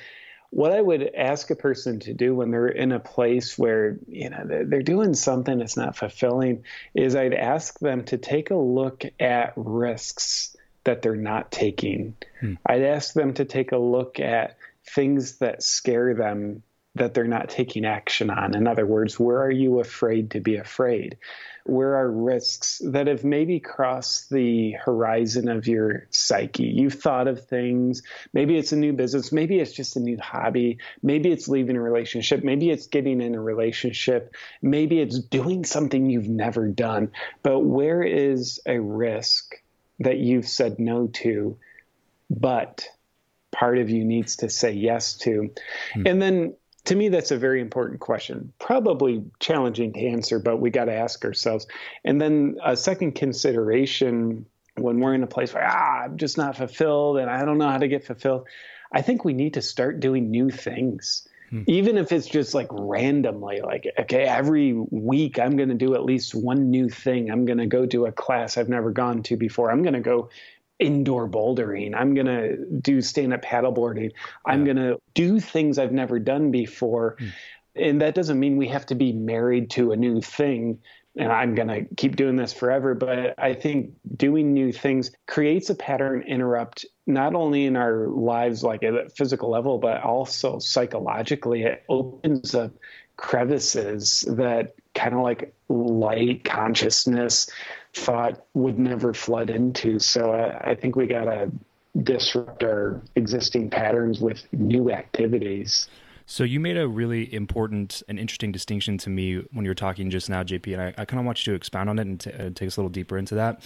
what 0.53 0.73
I 0.73 0.81
would 0.81 1.15
ask 1.15 1.49
a 1.51 1.55
person 1.55 2.01
to 2.01 2.13
do 2.13 2.35
when 2.35 2.51
they're 2.51 2.67
in 2.67 2.91
a 2.91 2.99
place 2.99 3.57
where 3.57 3.99
you 4.09 4.31
know 4.31 4.43
they're 4.45 4.83
doing 4.83 5.15
something 5.15 5.59
that's 5.59 5.77
not 5.77 5.97
fulfilling 5.97 6.65
is 6.93 7.15
I'd 7.15 7.35
ask 7.35 7.79
them 7.79 8.05
to 8.07 8.19
take 8.19 8.51
a 8.51 8.57
look 8.57 9.05
at 9.21 9.53
risks 9.55 10.57
that 10.85 11.03
they're 11.03 11.17
not 11.17 11.51
taking. 11.51 12.15
Hmm. 12.41 12.55
I'd 12.67 12.83
ask 12.83 13.15
them 13.15 13.35
to 13.35 13.45
take 13.45 13.73
a 13.73 13.79
look 13.79 14.21
at 14.21 14.57
things 14.85 15.39
that 15.39 15.63
scare 15.63 16.15
them 16.15 16.63
that 16.97 17.15
they're 17.15 17.25
not 17.25 17.49
taking 17.49 17.85
action 17.85 18.31
on. 18.31 18.57
In 18.57 18.67
other 18.67 18.85
words, 18.85 19.19
where 19.19 19.41
are 19.41 19.51
you 19.51 19.79
afraid 19.79 20.33
to 20.33 20.41
be 20.41 20.57
afraid? 20.57 21.19
Where 21.65 21.95
are 21.95 22.11
risks 22.11 22.83
that 22.85 23.07
have 23.07 23.23
maybe 23.23 23.61
crossed 23.61 24.29
the 24.29 24.73
horizon 24.73 25.49
of 25.49 25.69
your 25.69 26.09
psyche? 26.11 26.65
You've 26.65 26.95
thought 26.95 27.29
of 27.29 27.47
things. 27.47 28.03
Maybe 28.33 28.57
it's 28.57 28.73
a 28.73 28.77
new 28.77 28.93
business. 28.93 29.31
Maybe 29.31 29.61
it's 29.61 29.73
just 29.73 29.97
a 29.97 30.01
new 30.01 30.19
hobby. 30.19 30.79
Maybe 31.01 31.31
it's 31.31 31.49
leaving 31.49 31.77
a 31.77 31.83
relationship. 31.83 32.43
Maybe 32.43 32.71
it's 32.71 32.89
getting 32.89 33.21
in 33.21 33.37
a 33.37 33.41
relationship. 33.41 34.35
Maybe 34.61 35.01
it's 35.01 35.21
doing 35.21 35.65
something 35.65 36.11
you've 36.11 36.29
never 36.29 36.67
done. 36.67 37.13
But 37.45 37.61
where 37.61 38.03
is 38.03 38.59
a 38.67 38.81
risk 38.81 39.55
that 40.01 40.19
you've 40.19 40.49
said 40.49 40.79
no 40.79 41.07
to, 41.09 41.57
but 42.29 42.87
part 43.53 43.79
of 43.79 43.91
you 43.91 44.05
needs 44.05 44.37
to 44.37 44.51
say 44.51 44.73
yes 44.73 45.15
to? 45.19 45.51
Hmm. 45.95 46.07
And 46.07 46.23
then 46.23 46.55
to 46.87 46.97
me, 46.97 47.09
that's 47.09 47.31
a 47.31 47.37
very 47.37 47.61
important 47.61 48.01
question. 48.01 48.53
Probably 48.59 49.25
challenging 49.39 49.93
to 49.93 50.07
answer, 50.09 50.39
but 50.39 50.59
we 50.59 50.71
got 50.71 50.87
to 50.87 50.95
ask 50.95 51.25
ourselves. 51.25 51.67
And 52.05 52.21
then 52.21 52.57
a 52.65 52.77
second 52.77 53.13
consideration 53.13 54.47
when 54.77 55.01
we're 55.01 55.15
in 55.15 55.23
a 55.23 55.27
place 55.27 55.53
where, 55.53 55.67
ah, 55.67 56.05
I'm 56.05 56.17
just 56.17 56.39
not 56.39 56.57
fulfilled 56.57 57.19
and 57.19 57.31
I 57.31 57.45
don't 57.45 57.59
know 57.59 57.69
how 57.69 57.79
to 57.79 57.89
get 57.89 58.07
fulfilled, 58.07 58.47
I 58.93 59.03
think 59.03 59.25
we 59.25 59.35
need 59.35 59.55
to 59.55 59.63
start 59.63 60.01
doing 60.01 60.31
new 60.31 60.51
things. 60.51 61.29
Hmm. 61.51 61.63
Even 61.67 61.99
if 61.99 62.13
it's 62.13 62.29
just 62.29 62.55
like 62.55 62.69
randomly, 62.71 63.61
like, 63.61 63.87
okay, 63.99 64.23
every 64.23 64.73
week 64.73 65.39
I'm 65.39 65.57
going 65.57 65.69
to 65.69 65.75
do 65.75 65.95
at 65.95 66.05
least 66.05 66.35
one 66.35 66.71
new 66.71 66.89
thing. 66.89 67.31
I'm 67.31 67.45
going 67.45 67.59
to 67.59 67.67
go 67.67 67.87
to 67.87 68.07
a 68.07 68.13
class 68.13 68.57
I've 68.57 68.69
never 68.69 68.91
gone 68.93 69.23
to 69.25 69.37
before. 69.37 69.71
I'm 69.71 69.83
going 69.83 69.95
to 69.95 70.01
go 70.01 70.31
indoor 70.79 71.29
bouldering. 71.29 71.95
I'm 71.95 72.15
going 72.15 72.27
to 72.27 72.57
do 72.81 73.03
stand 73.03 73.35
up 73.35 73.43
paddleboarding. 73.43 74.13
I'm 74.47 74.65
going 74.65 74.79
to 74.79 75.01
do 75.15 75.39
things 75.41 75.79
I've 75.79 75.93
never 75.93 76.19
done 76.19 76.51
before. 76.51 77.17
Mm. 77.21 77.33
And 77.77 78.01
that 78.01 78.15
doesn't 78.15 78.41
mean 78.41 78.57
we 78.57 78.69
have 78.69 78.87
to 78.87 78.95
be 78.95 79.13
married 79.13 79.71
to 79.71 79.93
a 79.93 79.97
new 79.97 80.21
thing 80.21 80.81
and 81.17 81.33
I'm 81.33 81.55
going 81.55 81.69
to 81.69 81.95
keep 81.97 82.17
doing 82.17 82.37
this 82.37 82.53
forever. 82.53 82.95
But 82.95 83.35
I 83.39 83.55
think 83.55 83.93
doing 84.17 84.53
new 84.53 84.73
things 84.73 85.11
creates 85.27 85.71
a 85.71 85.75
pattern 85.75 86.23
interrupt, 86.23 86.87
not 87.07 87.35
only 87.35 87.67
in 87.67 87.77
our 87.77 88.07
lives, 88.07 88.63
like 88.63 88.83
at 88.83 88.95
a 88.95 89.09
physical 89.11 89.51
level, 89.51 89.79
but 89.79 90.03
also 90.03 90.59
psychologically. 90.59 91.65
It 91.65 91.83
opens 91.89 92.55
up 92.55 92.73
crevices 93.17 94.25
that 94.29 94.75
kind 94.95 95.15
of 95.15 95.21
like 95.21 95.55
light 95.69 96.45
consciousness 96.45 97.51
thought 97.93 98.45
would 98.55 98.79
never 98.79 99.13
flood 99.13 99.51
into. 99.51 99.99
So 99.99 100.33
I, 100.33 100.71
I 100.71 100.75
think 100.75 100.97
we 100.97 101.07
got 101.07 101.25
to 101.25 101.51
disrupt 102.03 102.63
our 102.63 103.03
existing 103.17 103.71
patterns 103.71 104.21
with 104.21 104.47
new 104.53 104.91
activities. 104.91 105.89
So 106.31 106.45
you 106.45 106.61
made 106.61 106.77
a 106.77 106.87
really 106.87 107.35
important 107.35 108.05
and 108.09 108.17
interesting 108.17 108.53
distinction 108.53 108.99
to 108.99 109.11
me 109.11 109.39
when 109.51 109.65
you 109.65 109.71
were 109.73 109.75
talking 109.75 110.11
just 110.11 110.31
now, 110.31 110.45
JP, 110.45 110.73
and 110.75 110.81
I, 110.81 110.95
I 110.97 111.05
kind 111.05 111.19
of 111.19 111.27
want 111.27 111.45
you 111.45 111.53
to 111.53 111.57
expound 111.57 111.91
on 111.91 111.99
it 111.99 112.07
and 112.07 112.21
t- 112.21 112.31
uh, 112.31 112.51
take 112.55 112.69
us 112.69 112.77
a 112.77 112.81
little 112.81 112.89
deeper 112.89 113.19
into 113.19 113.35
that. 113.35 113.61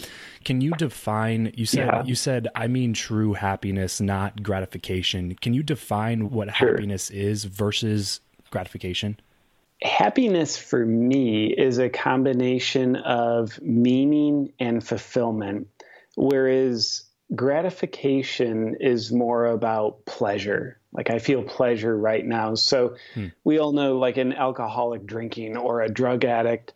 Can 0.44 0.62
you 0.62 0.70
define? 0.79 1.53
You 1.55 1.66
said 1.66 1.87
yeah. 1.87 2.03
you 2.07 2.14
said 2.14 2.48
I 2.55 2.68
mean 2.68 2.94
true 2.94 3.35
happiness, 3.35 4.00
not 4.00 4.42
gratification. 4.42 5.35
Can 5.35 5.53
you 5.53 5.62
define 5.62 6.31
what 6.31 6.57
sure. 6.57 6.70
happiness 6.70 7.11
is 7.11 7.44
versus 7.44 8.20
gratification? 8.50 9.20
happiness 9.83 10.57
for 10.57 10.87
me 10.87 11.48
is 11.48 11.79
a 11.79 11.90
combination 11.90 12.96
of 12.96 13.61
meaning 13.61 14.50
and 14.59 14.83
fulfillment, 14.83 15.68
whereas 16.16 17.05
gratification 17.35 18.77
is 18.81 19.12
more 19.12 19.46
about 19.46 20.05
pleasure. 20.07 20.81
Like 20.94 21.11
I 21.11 21.18
feel 21.18 21.42
pleasure 21.42 21.96
right 21.96 22.24
now. 22.24 22.54
So 22.54 22.96
hmm. 23.14 23.28
we 23.42 23.59
all 23.59 23.72
know, 23.72 23.98
like 23.98 24.16
an 24.16 24.33
alcoholic 24.33 25.04
drinking 25.04 25.57
or 25.57 25.83
a 25.83 25.88
drug 25.88 26.24
addict 26.24 26.72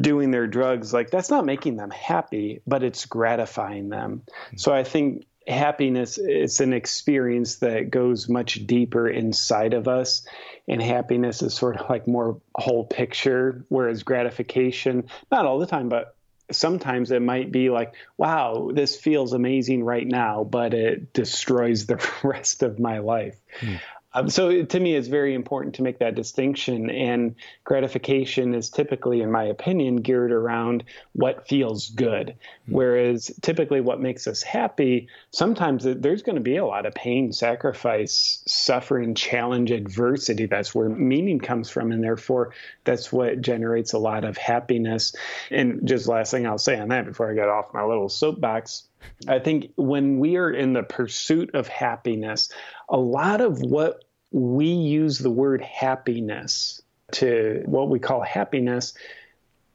doing 0.00 0.30
their 0.30 0.46
drugs, 0.46 0.92
like 0.92 1.10
that's 1.10 1.30
not 1.30 1.46
making 1.46 1.76
them 1.76 1.90
happy, 1.90 2.60
but 2.66 2.82
it's 2.82 3.06
gratifying 3.06 3.88
them. 3.88 4.22
Hmm. 4.50 4.56
So 4.56 4.74
I 4.74 4.84
think 4.84 5.26
happiness 5.46 6.18
is 6.18 6.60
an 6.60 6.72
experience 6.72 7.56
that 7.56 7.90
goes 7.90 8.28
much 8.28 8.66
deeper 8.66 9.08
inside 9.08 9.74
of 9.74 9.88
us 9.88 10.26
and 10.68 10.82
happiness 10.82 11.42
is 11.42 11.54
sort 11.54 11.76
of 11.76 11.88
like 11.88 12.06
more 12.06 12.40
whole 12.54 12.84
picture 12.84 13.64
whereas 13.68 14.02
gratification 14.02 15.04
not 15.30 15.46
all 15.46 15.58
the 15.58 15.66
time 15.66 15.88
but 15.88 16.14
sometimes 16.52 17.10
it 17.10 17.22
might 17.22 17.52
be 17.52 17.70
like 17.70 17.94
wow 18.16 18.70
this 18.72 18.96
feels 18.96 19.32
amazing 19.32 19.84
right 19.84 20.06
now 20.06 20.44
but 20.44 20.74
it 20.74 21.12
destroys 21.12 21.86
the 21.86 22.04
rest 22.22 22.62
of 22.62 22.78
my 22.78 22.98
life 22.98 23.36
hmm. 23.60 23.76
Um, 24.12 24.28
so 24.28 24.64
to 24.64 24.80
me, 24.80 24.96
it's 24.96 25.08
very 25.08 25.34
important 25.34 25.76
to 25.76 25.82
make 25.82 26.00
that 26.00 26.14
distinction. 26.14 26.90
And 26.90 27.36
gratification 27.64 28.54
is 28.54 28.68
typically, 28.68 29.20
in 29.20 29.30
my 29.30 29.44
opinion, 29.44 29.96
geared 29.96 30.32
around 30.32 30.84
what 31.12 31.46
feels 31.46 31.90
good. 31.90 32.28
Mm-hmm. 32.28 32.74
Whereas 32.74 33.30
typically, 33.40 33.80
what 33.80 34.00
makes 34.00 34.26
us 34.26 34.42
happy, 34.42 35.08
sometimes 35.30 35.84
there's 35.84 36.22
going 36.22 36.36
to 36.36 36.42
be 36.42 36.56
a 36.56 36.66
lot 36.66 36.86
of 36.86 36.94
pain, 36.94 37.32
sacrifice, 37.32 38.42
suffering, 38.46 39.14
challenge, 39.14 39.70
adversity. 39.70 40.46
That's 40.46 40.74
where 40.74 40.88
meaning 40.88 41.38
comes 41.38 41.70
from. 41.70 41.92
And 41.92 42.02
therefore, 42.02 42.52
that's 42.84 43.12
what 43.12 43.40
generates 43.40 43.92
a 43.92 43.98
lot 43.98 44.24
of 44.24 44.36
happiness. 44.36 45.14
And 45.50 45.86
just 45.86 46.08
last 46.08 46.32
thing 46.32 46.46
I'll 46.46 46.58
say 46.58 46.78
on 46.78 46.88
that 46.88 47.06
before 47.06 47.30
I 47.30 47.34
get 47.34 47.48
off 47.48 47.72
my 47.72 47.84
little 47.84 48.08
soapbox 48.08 48.84
I 49.28 49.38
think 49.38 49.72
when 49.76 50.18
we 50.18 50.36
are 50.36 50.50
in 50.50 50.72
the 50.72 50.82
pursuit 50.82 51.54
of 51.54 51.68
happiness, 51.68 52.50
a 52.88 52.98
lot 52.98 53.40
of 53.40 53.60
what 53.60 54.04
we 54.30 54.66
use 54.66 55.18
the 55.18 55.30
word 55.30 55.62
happiness 55.62 56.80
to 57.12 57.62
what 57.66 57.88
we 57.88 57.98
call 57.98 58.22
happiness, 58.22 58.94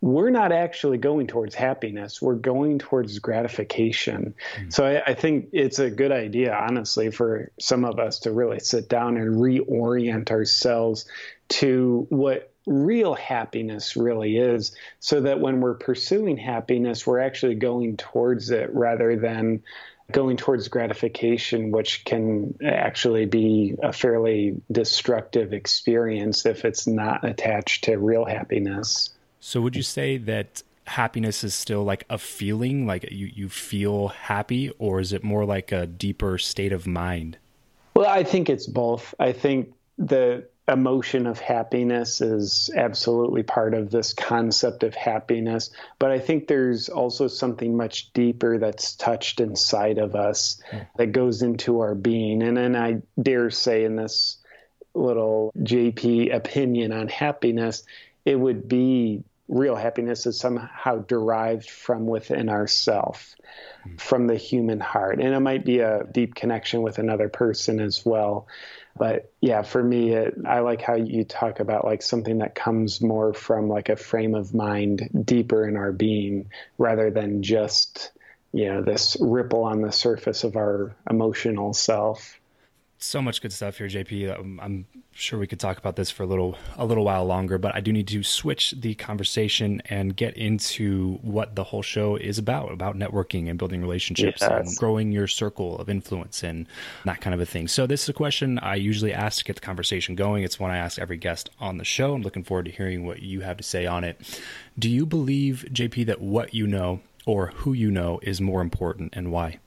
we're 0.01 0.29
not 0.29 0.51
actually 0.51 0.97
going 0.97 1.27
towards 1.27 1.55
happiness. 1.55 2.21
We're 2.21 2.35
going 2.35 2.79
towards 2.79 3.17
gratification. 3.19 4.35
Mm. 4.57 4.73
So 4.73 4.85
I, 4.85 5.11
I, 5.11 5.13
think 5.15 5.49
it's 5.51 5.79
a 5.79 5.89
good 5.89 6.11
idea, 6.11 6.53
honestly, 6.53 7.09
for 7.11 7.51
some 7.59 7.85
of 7.85 7.97
us 7.97 8.19
to 8.19 8.31
really 8.31 8.59
sit 8.59 8.88
down 8.88 9.17
and 9.17 9.35
reorient 9.35 10.29
ourselves 10.31 11.05
to 11.49 12.05
what 12.09 12.53
real 12.65 13.13
happiness 13.13 13.95
really 13.95 14.38
is 14.38 14.75
so 14.99 15.21
that 15.21 15.39
when 15.39 15.62
we're 15.62 15.75
pursuing 15.75 16.38
happiness, 16.38 17.06
we're 17.06 17.19
actually 17.19 17.56
going 17.56 17.97
towards 17.97 18.49
it 18.49 18.73
rather 18.73 19.15
than 19.15 19.62
going 20.12 20.38
towards 20.38 20.67
gratification, 20.67 21.71
which 21.71 22.06
can 22.06 22.56
actually 22.63 23.25
be 23.25 23.75
a 23.82 23.91
fairly 23.91 24.62
destructive 24.71 25.54
experience 25.54 26.45
if 26.45 26.63
it's 26.63 26.86
not 26.86 27.23
attached 27.23 27.86
to 27.86 27.97
real 27.97 28.25
happiness. 28.25 29.12
So, 29.39 29.62
would 29.62 29.75
you 29.75 29.84
say 29.84 30.17
that 30.17 30.63
happiness 30.86 31.43
is 31.43 31.56
still 31.56 31.84
like 31.84 32.06
a 32.10 32.17
feeling, 32.17 32.86
like 32.86 33.12
you, 33.12 33.32
you 33.34 33.49
feel 33.49 34.10
happy, 34.10 34.71
or 34.78 34.99
is 34.99 35.12
it 35.12 35.23
more 35.23 35.45
like 35.45 35.71
a 35.71 35.88
deeper 35.88 36.38
state 36.38 36.71
of 36.71 36.86
mind? 36.86 37.38
Well, 37.95 38.10
I 38.10 38.23
think 38.23 38.49
it's 38.49 38.67
both. 38.67 39.15
I 39.19 39.32
think 39.32 39.73
the 39.97 40.47
emotion 40.67 41.28
of 41.28 41.39
happiness 41.39 42.21
is 42.21 42.71
absolutely 42.75 43.43
part 43.43 43.73
of 43.73 43.91
this 43.91 44.13
concept 44.13 44.84
of 44.84 44.95
happiness. 44.95 45.69
But 45.99 46.12
I 46.12 46.19
think 46.19 46.47
there's 46.47 46.89
also 46.89 47.28
something 47.28 47.78
much 47.78 48.12
deeper 48.13 48.58
that's 48.58 48.95
touched 48.95 49.39
inside 49.39 49.99
of 49.99 50.15
us 50.15 50.62
mm. 50.71 50.88
that 50.97 51.12
goes 51.12 51.43
into 51.43 51.82
our 51.82 51.93
being. 51.93 52.41
And 52.41 52.58
then 52.58 52.75
I 52.75 53.01
dare 53.21 53.51
say, 53.51 53.84
in 53.84 53.95
this 53.95 54.38
little 54.95 55.51
JP 55.60 56.34
opinion 56.34 56.91
on 56.91 57.10
happiness, 57.10 57.84
it 58.23 58.39
would 58.39 58.67
be 58.67 59.23
real 59.47 59.75
happiness 59.75 60.25
is 60.25 60.39
somehow 60.39 60.97
derived 60.97 61.69
from 61.69 62.08
within 62.08 62.49
ourself 62.49 63.36
mm. 63.88 64.01
from 64.01 64.25
the 64.25 64.36
human 64.36 64.80
heart 64.80 65.19
and 65.19 65.36
it 65.36 65.39
might 65.39 65.63
be 65.63 65.82
a 65.82 66.04
deep 66.12 66.34
connection 66.34 66.82
with 66.82 66.97
another 66.97 67.30
person 67.30 67.80
as 67.80 68.04
well 68.04 68.47
but 68.97 69.31
yeah 69.41 69.62
for 69.62 69.84
me 69.84 70.12
it, 70.12 70.36
i 70.47 70.60
like 70.60 70.81
how 70.81 70.95
you 70.95 71.23
talk 71.23 71.60
about 71.60 71.86
like 71.86 72.01
something 72.01 72.39
that 72.39 72.55
comes 72.55 73.01
more 73.01 73.34
from 73.34 73.67
like 73.67 73.89
a 73.89 73.95
frame 73.95 74.36
of 74.36 74.53
mind 74.53 75.10
deeper 75.25 75.67
in 75.67 75.75
our 75.75 75.91
being 75.91 76.49
rather 76.77 77.12
than 77.12 77.43
just 77.43 78.12
you 78.53 78.65
know 78.67 78.81
this 78.81 79.17
ripple 79.19 79.63
on 79.63 79.81
the 79.81 79.91
surface 79.91 80.43
of 80.43 80.55
our 80.55 80.95
emotional 81.10 81.73
self 81.73 82.39
so 83.05 83.21
much 83.21 83.41
good 83.41 83.53
stuff 83.53 83.77
here, 83.77 83.87
JP. 83.87 84.33
I'm, 84.33 84.39
um, 84.39 84.59
I'm, 84.61 84.85
sure 85.17 85.39
we 85.39 85.47
could 85.47 85.61
talk 85.61 85.77
about 85.77 85.95
this 85.95 86.11
for 86.11 86.23
a 86.23 86.25
little 86.25 86.57
a 86.75 86.85
little 86.85 87.05
while 87.05 87.23
longer, 87.23 87.57
but 87.57 87.73
I 87.73 87.79
do 87.79 87.93
need 87.93 88.07
to 88.09 88.21
switch 88.21 88.71
the 88.77 88.95
conversation 88.95 89.81
and 89.85 90.13
get 90.13 90.35
into 90.35 91.19
what 91.21 91.55
the 91.55 91.63
whole 91.63 91.81
show 91.81 92.17
is 92.17 92.37
about 92.37 92.73
about 92.73 92.97
networking 92.97 93.49
and 93.49 93.57
building 93.57 93.81
relationships 93.81 94.41
yes. 94.41 94.51
and 94.51 94.77
growing 94.77 95.13
your 95.13 95.27
circle 95.27 95.77
of 95.79 95.87
influence 95.87 96.43
and 96.43 96.67
that 97.05 97.21
kind 97.21 97.33
of 97.33 97.39
a 97.39 97.45
thing. 97.45 97.69
So 97.69 97.87
this 97.87 98.03
is 98.03 98.09
a 98.09 98.13
question 98.13 98.59
I 98.59 98.75
usually 98.75 99.13
ask 99.13 99.37
to 99.37 99.45
get 99.45 99.55
the 99.55 99.61
conversation 99.61 100.15
going. 100.15 100.43
It's 100.43 100.59
one 100.59 100.69
I 100.69 100.77
ask 100.77 100.99
every 100.99 101.17
guest 101.17 101.49
on 101.61 101.77
the 101.77 101.85
show. 101.85 102.13
I'm 102.13 102.21
looking 102.21 102.43
forward 102.43 102.65
to 102.65 102.71
hearing 102.71 103.05
what 103.05 103.21
you 103.21 103.39
have 103.39 103.55
to 103.55 103.63
say 103.63 103.85
on 103.85 104.03
it. 104.03 104.19
Do 104.77 104.89
you 104.89 105.05
believe, 105.05 105.65
JP, 105.71 106.07
that 106.07 106.19
what 106.19 106.53
you 106.53 106.67
know 106.67 106.99
or 107.25 107.47
who 107.47 107.71
you 107.71 107.89
know 107.89 108.19
is 108.21 108.41
more 108.41 108.61
important 108.61 109.13
and 109.15 109.31
why? 109.31 109.59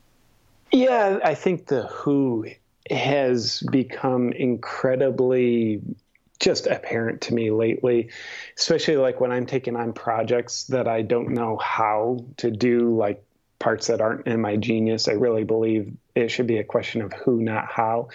Yeah, 0.73 1.19
I 1.25 1.35
think 1.35 1.67
the 1.69 1.87
who 1.87 2.47
has 2.91 3.63
become 3.71 4.33
incredibly 4.33 5.81
just 6.41 6.67
apparent 6.67 7.23
to 7.23 7.35
me 7.35 7.51
lately, 7.51 8.11
especially 8.57 8.97
like 8.97 9.21
when 9.21 9.33
I'm 9.33 9.47
taking 9.47 9.77
on 9.77 9.93
projects 9.93 10.65
that 10.65 10.87
I 10.87 11.03
don't 11.03 11.31
know 11.31 11.57
how 11.57 12.25
to 12.39 12.51
do, 12.51 12.97
like 12.97 13.25
parts 13.59 13.89
that 13.89 14.01
aren't 14.01 14.27
in 14.27 14.41
my 14.41 14.57
genius. 14.57 15.09
I 15.09 15.13
really 15.13 15.45
believe 15.45 15.97
it 16.15 16.29
should 16.29 16.47
be 16.47 16.59
a 16.59 16.65
question 16.65 17.03
of 17.03 17.13
who, 17.13 17.43
not 17.43 17.67
how. 17.67 18.11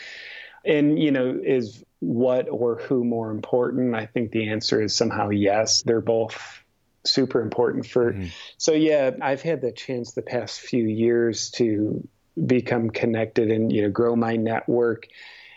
And, 0.64 0.98
you 0.98 1.12
know, 1.12 1.38
is 1.44 1.84
what 2.00 2.48
or 2.50 2.78
who 2.78 3.04
more 3.04 3.30
important? 3.30 3.96
I 3.96 4.06
think 4.06 4.32
the 4.32 4.50
answer 4.50 4.82
is 4.82 4.96
somehow 4.96 5.30
yes. 5.30 5.84
They're 5.84 6.00
both 6.00 6.64
super 7.06 7.42
important 7.42 7.86
for. 7.86 8.14
Mm-hmm. 8.14 8.28
So, 8.58 8.72
yeah, 8.72 9.12
I've 9.22 9.42
had 9.42 9.60
the 9.60 9.74
chance 9.74 10.14
the 10.14 10.22
past 10.22 10.62
few 10.62 10.86
years 10.86 11.52
to 11.52 12.08
become 12.46 12.90
connected 12.90 13.52
and 13.52 13.72
you 13.72 13.82
know 13.84 13.90
grow 13.90 14.16
my 14.16 14.36
network 14.36 15.08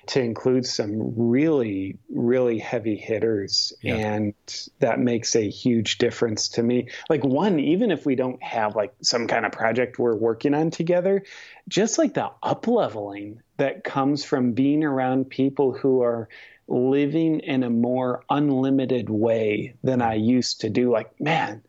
to 0.07 0.21
include 0.21 0.65
some 0.65 1.15
really 1.17 1.99
really 2.09 2.59
heavy 2.59 2.97
hitters. 2.97 3.73
Yeah. 3.83 3.97
and 3.97 4.35
that 4.79 5.01
makes 5.01 5.35
a 5.35 5.49
huge 5.49 5.99
difference 5.99 6.51
to 6.51 6.63
me. 6.63 6.89
Like 7.09 7.25
one 7.25 7.59
even 7.59 7.91
if 7.91 8.07
we 8.07 8.15
don't 8.15 8.43
have 8.43 8.77
like 8.77 8.95
some 9.03 9.27
kind 9.27 9.45
of 9.45 9.53
project 9.53 9.99
we're 9.99 10.17
working 10.17 10.55
on 10.55 10.71
together 10.71 11.25
just 11.69 11.99
like 11.99 12.15
the 12.15 12.31
up 12.43 12.67
leveling 12.67 13.43
that 13.57 13.85
comes 13.85 14.25
from 14.25 14.53
being 14.53 14.85
around 14.85 15.31
people 15.31 15.73
who 15.73 16.03
are 16.03 16.29
living 16.69 17.41
in 17.41 17.63
a 17.63 17.71
more 17.71 18.23
unlimited 18.29 19.09
way 19.09 19.75
than 19.83 20.03
I 20.03 20.15
used 20.15 20.61
to 20.61 20.71
do. 20.71 20.93
Like 20.93 21.21
man 21.21 21.63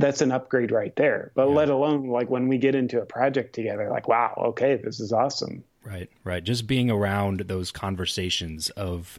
that's 0.00 0.20
an 0.20 0.32
upgrade 0.32 0.70
right 0.70 0.94
there. 0.96 1.32
But 1.34 1.48
yeah. 1.48 1.54
let 1.54 1.70
alone 1.70 2.08
like 2.08 2.30
when 2.30 2.48
we 2.48 2.58
get 2.58 2.74
into 2.74 3.00
a 3.00 3.06
project 3.06 3.54
together, 3.54 3.88
like, 3.90 4.08
wow, 4.08 4.34
okay, 4.48 4.76
this 4.82 5.00
is 5.00 5.12
awesome. 5.12 5.64
Right, 5.84 6.10
right. 6.24 6.44
Just 6.44 6.66
being 6.66 6.90
around 6.90 7.40
those 7.40 7.70
conversations 7.70 8.70
of 8.70 9.18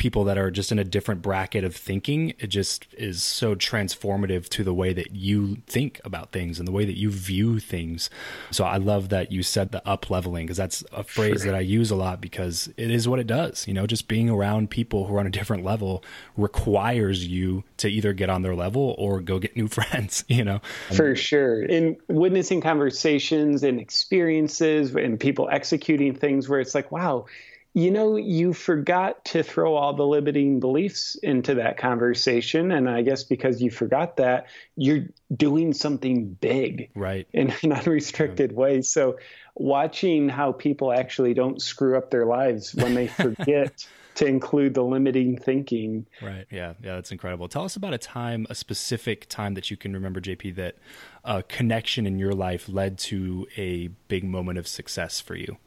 people 0.00 0.24
that 0.24 0.38
are 0.38 0.50
just 0.50 0.72
in 0.72 0.78
a 0.78 0.84
different 0.84 1.20
bracket 1.20 1.62
of 1.62 1.76
thinking 1.76 2.30
it 2.38 2.46
just 2.46 2.86
is 2.94 3.22
so 3.22 3.54
transformative 3.54 4.48
to 4.48 4.64
the 4.64 4.72
way 4.72 4.94
that 4.94 5.14
you 5.14 5.58
think 5.66 6.00
about 6.04 6.32
things 6.32 6.58
and 6.58 6.66
the 6.66 6.72
way 6.72 6.86
that 6.86 6.96
you 6.96 7.10
view 7.10 7.60
things. 7.60 8.08
So 8.50 8.64
i 8.64 8.78
love 8.78 9.10
that 9.10 9.30
you 9.30 9.42
said 9.42 9.72
the 9.72 9.86
up 9.86 10.08
leveling 10.08 10.46
because 10.46 10.56
that's 10.56 10.82
a 10.92 11.04
phrase 11.04 11.42
sure. 11.42 11.52
that 11.52 11.54
i 11.54 11.60
use 11.60 11.90
a 11.90 11.96
lot 11.96 12.20
because 12.20 12.72
it 12.78 12.90
is 12.90 13.06
what 13.06 13.18
it 13.18 13.26
does 13.26 13.68
you 13.68 13.74
know 13.74 13.86
just 13.86 14.08
being 14.08 14.30
around 14.30 14.70
people 14.70 15.06
who 15.06 15.14
are 15.14 15.20
on 15.20 15.26
a 15.26 15.30
different 15.30 15.64
level 15.64 16.02
requires 16.36 17.26
you 17.26 17.62
to 17.76 17.88
either 17.88 18.14
get 18.14 18.30
on 18.30 18.40
their 18.40 18.54
level 18.54 18.94
or 18.96 19.20
go 19.20 19.38
get 19.38 19.54
new 19.54 19.68
friends 19.78 20.24
you 20.30 20.44
know? 20.44 20.60
For 20.92 21.14
sure. 21.16 21.62
In 21.62 21.96
witnessing 22.08 22.60
conversations 22.60 23.62
and 23.62 23.80
experiences 23.80 24.94
and 24.94 25.18
people 25.18 25.48
executing 25.50 26.14
things 26.14 26.48
where 26.48 26.60
it's 26.60 26.74
like 26.74 26.90
wow 26.90 27.26
you 27.72 27.90
know, 27.90 28.16
you 28.16 28.52
forgot 28.52 29.24
to 29.26 29.42
throw 29.42 29.74
all 29.74 29.94
the 29.94 30.06
limiting 30.06 30.58
beliefs 30.58 31.14
into 31.22 31.54
that 31.54 31.76
conversation. 31.76 32.72
And 32.72 32.90
I 32.90 33.02
guess 33.02 33.22
because 33.22 33.62
you 33.62 33.70
forgot 33.70 34.16
that, 34.16 34.46
you're 34.76 35.06
doing 35.34 35.72
something 35.72 36.32
big. 36.40 36.90
Right. 36.96 37.28
In 37.32 37.52
an 37.62 37.72
unrestricted 37.72 38.50
yeah. 38.50 38.56
way. 38.56 38.82
So 38.82 39.18
watching 39.54 40.28
how 40.28 40.50
people 40.50 40.92
actually 40.92 41.32
don't 41.32 41.62
screw 41.62 41.96
up 41.96 42.10
their 42.10 42.26
lives 42.26 42.74
when 42.74 42.94
they 42.94 43.06
forget 43.06 43.86
to 44.16 44.26
include 44.26 44.74
the 44.74 44.82
limiting 44.82 45.38
thinking. 45.38 46.06
Right. 46.20 46.46
Yeah. 46.50 46.74
Yeah. 46.82 46.96
That's 46.96 47.12
incredible. 47.12 47.46
Tell 47.46 47.64
us 47.64 47.76
about 47.76 47.94
a 47.94 47.98
time, 47.98 48.48
a 48.50 48.56
specific 48.56 49.28
time 49.28 49.54
that 49.54 49.70
you 49.70 49.76
can 49.76 49.92
remember, 49.92 50.20
JP, 50.20 50.56
that 50.56 50.76
a 51.24 51.44
connection 51.44 52.04
in 52.04 52.18
your 52.18 52.32
life 52.32 52.68
led 52.68 52.98
to 52.98 53.46
a 53.56 53.88
big 54.08 54.24
moment 54.24 54.58
of 54.58 54.66
success 54.66 55.20
for 55.20 55.36
you. 55.36 55.58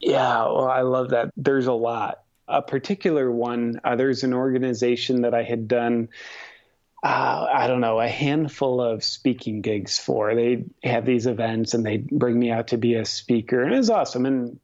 Yeah, 0.00 0.44
well, 0.44 0.68
I 0.68 0.80
love 0.80 1.10
that. 1.10 1.30
There's 1.36 1.66
a 1.66 1.72
lot. 1.72 2.22
A 2.48 2.62
particular 2.62 3.30
one, 3.30 3.80
uh, 3.84 3.96
there's 3.96 4.24
an 4.24 4.34
organization 4.34 5.22
that 5.22 5.34
I 5.34 5.42
had 5.42 5.68
done, 5.68 6.08
uh, 7.02 7.46
I 7.52 7.66
don't 7.68 7.80
know, 7.80 8.00
a 8.00 8.08
handful 8.08 8.80
of 8.80 9.04
speaking 9.04 9.60
gigs 9.60 9.98
for. 9.98 10.34
They 10.34 10.64
have 10.82 11.04
these 11.04 11.26
events 11.26 11.74
and 11.74 11.86
they 11.86 11.98
bring 11.98 12.38
me 12.38 12.50
out 12.50 12.68
to 12.68 12.78
be 12.78 12.94
a 12.94 13.04
speaker, 13.04 13.62
and 13.62 13.72
it 13.72 13.76
was 13.76 13.90
awesome. 13.90 14.26
And 14.26 14.58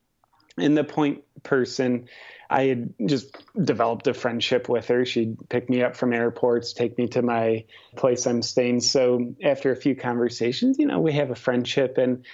in 0.59 0.75
the 0.75 0.85
point 0.85 1.23
person, 1.43 2.09
I 2.49 2.65
had 2.65 2.95
just 3.05 3.37
developed 3.63 4.07
a 4.07 4.15
friendship 4.15 4.69
with 4.69 4.89
her. 4.89 5.05
She'd 5.05 5.49
pick 5.49 5.69
me 5.69 5.83
up 5.83 5.97
from 5.97 6.13
airports, 6.13 6.73
take 6.73 6.97
me 6.97 7.09
to 7.09 7.23
my 7.23 7.65
place 7.97 8.27
I'm 8.27 8.43
staying. 8.43 8.81
So 8.81 9.35
after 9.43 9.71
a 9.71 9.77
few 9.77 9.95
conversations, 9.95 10.79
you 10.79 10.87
know, 10.87 11.01
we 11.01 11.13
have 11.13 11.31
a 11.31 11.37
friendship 11.37 11.99
and 11.99 12.25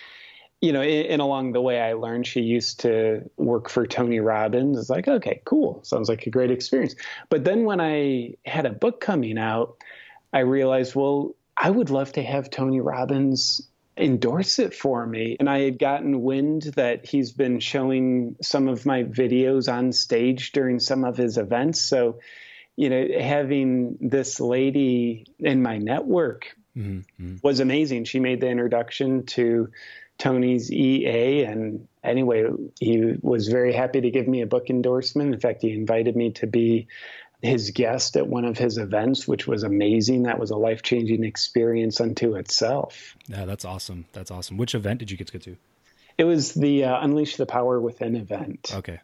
you 0.62 0.72
know, 0.72 0.80
and 0.80 1.20
along 1.20 1.52
the 1.52 1.60
way, 1.60 1.80
I 1.80 1.94
learned 1.94 2.24
she 2.24 2.40
used 2.40 2.80
to 2.80 3.28
work 3.36 3.68
for 3.68 3.84
Tony 3.84 4.20
Robbins. 4.20 4.78
It's 4.78 4.88
like, 4.88 5.08
okay, 5.08 5.42
cool. 5.44 5.80
Sounds 5.82 6.08
like 6.08 6.24
a 6.28 6.30
great 6.30 6.52
experience. 6.52 6.94
But 7.28 7.44
then 7.44 7.64
when 7.64 7.80
I 7.80 8.34
had 8.46 8.64
a 8.64 8.70
book 8.70 9.00
coming 9.00 9.38
out, 9.38 9.76
I 10.32 10.40
realized, 10.40 10.94
well, 10.94 11.34
I 11.56 11.68
would 11.68 11.90
love 11.90 12.12
to 12.12 12.22
have 12.22 12.48
Tony 12.48 12.80
Robbins 12.80 13.68
endorse 13.96 14.60
it 14.60 14.72
for 14.72 15.04
me. 15.04 15.36
And 15.40 15.50
I 15.50 15.62
had 15.62 15.80
gotten 15.80 16.22
wind 16.22 16.62
that 16.76 17.06
he's 17.06 17.32
been 17.32 17.58
showing 17.58 18.36
some 18.40 18.68
of 18.68 18.86
my 18.86 19.02
videos 19.02 19.70
on 19.70 19.90
stage 19.90 20.52
during 20.52 20.78
some 20.78 21.04
of 21.04 21.16
his 21.16 21.38
events. 21.38 21.80
So, 21.80 22.20
you 22.76 22.88
know, 22.88 23.04
having 23.20 23.98
this 24.00 24.38
lady 24.38 25.26
in 25.40 25.60
my 25.60 25.78
network 25.78 26.56
mm-hmm. 26.76 27.36
was 27.42 27.58
amazing. 27.58 28.04
She 28.04 28.20
made 28.20 28.40
the 28.40 28.48
introduction 28.48 29.26
to 29.26 29.68
Tony's 30.22 30.70
EA. 30.70 31.42
And 31.42 31.88
anyway, 32.04 32.44
he 32.78 33.14
was 33.22 33.48
very 33.48 33.72
happy 33.72 34.00
to 34.00 34.10
give 34.10 34.28
me 34.28 34.40
a 34.40 34.46
book 34.46 34.70
endorsement. 34.70 35.34
In 35.34 35.40
fact, 35.40 35.62
he 35.62 35.72
invited 35.72 36.14
me 36.14 36.30
to 36.34 36.46
be 36.46 36.86
his 37.40 37.72
guest 37.72 38.16
at 38.16 38.28
one 38.28 38.44
of 38.44 38.56
his 38.56 38.78
events, 38.78 39.26
which 39.26 39.48
was 39.48 39.64
amazing. 39.64 40.22
That 40.22 40.38
was 40.38 40.52
a 40.52 40.56
life 40.56 40.82
changing 40.82 41.24
experience 41.24 42.00
unto 42.00 42.36
itself. 42.36 43.16
Yeah, 43.26 43.46
that's 43.46 43.64
awesome. 43.64 44.04
That's 44.12 44.30
awesome. 44.30 44.58
Which 44.58 44.76
event 44.76 45.00
did 45.00 45.10
you 45.10 45.16
get 45.16 45.26
to 45.26 45.32
go 45.32 45.38
to? 45.40 45.56
It 46.18 46.24
was 46.24 46.54
the 46.54 46.84
uh, 46.84 47.04
Unleash 47.04 47.34
the 47.34 47.46
Power 47.46 47.80
Within 47.80 48.14
event. 48.14 48.70
Okay. 48.72 49.00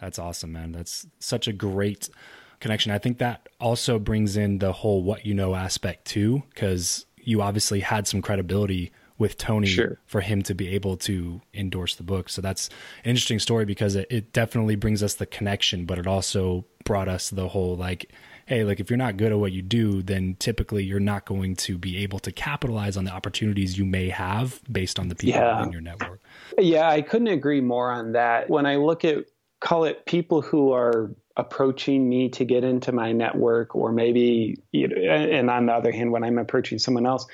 That's 0.00 0.18
awesome, 0.18 0.50
man. 0.50 0.72
That's 0.72 1.06
such 1.20 1.46
a 1.46 1.52
great 1.52 2.10
connection. 2.58 2.90
I 2.90 2.98
think 2.98 3.18
that 3.18 3.48
also 3.60 4.00
brings 4.00 4.36
in 4.36 4.58
the 4.58 4.72
whole 4.72 5.04
what 5.04 5.24
you 5.24 5.32
know 5.32 5.54
aspect 5.54 6.06
too, 6.06 6.42
because 6.52 7.06
you 7.18 7.40
obviously 7.40 7.80
had 7.80 8.08
some 8.08 8.20
credibility 8.20 8.90
with 9.18 9.38
Tony 9.38 9.66
sure. 9.66 9.98
for 10.06 10.20
him 10.20 10.42
to 10.42 10.54
be 10.54 10.68
able 10.68 10.96
to 10.96 11.40
endorse 11.54 11.94
the 11.94 12.02
book. 12.02 12.28
So 12.28 12.42
that's 12.42 12.68
an 13.04 13.10
interesting 13.10 13.38
story 13.38 13.64
because 13.64 13.96
it, 13.96 14.06
it 14.10 14.32
definitely 14.32 14.76
brings 14.76 15.02
us 15.02 15.14
the 15.14 15.26
connection, 15.26 15.84
but 15.86 15.98
it 15.98 16.06
also 16.06 16.64
brought 16.84 17.08
us 17.08 17.30
the 17.30 17.48
whole 17.48 17.76
like, 17.76 18.12
hey, 18.46 18.62
like 18.64 18.78
if 18.78 18.90
you're 18.90 18.96
not 18.96 19.16
good 19.16 19.32
at 19.32 19.38
what 19.38 19.52
you 19.52 19.62
do, 19.62 20.02
then 20.02 20.36
typically 20.38 20.84
you're 20.84 21.00
not 21.00 21.24
going 21.24 21.56
to 21.56 21.78
be 21.78 21.98
able 21.98 22.18
to 22.20 22.32
capitalize 22.32 22.96
on 22.96 23.04
the 23.04 23.10
opportunities 23.10 23.78
you 23.78 23.84
may 23.84 24.08
have 24.08 24.60
based 24.70 24.98
on 24.98 25.08
the 25.08 25.14
people 25.14 25.40
yeah. 25.40 25.62
in 25.62 25.72
your 25.72 25.80
network. 25.80 26.20
Yeah, 26.58 26.88
I 26.88 27.02
couldn't 27.02 27.28
agree 27.28 27.60
more 27.60 27.90
on 27.90 28.12
that. 28.12 28.50
When 28.50 28.66
I 28.66 28.76
look 28.76 29.04
at 29.04 29.24
call 29.60 29.84
it 29.84 30.04
people 30.04 30.42
who 30.42 30.72
are 30.72 31.10
approaching 31.36 32.08
me 32.08 32.28
to 32.30 32.44
get 32.44 32.64
into 32.64 32.92
my 32.92 33.12
network 33.12 33.74
or 33.74 33.92
maybe 33.92 34.56
you 34.72 34.88
know, 34.88 34.96
and 34.96 35.50
on 35.50 35.66
the 35.66 35.72
other 35.72 35.92
hand 35.92 36.12
when 36.12 36.24
I'm 36.24 36.38
approaching 36.38 36.78
someone 36.78 37.06
else 37.06 37.26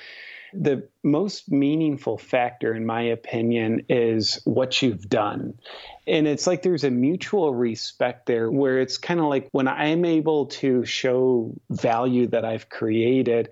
the 0.53 0.87
most 1.03 1.51
meaningful 1.51 2.17
factor, 2.17 2.73
in 2.73 2.85
my 2.85 3.01
opinion, 3.01 3.85
is 3.89 4.41
what 4.45 4.81
you've 4.81 5.09
done. 5.09 5.53
And 6.07 6.27
it's 6.27 6.47
like 6.47 6.61
there's 6.61 6.83
a 6.83 6.91
mutual 6.91 7.53
respect 7.53 8.25
there 8.25 8.51
where 8.51 8.79
it's 8.79 8.97
kind 8.97 9.19
of 9.19 9.27
like 9.27 9.47
when 9.51 9.67
I'm 9.67 10.05
able 10.05 10.47
to 10.47 10.85
show 10.85 11.53
value 11.69 12.27
that 12.27 12.45
I've 12.45 12.69
created, 12.69 13.49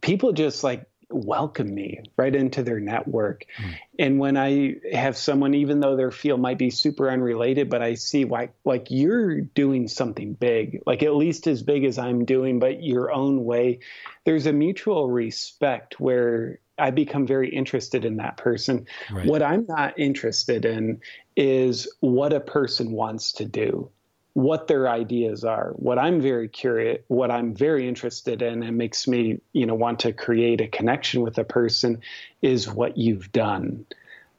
people 0.00 0.32
just 0.32 0.62
like 0.62 0.86
welcome 1.10 1.74
me 1.74 2.02
right 2.16 2.34
into 2.34 2.62
their 2.62 2.80
network. 2.80 3.44
Mm. 3.58 3.74
And 3.98 4.18
when 4.18 4.36
I 4.36 4.76
have 4.92 5.16
someone, 5.16 5.54
even 5.54 5.80
though 5.80 5.96
their 5.96 6.10
field 6.10 6.40
might 6.40 6.58
be 6.58 6.70
super 6.70 7.10
unrelated, 7.10 7.70
but 7.70 7.82
I 7.82 7.94
see 7.94 8.24
like 8.24 8.52
like 8.64 8.90
you're 8.90 9.40
doing 9.40 9.88
something 9.88 10.34
big, 10.34 10.82
like 10.86 11.02
at 11.02 11.14
least 11.14 11.46
as 11.46 11.62
big 11.62 11.84
as 11.84 11.98
I'm 11.98 12.24
doing, 12.24 12.58
but 12.58 12.82
your 12.82 13.10
own 13.10 13.44
way, 13.44 13.80
there's 14.24 14.46
a 14.46 14.52
mutual 14.52 15.08
respect 15.08 15.98
where 15.98 16.60
I 16.78 16.90
become 16.90 17.26
very 17.26 17.48
interested 17.54 18.04
in 18.04 18.16
that 18.16 18.36
person. 18.36 18.86
Right. 19.10 19.26
What 19.26 19.42
I'm 19.42 19.66
not 19.68 19.98
interested 19.98 20.64
in 20.64 21.00
is 21.36 21.88
what 22.00 22.32
a 22.32 22.40
person 22.40 22.92
wants 22.92 23.32
to 23.32 23.44
do 23.44 23.90
what 24.38 24.68
their 24.68 24.88
ideas 24.88 25.42
are. 25.42 25.72
What 25.74 25.98
I'm 25.98 26.20
very 26.20 26.46
curious, 26.46 27.02
what 27.08 27.28
I'm 27.28 27.56
very 27.56 27.88
interested 27.88 28.40
in, 28.40 28.62
and 28.62 28.78
makes 28.78 29.08
me, 29.08 29.40
you 29.52 29.66
know, 29.66 29.74
want 29.74 29.98
to 30.00 30.12
create 30.12 30.60
a 30.60 30.68
connection 30.68 31.22
with 31.22 31.38
a 31.38 31.44
person, 31.44 32.02
is 32.40 32.68
what 32.68 32.96
you've 32.96 33.32
done. 33.32 33.84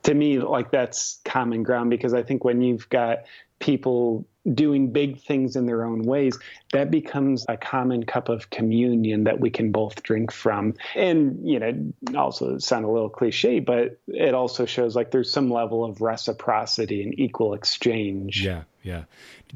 To 0.04 0.14
me, 0.14 0.40
like 0.40 0.72
that's 0.72 1.20
common 1.26 1.64
ground 1.64 1.90
because 1.90 2.14
I 2.14 2.24
think 2.24 2.46
when 2.46 2.62
you've 2.62 2.88
got 2.88 3.26
people 3.60 4.26
doing 4.54 4.92
big 4.94 5.22
things 5.22 5.58
in 5.58 5.66
their 5.66 5.84
own 5.84 6.04
ways, 6.04 6.40
that 6.72 6.92
becomes 6.92 7.46
a 7.50 7.58
common 7.58 8.06
cup 8.06 8.30
of 8.30 8.50
communion 8.50 9.26
that 9.26 9.42
we 9.42 9.50
can 9.50 9.74
both 9.74 10.02
drink 10.02 10.32
from. 10.32 10.76
And, 10.96 11.46
you 11.46 11.60
know, 11.60 11.94
also 12.18 12.58
sound 12.58 12.86
a 12.86 12.90
little 12.90 13.10
cliche, 13.10 13.60
but 13.60 14.00
it 14.08 14.34
also 14.34 14.66
shows 14.66 14.96
like 14.96 15.12
there's 15.12 15.30
some 15.30 15.52
level 15.52 15.84
of 15.84 16.00
reciprocity 16.00 17.04
and 17.04 17.20
equal 17.20 17.54
exchange. 17.54 18.46
Yeah, 18.46 18.64
yeah. 18.90 19.04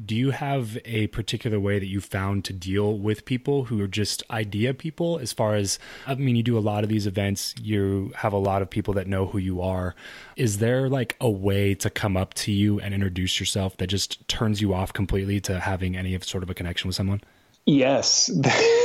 Do 0.04 0.14
you 0.14 0.30
have 0.30 0.78
a 0.84 1.08
particular 1.08 1.58
way 1.58 1.80
that 1.80 1.86
you 1.86 2.00
found 2.00 2.44
to 2.44 2.52
deal 2.52 2.96
with 2.96 3.24
people 3.24 3.64
who 3.64 3.80
are 3.82 3.88
just 3.88 4.22
idea 4.30 4.72
people? 4.74 5.18
As 5.18 5.32
far 5.32 5.56
as, 5.56 5.80
I 6.06 6.14
mean, 6.14 6.36
you 6.36 6.44
do 6.44 6.56
a 6.56 6.60
lot 6.60 6.84
of 6.84 6.88
these 6.88 7.04
events, 7.04 7.52
you 7.60 8.12
have 8.14 8.32
a 8.32 8.38
lot 8.38 8.62
of 8.62 8.70
people 8.70 8.94
that 8.94 9.08
know 9.08 9.26
who 9.26 9.38
you 9.38 9.60
are. 9.60 9.96
Is 10.36 10.58
there 10.58 10.88
like 10.88 11.16
a 11.20 11.28
way 11.28 11.74
to 11.74 11.90
come 11.90 12.16
up 12.16 12.34
to 12.34 12.52
you 12.52 12.78
and 12.78 12.94
introduce 12.94 13.40
yourself 13.40 13.76
that 13.78 13.88
just 13.88 14.26
turns 14.28 14.60
you 14.60 14.72
off 14.72 14.92
completely 14.92 15.40
to 15.40 15.58
having 15.58 15.96
any 15.96 16.16
sort 16.20 16.44
of 16.44 16.50
a 16.50 16.54
connection 16.54 16.86
with 16.86 16.94
someone? 16.94 17.20
Yes. 17.66 18.30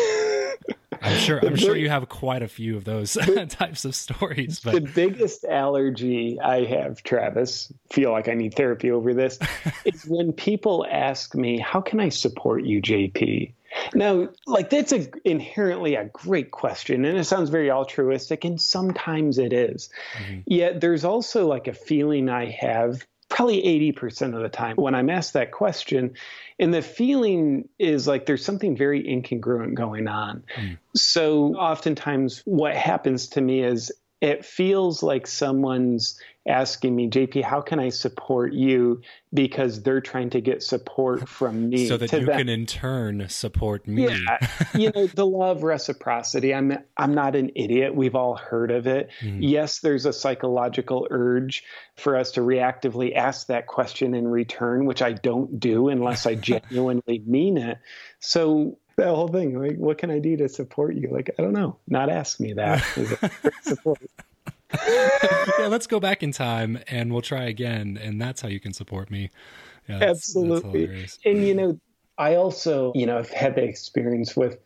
I'm 1.01 1.17
sure. 1.17 1.39
I'm 1.39 1.55
sure 1.55 1.75
you 1.75 1.89
have 1.89 2.07
quite 2.09 2.41
a 2.41 2.47
few 2.47 2.75
of 2.75 2.83
those 2.83 3.13
types 3.49 3.85
of 3.85 3.95
stories. 3.95 4.59
But 4.59 4.73
the 4.73 4.81
biggest 4.81 5.45
allergy 5.45 6.39
I 6.39 6.65
have, 6.65 7.03
Travis, 7.03 7.71
feel 7.91 8.11
like 8.11 8.27
I 8.27 8.33
need 8.33 8.53
therapy 8.53 8.91
over 8.91 9.13
this, 9.13 9.39
is 9.85 10.05
when 10.05 10.33
people 10.33 10.85
ask 10.89 11.35
me, 11.35 11.59
"How 11.59 11.81
can 11.81 11.99
I 11.99 12.09
support 12.09 12.63
you, 12.63 12.81
JP?" 12.81 13.53
Now, 13.93 14.29
like 14.47 14.69
that's 14.69 14.91
a 14.91 15.07
inherently 15.23 15.95
a 15.95 16.05
great 16.05 16.51
question, 16.51 17.05
and 17.05 17.17
it 17.17 17.25
sounds 17.25 17.49
very 17.49 17.71
altruistic, 17.71 18.43
and 18.43 18.59
sometimes 18.59 19.37
it 19.37 19.53
is. 19.53 19.89
Mm-hmm. 20.17 20.39
Yet 20.47 20.81
there's 20.81 21.05
also 21.05 21.47
like 21.47 21.67
a 21.67 21.73
feeling 21.73 22.29
I 22.29 22.45
have 22.45 23.05
probably 23.29 23.61
80% 23.93 24.35
of 24.35 24.41
the 24.41 24.49
time 24.49 24.75
when 24.75 24.95
I'm 24.95 25.09
asked 25.09 25.33
that 25.33 25.51
question. 25.51 26.15
And 26.57 26.73
the 26.73 26.81
feeling 26.81 27.69
is 27.77 28.07
like 28.07 28.25
there's 28.25 28.43
something 28.43 28.75
very 28.75 29.03
incongruent 29.03 29.75
going 29.75 30.07
on. 30.07 30.43
Mm. 30.57 30.77
So 30.95 31.55
oftentimes 31.55 32.41
what 32.45 32.75
happens 32.75 33.29
to 33.29 33.41
me 33.41 33.63
is 33.63 33.91
it 34.19 34.43
feels 34.43 35.01
like 35.01 35.27
someone's 35.27 36.19
asking 36.49 36.95
me, 36.95 37.09
JP, 37.09 37.43
how 37.43 37.61
can 37.61 37.79
I 37.79 37.89
support 37.89 38.53
you? 38.53 39.01
Because 39.33 39.83
they're 39.83 40.01
trying 40.01 40.31
to 40.31 40.41
get 40.41 40.63
support 40.63 41.29
from 41.29 41.69
me. 41.69 41.87
So 41.87 41.97
that 41.97 42.11
you 42.11 42.25
them. 42.25 42.37
can 42.37 42.49
in 42.49 42.65
turn 42.65 43.27
support 43.29 43.87
me. 43.87 44.09
Yeah. 44.09 44.37
you 44.73 44.91
know, 44.93 45.07
the 45.07 45.25
law 45.25 45.51
of 45.51 45.63
reciprocity. 45.63 46.53
I'm 46.53 46.77
I'm 46.97 47.13
not 47.13 47.35
an 47.35 47.51
idiot. 47.55 47.95
We've 47.95 48.15
all 48.15 48.35
heard 48.35 48.71
of 48.71 48.87
it. 48.87 49.09
Mm-hmm. 49.21 49.43
Yes, 49.43 49.79
there's 49.79 50.05
a 50.05 50.13
psychological 50.13 51.07
urge 51.11 51.63
for 51.95 52.17
us 52.17 52.31
to 52.31 52.41
reactively 52.41 53.15
ask 53.15 53.47
that 53.47 53.67
question 53.67 54.13
in 54.15 54.27
return, 54.27 54.85
which 54.85 55.01
I 55.01 55.13
don't 55.13 55.59
do 55.59 55.89
unless 55.89 56.25
I 56.25 56.35
genuinely 56.51 57.21
mean 57.25 57.57
it. 57.57 57.77
So 58.19 58.77
that 58.99 59.07
whole 59.07 59.29
thing, 59.29 59.59
like, 59.59 59.77
what 59.77 59.97
can 59.97 60.11
I 60.11 60.19
do 60.19 60.37
to 60.37 60.49
support 60.49 60.95
you? 60.95 61.09
Like, 61.11 61.29
I 61.37 61.41
don't 61.41 61.53
know. 61.53 61.77
Not 61.87 62.09
ask 62.09 62.39
me 62.39 62.53
that. 62.53 62.83
support. 63.63 63.99
yeah, 64.87 65.67
let's 65.67 65.87
go 65.87 65.99
back 65.99 66.23
in 66.23 66.31
time 66.31 66.79
and 66.87 67.11
we'll 67.11 67.21
try 67.21 67.43
again, 67.43 67.99
and 68.01 68.21
that's 68.21 68.41
how 68.41 68.47
you 68.47 68.59
can 68.59 68.73
support 68.73 69.09
me. 69.09 69.31
Yeah, 69.87 69.99
that's, 69.99 70.35
Absolutely. 70.35 70.85
That's 70.85 71.19
and 71.25 71.45
you 71.45 71.55
know, 71.55 71.79
I 72.17 72.35
also, 72.35 72.91
you 72.95 73.05
know, 73.05 73.17
I've 73.17 73.31
had 73.31 73.55
the 73.55 73.63
experience 73.63 74.35
with 74.35 74.59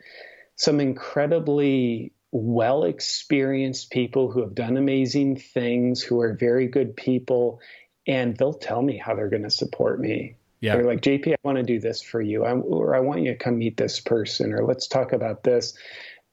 some 0.56 0.80
incredibly 0.80 2.12
well 2.32 2.84
experienced 2.84 3.92
people 3.92 4.32
who 4.32 4.42
have 4.42 4.56
done 4.56 4.76
amazing 4.76 5.38
things, 5.38 6.02
who 6.02 6.20
are 6.22 6.34
very 6.34 6.68
good 6.68 6.96
people, 6.96 7.62
and 8.08 8.36
they'll 8.36 8.54
tell 8.54 8.82
me 8.82 8.98
how 8.98 9.16
they're 9.16 9.30
going 9.30 9.44
to 9.44 9.52
support 9.52 10.00
me. 10.00 10.36
Yeah. 10.60 10.76
They're 10.76 10.86
like, 10.86 11.02
JP, 11.02 11.34
I 11.34 11.36
want 11.44 11.58
to 11.58 11.64
do 11.64 11.80
this 11.80 12.02
for 12.02 12.22
you, 12.22 12.44
I, 12.44 12.54
or 12.54 12.96
I 12.96 13.02
want 13.02 13.22
you 13.22 13.32
to 13.32 13.38
come 13.38 13.60
meet 13.60 13.78
this 13.78 14.00
person, 14.00 14.54
or 14.54 14.66
let's 14.66 14.88
talk 14.88 15.14
about 15.14 15.44
this. 15.44 15.74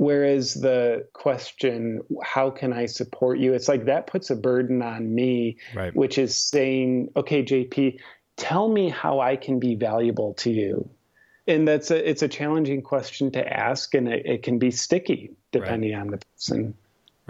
Whereas 0.01 0.55
the 0.55 1.07
question, 1.13 2.01
how 2.23 2.49
can 2.49 2.73
I 2.73 2.87
support 2.87 3.39
you? 3.39 3.53
It's 3.53 3.69
like 3.69 3.85
that 3.85 4.07
puts 4.07 4.31
a 4.31 4.35
burden 4.35 4.81
on 4.81 5.15
me, 5.15 5.59
right. 5.75 5.95
which 5.95 6.17
is 6.17 6.39
saying, 6.39 7.11
okay, 7.17 7.45
JP, 7.45 7.99
tell 8.39 8.71
me 8.71 8.89
how 8.89 9.21
I 9.21 9.37
can 9.37 9.59
be 9.61 9.75
valuable 9.75 10.33
to 10.39 10.51
you. 10.51 10.89
And 11.47 11.69
that's 11.69 11.91
a, 11.91 12.09
it's 12.09 12.23
a 12.23 12.29
challenging 12.29 12.81
question 12.81 13.31
to 13.33 13.47
ask 13.47 13.93
and 13.93 14.09
it, 14.09 14.25
it 14.25 14.43
can 14.43 14.59
be 14.59 14.71
sticky 14.71 15.33
depending 15.53 15.93
right. 15.93 16.01
on 16.01 16.07
the 16.07 16.17
person. 16.17 16.73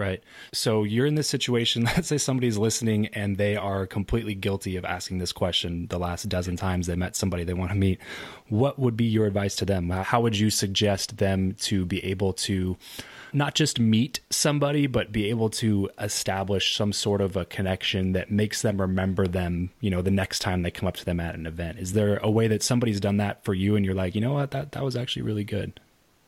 Right. 0.01 0.23
So 0.51 0.83
you're 0.83 1.05
in 1.05 1.13
this 1.13 1.27
situation. 1.27 1.83
Let's 1.95 2.07
say 2.07 2.17
somebody's 2.17 2.57
listening 2.57 3.05
and 3.13 3.37
they 3.37 3.55
are 3.55 3.85
completely 3.85 4.33
guilty 4.33 4.75
of 4.75 4.83
asking 4.83 5.19
this 5.19 5.31
question 5.31 5.85
the 5.91 5.99
last 5.99 6.27
dozen 6.27 6.55
times 6.55 6.87
they 6.87 6.95
met 6.95 7.15
somebody 7.15 7.43
they 7.43 7.53
want 7.53 7.69
to 7.69 7.77
meet. 7.77 8.01
What 8.49 8.79
would 8.79 8.97
be 8.97 9.05
your 9.05 9.27
advice 9.27 9.55
to 9.57 9.65
them? 9.65 9.91
How 9.91 10.19
would 10.19 10.35
you 10.35 10.49
suggest 10.49 11.17
them 11.17 11.53
to 11.59 11.85
be 11.85 12.03
able 12.03 12.33
to 12.33 12.77
not 13.31 13.53
just 13.53 13.79
meet 13.79 14.21
somebody, 14.31 14.87
but 14.87 15.11
be 15.11 15.29
able 15.29 15.51
to 15.51 15.91
establish 15.99 16.75
some 16.75 16.93
sort 16.93 17.21
of 17.21 17.37
a 17.37 17.45
connection 17.45 18.13
that 18.13 18.31
makes 18.31 18.63
them 18.63 18.81
remember 18.81 19.27
them, 19.27 19.69
you 19.81 19.91
know, 19.91 20.01
the 20.01 20.09
next 20.09 20.39
time 20.39 20.63
they 20.63 20.71
come 20.71 20.87
up 20.87 20.95
to 20.97 21.05
them 21.05 21.19
at 21.19 21.35
an 21.35 21.45
event? 21.45 21.77
Is 21.77 21.93
there 21.93 22.17
a 22.23 22.31
way 22.31 22.47
that 22.47 22.63
somebody's 22.63 22.99
done 22.99 23.17
that 23.17 23.45
for 23.45 23.53
you 23.53 23.75
and 23.75 23.85
you're 23.85 23.93
like, 23.93 24.15
you 24.15 24.21
know 24.21 24.33
what, 24.33 24.49
that, 24.49 24.71
that 24.71 24.83
was 24.83 24.95
actually 24.95 25.21
really 25.21 25.43
good? 25.43 25.79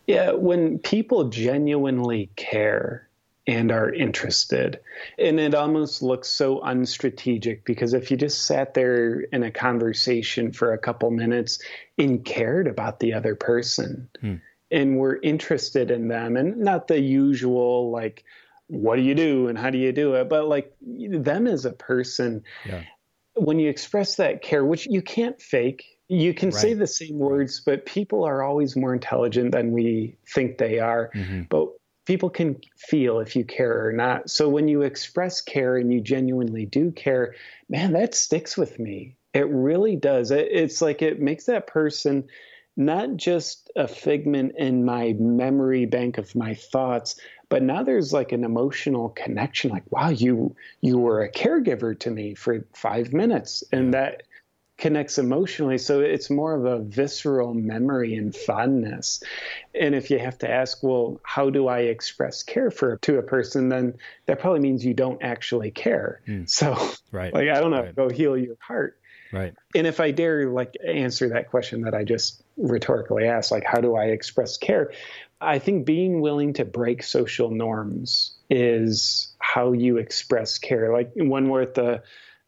Yeah, 0.05 0.33
when 0.33 0.77
people 0.77 1.29
genuinely 1.29 2.29
care 2.35 3.07
and 3.45 3.71
are 3.71 3.93
interested. 3.93 4.79
And 5.17 5.39
it 5.39 5.53
almost 5.53 6.01
looks 6.01 6.29
so 6.29 6.59
unstrategic 6.61 7.65
because 7.65 7.93
if 7.93 8.09
you 8.09 8.17
just 8.17 8.45
sat 8.45 8.73
there 8.73 9.21
in 9.21 9.43
a 9.43 9.51
conversation 9.51 10.53
for 10.53 10.73
a 10.73 10.77
couple 10.77 11.11
minutes 11.11 11.59
and 11.97 12.23
cared 12.23 12.67
about 12.67 12.99
the 12.99 13.13
other 13.13 13.35
person 13.35 14.09
hmm. 14.21 14.35
and 14.71 14.97
were 14.97 15.19
interested 15.21 15.91
in 15.91 16.07
them 16.07 16.37
and 16.37 16.57
not 16.57 16.87
the 16.87 16.99
usual 16.99 17.91
like 17.91 18.23
what 18.67 18.95
do 18.95 19.01
you 19.01 19.13
do 19.13 19.49
and 19.49 19.57
how 19.57 19.69
do 19.69 19.77
you 19.77 19.91
do 19.91 20.13
it 20.13 20.29
but 20.29 20.47
like 20.47 20.73
them 20.81 21.45
as 21.45 21.65
a 21.65 21.73
person 21.73 22.43
yeah. 22.65 22.81
when 23.35 23.59
you 23.59 23.69
express 23.69 24.15
that 24.15 24.41
care 24.41 24.63
which 24.63 24.87
you 24.87 25.01
can't 25.01 25.41
fake 25.41 25.99
you 26.07 26.33
can 26.33 26.49
right. 26.49 26.61
say 26.61 26.73
the 26.73 26.87
same 26.87 27.19
words 27.19 27.61
but 27.63 27.85
people 27.85 28.23
are 28.23 28.41
always 28.41 28.75
more 28.75 28.93
intelligent 28.93 29.51
than 29.51 29.73
we 29.73 30.15
think 30.25 30.57
they 30.57 30.79
are 30.79 31.11
mm-hmm. 31.13 31.41
but 31.49 31.67
people 32.05 32.29
can 32.29 32.59
feel 32.75 33.19
if 33.19 33.35
you 33.35 33.45
care 33.45 33.87
or 33.87 33.93
not. 33.93 34.29
So 34.29 34.49
when 34.49 34.67
you 34.67 34.81
express 34.81 35.41
care 35.41 35.77
and 35.77 35.93
you 35.93 36.01
genuinely 36.01 36.65
do 36.65 36.91
care, 36.91 37.35
man, 37.69 37.93
that 37.93 38.15
sticks 38.15 38.57
with 38.57 38.79
me. 38.79 39.15
It 39.33 39.47
really 39.47 39.95
does. 39.95 40.29
it's 40.31 40.81
like 40.81 41.01
it 41.01 41.19
makes 41.19 41.45
that 41.45 41.67
person 41.67 42.25
not 42.75 43.15
just 43.17 43.71
a 43.75 43.87
figment 43.87 44.53
in 44.57 44.83
my 44.83 45.13
memory 45.19 45.85
bank 45.85 46.17
of 46.17 46.35
my 46.35 46.53
thoughts, 46.53 47.19
but 47.49 47.61
now 47.61 47.83
there's 47.83 48.11
like 48.11 48.31
an 48.31 48.43
emotional 48.43 49.09
connection 49.09 49.69
like 49.69 49.83
wow 49.91 50.09
you 50.09 50.55
you 50.81 50.97
were 50.97 51.21
a 51.21 51.31
caregiver 51.31 51.97
to 51.99 52.09
me 52.09 52.33
for 52.33 52.65
5 52.73 53.13
minutes 53.13 53.63
and 53.71 53.93
that 53.93 54.23
connects 54.83 55.17
emotionally. 55.17 55.77
So 55.77 56.01
it's 56.01 56.29
more 56.29 56.53
of 56.53 56.65
a 56.65 56.79
visceral 56.83 57.53
memory 57.53 58.15
and 58.15 58.35
fondness. 58.35 59.23
And 59.73 59.95
if 59.95 60.11
you 60.11 60.19
have 60.19 60.37
to 60.39 60.51
ask, 60.51 60.83
well, 60.83 61.21
how 61.23 61.49
do 61.49 61.69
I 61.69 61.79
express 61.83 62.43
care 62.43 62.69
for 62.69 62.97
to 62.97 63.17
a 63.17 63.23
person, 63.23 63.69
then 63.69 63.93
that 64.25 64.41
probably 64.41 64.59
means 64.59 64.83
you 64.83 64.93
don't 64.93 65.23
actually 65.23 65.71
care. 65.71 66.19
Mm. 66.27 66.49
So, 66.49 66.77
right. 67.13 67.33
like, 67.33 67.47
I 67.47 67.61
don't 67.61 67.71
know, 67.71 67.83
right. 67.83 67.95
go 67.95 68.09
heal 68.09 68.35
your 68.35 68.57
heart. 68.59 68.99
Right. 69.31 69.53
And 69.73 69.87
if 69.87 70.01
I 70.01 70.11
dare 70.11 70.49
like 70.49 70.75
answer 70.85 71.29
that 71.29 71.49
question 71.49 71.83
that 71.83 71.93
I 71.93 72.03
just 72.03 72.43
rhetorically 72.57 73.25
asked, 73.25 73.51
like, 73.51 73.63
how 73.65 73.79
do 73.79 73.95
I 73.95 74.07
express 74.07 74.57
care? 74.57 74.91
I 75.39 75.59
think 75.59 75.85
being 75.85 76.19
willing 76.19 76.51
to 76.55 76.65
break 76.65 77.03
social 77.03 77.49
norms 77.51 78.35
is 78.49 79.33
how 79.39 79.71
you 79.71 79.95
express 79.95 80.57
care. 80.57 80.91
Like 80.91 81.11
when 81.15 81.47
we're 81.47 81.61
at 81.61 81.73
the 81.73 82.03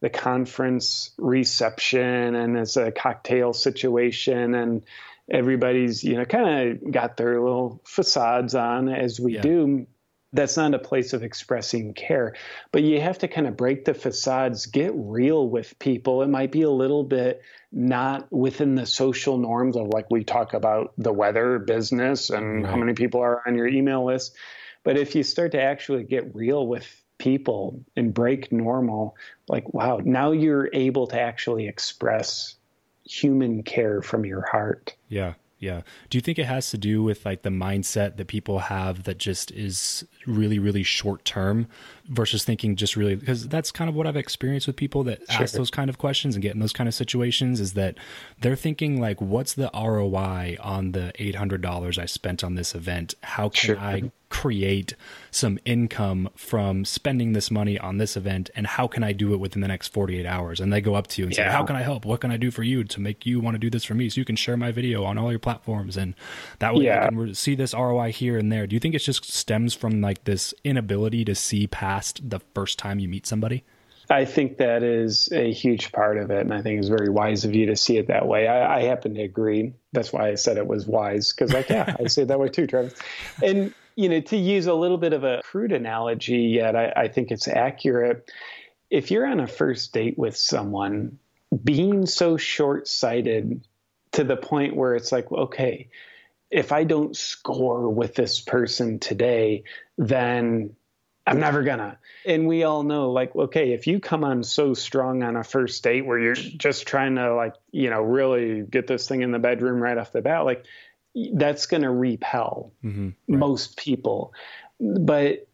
the 0.06 0.10
conference 0.12 1.10
reception 1.18 2.36
and 2.36 2.56
it's 2.60 2.78
a 2.78 2.92
cocktail 2.92 3.54
situation 3.54 4.54
and 4.54 4.84
everybody's 5.32 6.04
you 6.04 6.16
know 6.16 6.26
kind 6.26 6.70
of 6.70 6.92
got 6.92 7.18
their 7.18 7.42
little 7.42 7.82
facades 7.86 8.54
on 8.54 8.88
as 8.88 9.20
we 9.20 9.34
yeah. 9.34 9.42
do 9.42 9.88
that's 10.32 10.58
not 10.58 10.76
a 10.76 10.78
place 10.78 11.14
of 11.14 11.24
expressing 11.24 11.96
care 11.96 12.36
but 12.72 12.84
you 12.84 13.02
have 13.02 13.18
to 13.18 13.28
kind 13.28 13.48
of 13.48 13.58
break 13.58 13.84
the 13.86 13.96
facades 13.96 14.68
get 14.68 14.92
real 14.94 15.50
with 15.50 15.80
people 15.80 16.22
it 16.22 16.30
might 16.30 16.52
be 16.52 16.62
a 16.62 16.70
little 16.70 17.04
bit 17.04 17.42
not 17.72 18.32
within 18.32 18.76
the 18.76 18.86
social 18.86 19.40
norms 19.40 19.76
of 19.76 19.88
like 19.88 20.12
we 20.12 20.24
talk 20.24 20.54
about 20.54 20.94
the 21.00 21.12
weather 21.12 21.58
business 21.58 22.30
and 22.30 22.62
right. 22.62 22.70
how 22.70 22.78
many 22.78 22.94
people 22.94 23.22
are 23.22 23.42
on 23.48 23.56
your 23.56 23.66
email 23.66 24.06
list 24.06 24.36
but 24.84 24.98
if 25.00 25.16
you 25.16 25.24
start 25.24 25.54
to 25.54 25.60
actually 25.60 26.04
get 26.04 26.36
real 26.36 26.68
with 26.68 26.86
people 27.26 27.84
and 27.96 28.14
break 28.14 28.52
normal, 28.52 29.16
like, 29.48 29.74
wow, 29.74 30.00
now 30.06 30.32
you're 30.32 30.70
able 30.74 31.08
to 31.08 31.20
actually 31.20 31.68
express 31.68 32.56
human 33.04 33.64
care 33.64 34.04
from 34.04 34.26
your 34.26 34.46
heart. 34.46 34.96
Yeah. 35.10 35.34
Yeah. 35.58 35.82
Do 36.10 36.18
you 36.18 36.22
think 36.22 36.38
it 36.38 36.46
has 36.46 36.70
to 36.70 36.78
do 36.78 37.02
with 37.02 37.26
like 37.26 37.42
the 37.42 37.50
mindset 37.50 38.18
that 38.18 38.28
people 38.28 38.60
have 38.60 39.04
that 39.06 39.18
just 39.18 39.50
is 39.52 40.06
really, 40.28 40.60
really 40.60 40.84
short 40.84 41.24
term 41.26 41.68
versus 42.08 42.44
thinking 42.44 42.76
just 42.76 42.96
really 42.96 43.16
because 43.16 43.48
that's 43.48 43.72
kind 43.72 43.90
of 43.90 43.96
what 43.96 44.06
I've 44.06 44.16
experienced 44.16 44.68
with 44.68 44.76
people 44.76 45.04
that 45.06 45.20
sure. 45.30 45.44
ask 45.44 45.56
those 45.56 45.72
kind 45.72 45.90
of 45.90 45.98
questions 45.98 46.36
and 46.36 46.42
get 46.42 46.54
in 46.54 46.60
those 46.60 46.74
kind 46.74 46.88
of 46.88 46.94
situations 46.94 47.60
is 47.60 47.74
that 47.74 47.96
they're 48.42 48.56
thinking 48.56 49.02
like, 49.02 49.20
what's 49.20 49.54
the 49.54 49.70
ROI 49.74 50.58
on 50.62 50.92
the 50.92 51.12
eight 51.16 51.36
hundred 51.36 51.62
dollars 51.62 51.98
I 51.98 52.06
spent 52.06 52.44
on 52.44 52.56
this 52.56 52.76
event? 52.76 53.16
How 53.24 53.50
can 53.50 53.68
sure. 53.68 53.80
I 53.80 54.12
create 54.30 54.96
some 55.32 55.58
income 55.66 56.30
from 56.36 56.84
spending 56.84 57.34
this 57.34 57.50
money 57.50 57.80
on 57.80 57.98
this 57.98 58.18
event 58.18 58.50
and 58.56 58.68
how 58.68 58.88
can 58.88 59.04
I 59.04 59.14
do 59.14 59.34
it 59.34 59.40
within 59.40 59.62
the 59.62 59.68
next 59.68 59.90
48 59.90 60.26
hours? 60.26 60.60
And 60.60 60.74
they 60.74 60.82
go 60.82 60.96
up 60.96 61.08
to 61.08 61.22
you 61.22 61.28
and 61.28 61.38
yeah. 61.38 61.50
say, 61.50 61.56
How 61.56 61.64
can 61.64 61.76
I 61.76 61.84
help? 61.84 62.06
What 62.06 62.22
can 62.22 62.32
I 62.32 62.38
do 62.38 62.52
for 62.52 62.64
you 62.64 62.84
to 62.84 63.00
make 63.00 63.26
you 63.26 63.40
want 63.40 63.56
to 63.56 63.60
do 63.60 63.70
this 63.70 63.84
for 63.84 63.94
me? 63.94 64.10
So 64.10 64.20
you 64.20 64.26
can 64.26 64.36
share 64.36 64.58
my 64.58 64.72
video 64.72 65.04
on 65.06 65.18
all 65.18 65.30
your 65.30 65.40
platforms 65.40 65.96
and 65.96 66.16
that 66.60 66.76
way 66.76 66.84
yeah. 66.84 67.10
you 67.10 67.18
can 67.18 67.36
see 67.36 67.56
this 67.56 67.74
ROI 67.74 68.12
here 68.12 68.38
and 68.38 68.52
there. 68.52 68.68
Do 68.68 68.76
you 68.76 68.80
think 68.80 68.96
it 68.96 69.00
just 69.00 69.32
stems 69.32 69.74
from 69.74 70.02
like 70.02 70.15
this 70.24 70.54
inability 70.64 71.26
to 71.26 71.36
see 71.36 71.68
past 71.68 72.30
the 72.30 72.40
first 72.54 72.80
time 72.80 73.00
you 73.00 73.10
meet 73.10 73.28
somebody? 73.28 73.64
I 74.10 74.26
think 74.26 74.58
that 74.58 74.84
is 74.84 75.32
a 75.32 75.52
huge 75.52 75.92
part 75.92 76.18
of 76.18 76.30
it, 76.30 76.42
and 76.42 76.54
I 76.54 76.62
think 76.62 76.80
it's 76.80 76.90
very 76.90 77.10
wise 77.10 77.44
of 77.44 77.56
you 77.56 77.66
to 77.66 77.76
see 77.76 77.98
it 77.98 78.08
that 78.08 78.28
way. 78.28 78.48
I, 78.48 78.78
I 78.78 78.84
happen 78.84 79.16
to 79.16 79.22
agree. 79.22 79.74
That's 79.94 80.14
why 80.14 80.30
I 80.30 80.36
said 80.36 80.58
it 80.58 80.68
was 80.68 80.86
wise 80.86 81.34
because, 81.34 81.52
like, 81.52 81.70
yeah, 81.70 81.96
I 82.00 82.08
see 82.08 82.22
it 82.22 82.28
that 82.28 82.40
way 82.40 82.50
too, 82.50 82.68
Travis. 82.68 82.94
And 83.44 83.74
you 83.96 84.10
know, 84.10 84.20
to 84.20 84.38
use 84.38 84.68
a 84.68 84.74
little 84.74 84.98
bit 84.98 85.14
of 85.14 85.24
a 85.24 85.42
crude 85.44 85.72
analogy, 85.72 86.38
yet 86.38 86.76
I, 86.76 86.94
I 86.96 87.08
think 87.08 87.32
it's 87.32 87.48
accurate. 87.48 88.30
If 88.90 89.10
you're 89.10 89.26
on 89.26 89.40
a 89.40 89.48
first 89.48 89.94
date 89.94 90.18
with 90.18 90.38
someone, 90.38 91.18
being 91.64 92.06
so 92.06 92.38
short 92.38 92.88
sighted 92.88 93.66
to 94.12 94.24
the 94.24 94.38
point 94.38 94.76
where 94.76 94.96
it's 94.96 95.12
like, 95.12 95.32
okay, 95.32 95.90
if 96.52 96.72
I 96.72 96.84
don't 96.84 97.16
score 97.16 97.90
with 97.90 98.16
this 98.16 98.40
person 98.40 99.00
today, 99.00 99.64
then 99.98 100.76
I'm 101.28 101.40
never 101.40 101.64
gonna. 101.64 101.98
And 102.26 102.48
we 102.48 102.64
all 102.64 102.84
know, 102.84 103.12
like, 103.12 103.36
okay, 103.36 103.74
if 103.74 103.88
you 103.88 104.00
come 104.00 104.24
on 104.24 104.44
so 104.44 104.74
strong 104.74 105.24
on 105.24 105.36
a 105.36 105.44
first 105.44 105.84
date 105.84 106.06
where 106.06 106.20
you're 106.20 106.36
just 106.36 106.86
trying 106.86 107.16
to, 107.16 107.34
like, 107.34 107.56
you 107.72 107.90
know, 107.90 108.02
really 108.02 108.62
get 108.62 108.88
this 108.88 109.08
thing 109.08 109.22
in 109.22 109.32
the 109.32 109.40
bedroom 109.40 109.82
right 109.82 109.98
off 109.98 110.12
the 110.12 110.22
bat, 110.22 110.46
like, 110.46 110.66
that's 111.34 111.66
going 111.66 111.84
to 111.84 111.90
repel 111.90 112.74
mm-hmm, 112.84 113.06
right. 113.06 113.40
most 113.40 113.78
people. 113.78 114.34
But, 114.80 115.48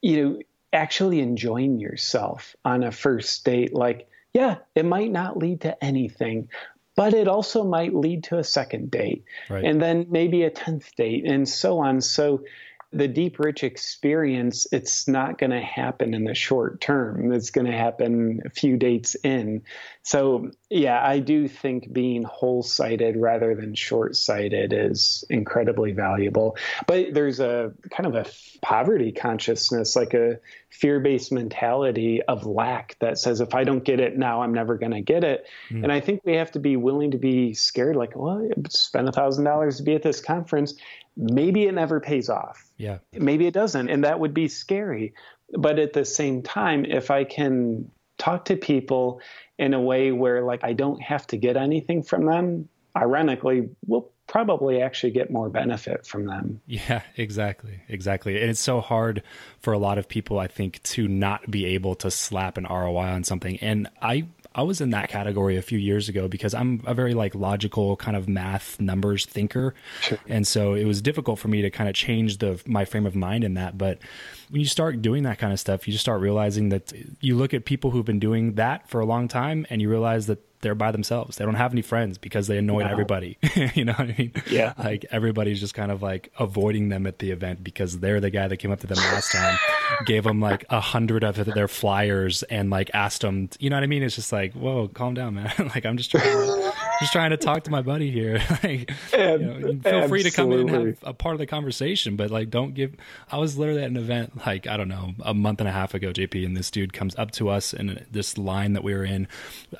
you 0.00 0.24
know, 0.24 0.38
actually 0.72 1.20
enjoying 1.20 1.80
yourself 1.80 2.56
on 2.64 2.82
a 2.82 2.92
first 2.92 3.44
date, 3.44 3.74
like, 3.74 4.08
yeah, 4.32 4.58
it 4.74 4.84
might 4.84 5.10
not 5.10 5.36
lead 5.36 5.62
to 5.62 5.84
anything, 5.84 6.48
but 7.00 7.14
it 7.14 7.28
also 7.28 7.64
might 7.64 7.94
lead 7.94 8.24
to 8.24 8.36
a 8.36 8.44
second 8.44 8.90
date 8.90 9.24
right. 9.48 9.64
and 9.64 9.80
then 9.80 10.04
maybe 10.10 10.42
a 10.42 10.50
10th 10.50 10.94
date 10.96 11.24
and 11.24 11.48
so 11.48 11.78
on. 11.78 12.02
So, 12.02 12.44
the 12.92 13.08
deep 13.08 13.38
rich 13.38 13.62
experience 13.62 14.66
it's 14.72 15.06
not 15.06 15.38
going 15.38 15.52
to 15.52 15.60
happen 15.60 16.12
in 16.12 16.24
the 16.24 16.34
short 16.34 16.80
term 16.80 17.30
it's 17.32 17.50
going 17.50 17.68
to 17.68 17.72
happen 17.72 18.40
a 18.44 18.50
few 18.50 18.76
dates 18.76 19.14
in 19.22 19.62
so 20.02 20.50
yeah 20.70 21.04
i 21.04 21.18
do 21.18 21.48
think 21.48 21.92
being 21.92 22.22
whole 22.22 22.62
sighted 22.62 23.16
rather 23.16 23.54
than 23.54 23.74
short 23.74 24.16
sighted 24.16 24.72
is 24.72 25.24
incredibly 25.28 25.92
valuable 25.92 26.56
but 26.86 27.12
there's 27.12 27.40
a 27.40 27.72
kind 27.90 28.06
of 28.06 28.14
a 28.14 28.30
poverty 28.62 29.12
consciousness 29.12 29.96
like 29.96 30.14
a 30.14 30.38
fear 30.70 31.00
based 31.00 31.32
mentality 31.32 32.22
of 32.22 32.46
lack 32.46 32.96
that 33.00 33.18
says 33.18 33.40
if 33.40 33.54
i 33.54 33.64
don't 33.64 33.84
get 33.84 34.00
it 34.00 34.16
now 34.16 34.42
i'm 34.42 34.54
never 34.54 34.78
going 34.78 34.92
to 34.92 35.00
get 35.00 35.24
it 35.24 35.46
mm. 35.70 35.82
and 35.82 35.92
i 35.92 36.00
think 36.00 36.20
we 36.24 36.34
have 36.34 36.52
to 36.52 36.60
be 36.60 36.76
willing 36.76 37.10
to 37.10 37.18
be 37.18 37.52
scared 37.52 37.96
like 37.96 38.14
well 38.14 38.48
spend 38.68 39.08
a 39.08 39.12
thousand 39.12 39.44
dollars 39.44 39.76
to 39.76 39.82
be 39.82 39.94
at 39.94 40.02
this 40.02 40.20
conference 40.20 40.74
maybe 41.20 41.64
it 41.64 41.74
never 41.74 42.00
pays 42.00 42.28
off. 42.28 42.64
Yeah. 42.76 42.98
Maybe 43.12 43.46
it 43.46 43.54
doesn't. 43.54 43.88
And 43.88 44.04
that 44.04 44.18
would 44.20 44.34
be 44.34 44.48
scary. 44.48 45.14
But 45.52 45.78
at 45.78 45.92
the 45.92 46.04
same 46.04 46.42
time, 46.42 46.84
if 46.84 47.10
I 47.10 47.24
can 47.24 47.90
talk 48.20 48.44
to 48.44 48.56
people 48.56 49.20
in 49.58 49.74
a 49.74 49.80
way 49.80 50.12
where 50.12 50.42
like 50.42 50.62
I 50.62 50.72
don't 50.74 51.00
have 51.02 51.26
to 51.28 51.36
get 51.36 51.56
anything 51.56 52.02
from 52.02 52.26
them, 52.26 52.68
ironically, 52.96 53.70
we'll 53.86 54.10
probably 54.26 54.80
actually 54.80 55.10
get 55.10 55.30
more 55.30 55.48
benefit 55.48 56.06
from 56.06 56.26
them. 56.26 56.60
Yeah, 56.66 57.02
exactly. 57.16 57.80
Exactly. 57.88 58.40
And 58.40 58.48
it's 58.48 58.60
so 58.60 58.80
hard 58.80 59.24
for 59.58 59.72
a 59.72 59.78
lot 59.78 59.98
of 59.98 60.08
people, 60.08 60.38
I 60.38 60.46
think, 60.46 60.82
to 60.84 61.08
not 61.08 61.50
be 61.50 61.66
able 61.66 61.96
to 61.96 62.10
slap 62.10 62.56
an 62.56 62.64
ROI 62.64 63.08
on 63.08 63.24
something. 63.24 63.58
And 63.58 63.88
I 64.00 64.28
I 64.54 64.62
was 64.62 64.80
in 64.80 64.90
that 64.90 65.08
category 65.08 65.56
a 65.56 65.62
few 65.62 65.78
years 65.78 66.08
ago 66.08 66.26
because 66.26 66.54
I'm 66.54 66.82
a 66.84 66.94
very 66.94 67.14
like 67.14 67.34
logical 67.34 67.96
kind 67.96 68.16
of 68.16 68.28
math 68.28 68.80
numbers 68.80 69.24
thinker. 69.24 69.74
Sure. 70.00 70.18
And 70.28 70.46
so 70.46 70.74
it 70.74 70.84
was 70.84 71.00
difficult 71.00 71.38
for 71.38 71.48
me 71.48 71.62
to 71.62 71.70
kind 71.70 71.88
of 71.88 71.94
change 71.94 72.38
the 72.38 72.60
my 72.66 72.84
frame 72.84 73.06
of 73.06 73.14
mind 73.14 73.44
in 73.44 73.54
that, 73.54 73.78
but 73.78 73.98
when 74.50 74.60
you 74.60 74.66
start 74.66 75.00
doing 75.00 75.22
that 75.22 75.38
kind 75.38 75.52
of 75.52 75.60
stuff, 75.60 75.86
you 75.86 75.92
just 75.92 76.02
start 76.02 76.20
realizing 76.20 76.70
that 76.70 76.92
you 77.20 77.36
look 77.36 77.54
at 77.54 77.64
people 77.64 77.92
who've 77.92 78.04
been 78.04 78.18
doing 78.18 78.54
that 78.54 78.88
for 78.88 79.00
a 79.00 79.06
long 79.06 79.28
time 79.28 79.66
and 79.70 79.80
you 79.80 79.88
realize 79.88 80.26
that 80.26 80.38
they're 80.60 80.74
by 80.74 80.92
themselves. 80.92 81.36
They 81.36 81.44
don't 81.44 81.54
have 81.54 81.72
any 81.72 81.82
friends 81.82 82.18
because 82.18 82.46
they 82.46 82.58
annoyed 82.58 82.84
no. 82.84 82.90
everybody. 82.90 83.38
you 83.74 83.84
know 83.84 83.92
what 83.92 84.10
I 84.10 84.14
mean? 84.16 84.32
Yeah. 84.50 84.74
Like 84.78 85.06
everybody's 85.10 85.60
just 85.60 85.74
kind 85.74 85.90
of 85.90 86.02
like 86.02 86.32
avoiding 86.38 86.90
them 86.90 87.06
at 87.06 87.18
the 87.18 87.30
event 87.30 87.64
because 87.64 87.98
they're 88.00 88.20
the 88.20 88.30
guy 88.30 88.48
that 88.48 88.58
came 88.58 88.70
up 88.70 88.80
to 88.80 88.86
them 88.86 88.98
last 88.98 89.32
time, 89.32 89.58
gave 90.06 90.24
them 90.24 90.40
like 90.40 90.64
a 90.68 90.80
hundred 90.80 91.24
of 91.24 91.36
their 91.36 91.68
flyers 91.68 92.42
and 92.44 92.70
like 92.70 92.90
asked 92.92 93.22
them, 93.22 93.48
you 93.58 93.70
know 93.70 93.76
what 93.76 93.84
I 93.84 93.86
mean? 93.86 94.02
It's 94.02 94.16
just 94.16 94.32
like, 94.32 94.52
whoa, 94.52 94.88
calm 94.88 95.14
down, 95.14 95.34
man. 95.34 95.52
like 95.58 95.86
I'm 95.86 95.96
just 95.96 96.10
trying 96.10 96.24
to, 96.24 96.72
just 97.00 97.12
trying 97.12 97.30
to 97.30 97.36
talk 97.38 97.64
to 97.64 97.70
my 97.70 97.82
buddy 97.82 98.10
here. 98.10 98.42
like, 98.62 98.90
you 99.12 99.38
know, 99.38 99.78
feel 99.82 100.08
free 100.08 100.22
to 100.22 100.30
come 100.30 100.52
in 100.52 100.68
and 100.68 100.86
have 100.88 100.98
a 101.02 101.14
part 101.14 101.34
of 101.34 101.38
the 101.38 101.46
conversation, 101.46 102.16
but 102.16 102.30
like, 102.30 102.50
don't 102.50 102.74
give, 102.74 102.94
I 103.30 103.38
was 103.38 103.56
literally 103.56 103.82
at 103.82 103.90
an 103.90 103.96
event 103.96 104.46
like, 104.46 104.66
I 104.66 104.76
don't 104.76 104.88
know, 104.88 105.14
a 105.22 105.32
month 105.32 105.60
and 105.60 105.68
a 105.68 105.72
half 105.72 105.94
ago, 105.94 106.12
JP, 106.12 106.44
and 106.44 106.56
this 106.56 106.70
dude 106.70 106.92
comes 106.92 107.16
up 107.16 107.30
to 107.32 107.48
us 107.48 107.72
in 107.72 108.04
this 108.10 108.36
line 108.36 108.74
that 108.74 108.84
we 108.84 108.92
were 108.92 109.04
in. 109.04 109.26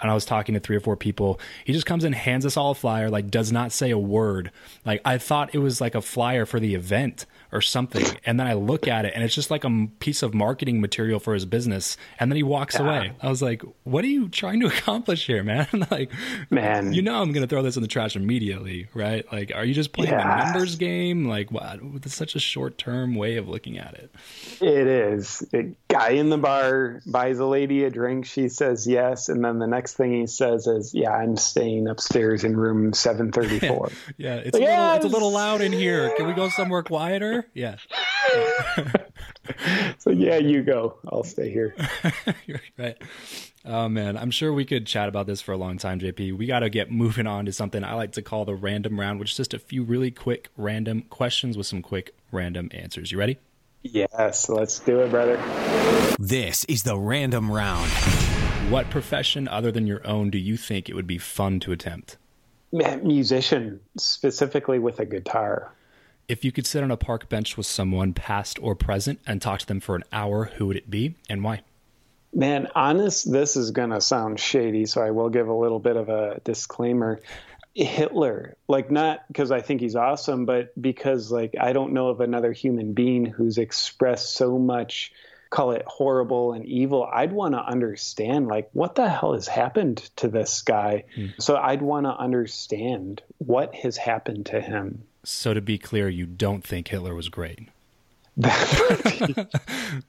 And 0.00 0.10
I 0.10 0.14
was 0.14 0.24
talking 0.24 0.54
to 0.54 0.60
three 0.60 0.69
or 0.76 0.80
four 0.80 0.96
people. 0.96 1.40
He 1.64 1.72
just 1.72 1.86
comes 1.86 2.04
and 2.04 2.14
hands 2.14 2.46
us 2.46 2.56
all 2.56 2.72
a 2.72 2.74
flyer, 2.74 3.10
like 3.10 3.30
does 3.30 3.52
not 3.52 3.72
say 3.72 3.90
a 3.90 3.98
word. 3.98 4.50
Like 4.84 5.00
I 5.04 5.18
thought 5.18 5.54
it 5.54 5.58
was 5.58 5.80
like 5.80 5.94
a 5.94 6.02
flyer 6.02 6.46
for 6.46 6.60
the 6.60 6.74
event 6.74 7.26
or 7.52 7.60
something. 7.60 8.04
And 8.24 8.38
then 8.38 8.46
I 8.46 8.54
look 8.54 8.86
at 8.86 9.04
it 9.04 9.12
and 9.14 9.24
it's 9.24 9.34
just 9.34 9.50
like 9.50 9.64
a 9.64 9.88
piece 9.98 10.22
of 10.22 10.34
marketing 10.34 10.80
material 10.80 11.18
for 11.18 11.34
his 11.34 11.44
business. 11.44 11.96
And 12.18 12.30
then 12.30 12.36
he 12.36 12.42
walks 12.42 12.76
yeah. 12.76 12.82
away. 12.82 13.12
I 13.20 13.28
was 13.28 13.42
like, 13.42 13.62
what 13.84 14.04
are 14.04 14.08
you 14.08 14.28
trying 14.28 14.60
to 14.60 14.66
accomplish 14.66 15.26
here, 15.26 15.42
man? 15.42 15.66
like, 15.90 16.12
man, 16.50 16.92
you 16.92 17.02
know, 17.02 17.20
I'm 17.20 17.32
going 17.32 17.42
to 17.42 17.48
throw 17.48 17.62
this 17.62 17.76
in 17.76 17.82
the 17.82 17.88
trash 17.88 18.16
immediately, 18.16 18.88
right? 18.94 19.30
Like, 19.32 19.52
are 19.54 19.64
you 19.64 19.74
just 19.74 19.92
playing 19.92 20.12
yeah. 20.12 20.26
the 20.26 20.44
numbers 20.44 20.76
game? 20.76 21.26
Like, 21.26 21.50
what? 21.50 21.80
It's 21.96 22.14
such 22.14 22.34
a 22.34 22.40
short 22.40 22.78
term 22.78 23.14
way 23.14 23.36
of 23.36 23.48
looking 23.48 23.78
at 23.78 23.94
it. 23.94 24.14
It 24.60 24.86
is. 24.86 25.44
A 25.52 25.72
guy 25.88 26.10
in 26.10 26.30
the 26.30 26.38
bar 26.38 27.00
buys 27.06 27.38
a 27.38 27.46
lady 27.46 27.84
a 27.84 27.90
drink. 27.90 28.26
She 28.26 28.48
says 28.48 28.86
yes. 28.86 29.28
And 29.28 29.44
then 29.44 29.58
the 29.58 29.66
next 29.66 29.94
thing 29.94 30.12
he 30.12 30.26
says 30.26 30.59
is, 30.66 30.94
yeah, 30.94 31.10
I'm 31.10 31.36
staying 31.36 31.88
upstairs 31.88 32.44
in 32.44 32.56
room 32.56 32.92
734. 32.92 33.90
yeah. 34.16 34.36
It's, 34.36 34.56
a 34.56 34.60
little, 34.60 34.92
it's 34.94 35.04
a 35.04 35.08
little 35.08 35.32
loud 35.32 35.60
in 35.60 35.72
here. 35.72 36.12
Can 36.16 36.26
we 36.26 36.32
go 36.32 36.48
somewhere 36.48 36.82
quieter? 36.82 37.46
Yeah. 37.54 37.76
so 39.98 40.10
yeah, 40.10 40.36
you 40.36 40.62
go. 40.62 40.98
I'll 41.08 41.24
stay 41.24 41.50
here. 41.50 41.74
right. 42.78 42.96
Oh 43.64 43.88
man, 43.88 44.16
I'm 44.16 44.30
sure 44.30 44.52
we 44.52 44.64
could 44.64 44.86
chat 44.86 45.08
about 45.08 45.26
this 45.26 45.40
for 45.40 45.52
a 45.52 45.56
long 45.56 45.76
time, 45.76 46.00
JP. 46.00 46.36
We 46.36 46.46
got 46.46 46.60
to 46.60 46.70
get 46.70 46.90
moving 46.90 47.26
on 47.26 47.44
to 47.44 47.52
something 47.52 47.84
I 47.84 47.94
like 47.94 48.12
to 48.12 48.22
call 48.22 48.44
the 48.44 48.54
random 48.54 48.98
round, 48.98 49.20
which 49.20 49.32
is 49.32 49.36
just 49.36 49.54
a 49.54 49.58
few 49.58 49.82
really 49.82 50.10
quick 50.10 50.48
random 50.56 51.02
questions 51.02 51.56
with 51.56 51.66
some 51.66 51.82
quick 51.82 52.14
random 52.32 52.70
answers. 52.72 53.12
You 53.12 53.18
ready? 53.18 53.38
Yes, 53.82 54.48
let's 54.48 54.78
do 54.78 55.00
it, 55.00 55.10
brother. 55.10 55.36
This 56.18 56.64
is 56.64 56.82
the 56.82 56.98
random 56.98 57.50
round. 57.50 57.90
What 58.70 58.88
profession 58.88 59.48
other 59.48 59.72
than 59.72 59.88
your 59.88 60.06
own 60.06 60.30
do 60.30 60.38
you 60.38 60.56
think 60.56 60.88
it 60.88 60.94
would 60.94 61.08
be 61.08 61.18
fun 61.18 61.58
to 61.58 61.72
attempt? 61.72 62.18
Musician, 62.70 63.80
specifically 63.98 64.78
with 64.78 65.00
a 65.00 65.04
guitar. 65.04 65.74
If 66.28 66.44
you 66.44 66.52
could 66.52 66.68
sit 66.68 66.84
on 66.84 66.92
a 66.92 66.96
park 66.96 67.28
bench 67.28 67.56
with 67.56 67.66
someone, 67.66 68.14
past 68.14 68.60
or 68.62 68.76
present, 68.76 69.18
and 69.26 69.42
talk 69.42 69.58
to 69.58 69.66
them 69.66 69.80
for 69.80 69.96
an 69.96 70.04
hour, 70.12 70.52
who 70.54 70.68
would 70.68 70.76
it 70.76 70.88
be 70.88 71.16
and 71.28 71.42
why? 71.42 71.62
Man, 72.32 72.68
honest, 72.76 73.32
this 73.32 73.56
is 73.56 73.72
going 73.72 73.90
to 73.90 74.00
sound 74.00 74.38
shady, 74.38 74.86
so 74.86 75.02
I 75.02 75.10
will 75.10 75.30
give 75.30 75.48
a 75.48 75.52
little 75.52 75.80
bit 75.80 75.96
of 75.96 76.08
a 76.08 76.40
disclaimer. 76.44 77.20
Hitler, 77.74 78.56
like 78.68 78.88
not 78.88 79.26
because 79.26 79.50
I 79.50 79.62
think 79.62 79.80
he's 79.80 79.96
awesome, 79.96 80.44
but 80.44 80.80
because 80.80 81.32
like 81.32 81.56
I 81.60 81.72
don't 81.72 81.92
know 81.92 82.08
of 82.10 82.20
another 82.20 82.52
human 82.52 82.92
being 82.92 83.26
who's 83.26 83.58
expressed 83.58 84.32
so 84.34 84.60
much 84.60 85.12
call 85.50 85.72
it 85.72 85.84
horrible 85.86 86.52
and 86.52 86.64
evil, 86.64 87.08
I'd 87.12 87.32
want 87.32 87.54
to 87.54 87.60
understand 87.60 88.46
like 88.46 88.70
what 88.72 88.94
the 88.94 89.08
hell 89.08 89.34
has 89.34 89.48
happened 89.48 89.98
to 90.16 90.28
this 90.28 90.62
guy. 90.62 91.04
Mm. 91.16 91.34
So 91.40 91.56
I'd 91.56 91.82
want 91.82 92.06
to 92.06 92.16
understand 92.16 93.22
what 93.38 93.74
has 93.74 93.96
happened 93.96 94.46
to 94.46 94.60
him. 94.60 95.02
So 95.24 95.52
to 95.52 95.60
be 95.60 95.76
clear, 95.76 96.08
you 96.08 96.24
don't 96.24 96.64
think 96.64 96.88
Hitler 96.88 97.14
was 97.14 97.28
great? 97.28 97.68
That 98.36 99.36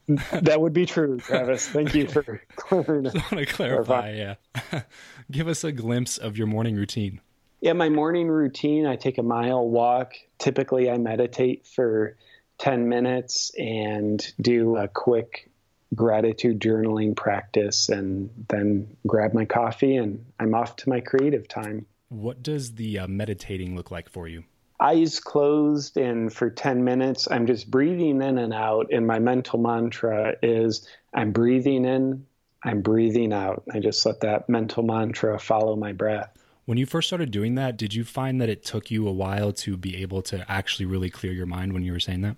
would 0.06 0.16
be, 0.16 0.40
that 0.40 0.60
would 0.60 0.72
be 0.72 0.86
true, 0.86 1.18
Travis. 1.18 1.68
Thank 1.68 1.94
you 1.94 2.06
for 2.06 2.22
clarifying. 2.56 3.04
Just 3.04 3.32
want 3.32 3.46
to 3.46 3.52
clarify, 3.52 4.12
yeah. 4.12 4.82
Give 5.30 5.48
us 5.48 5.64
a 5.64 5.72
glimpse 5.72 6.18
of 6.18 6.38
your 6.38 6.46
morning 6.46 6.76
routine. 6.76 7.20
Yeah, 7.60 7.74
my 7.74 7.88
morning 7.88 8.28
routine, 8.28 8.86
I 8.86 8.96
take 8.96 9.18
a 9.18 9.22
mile 9.22 9.68
walk. 9.68 10.14
Typically, 10.38 10.90
I 10.90 10.98
meditate 10.98 11.66
for 11.66 12.16
10 12.62 12.88
minutes 12.88 13.50
and 13.58 14.32
do 14.40 14.76
a 14.76 14.86
quick 14.86 15.50
gratitude 15.96 16.60
journaling 16.60 17.16
practice 17.16 17.88
and 17.88 18.30
then 18.48 18.96
grab 19.04 19.34
my 19.34 19.44
coffee 19.44 19.96
and 19.96 20.24
I'm 20.38 20.54
off 20.54 20.76
to 20.76 20.88
my 20.88 21.00
creative 21.00 21.48
time. 21.48 21.86
What 22.08 22.40
does 22.40 22.76
the 22.76 23.00
uh, 23.00 23.08
meditating 23.08 23.74
look 23.74 23.90
like 23.90 24.08
for 24.08 24.28
you? 24.28 24.44
Eyes 24.78 25.18
closed, 25.18 25.96
and 25.96 26.32
for 26.32 26.50
10 26.50 26.84
minutes, 26.84 27.28
I'm 27.30 27.46
just 27.46 27.70
breathing 27.70 28.22
in 28.22 28.38
and 28.38 28.52
out. 28.52 28.92
And 28.92 29.06
my 29.06 29.18
mental 29.18 29.58
mantra 29.58 30.34
is 30.42 30.86
I'm 31.12 31.32
breathing 31.32 31.84
in, 31.84 32.26
I'm 32.62 32.80
breathing 32.80 33.32
out. 33.32 33.64
I 33.72 33.80
just 33.80 34.06
let 34.06 34.20
that 34.20 34.48
mental 34.48 34.84
mantra 34.84 35.38
follow 35.38 35.74
my 35.74 35.92
breath. 35.92 36.30
When 36.64 36.78
you 36.78 36.86
first 36.86 37.08
started 37.08 37.32
doing 37.32 37.56
that, 37.56 37.76
did 37.76 37.92
you 37.92 38.04
find 38.04 38.40
that 38.40 38.48
it 38.48 38.64
took 38.64 38.88
you 38.88 39.08
a 39.08 39.12
while 39.12 39.52
to 39.52 39.76
be 39.76 40.00
able 40.02 40.22
to 40.22 40.48
actually 40.50 40.86
really 40.86 41.10
clear 41.10 41.32
your 41.32 41.46
mind 41.46 41.72
when 41.72 41.82
you 41.82 41.92
were 41.92 42.00
saying 42.00 42.20
that? 42.22 42.36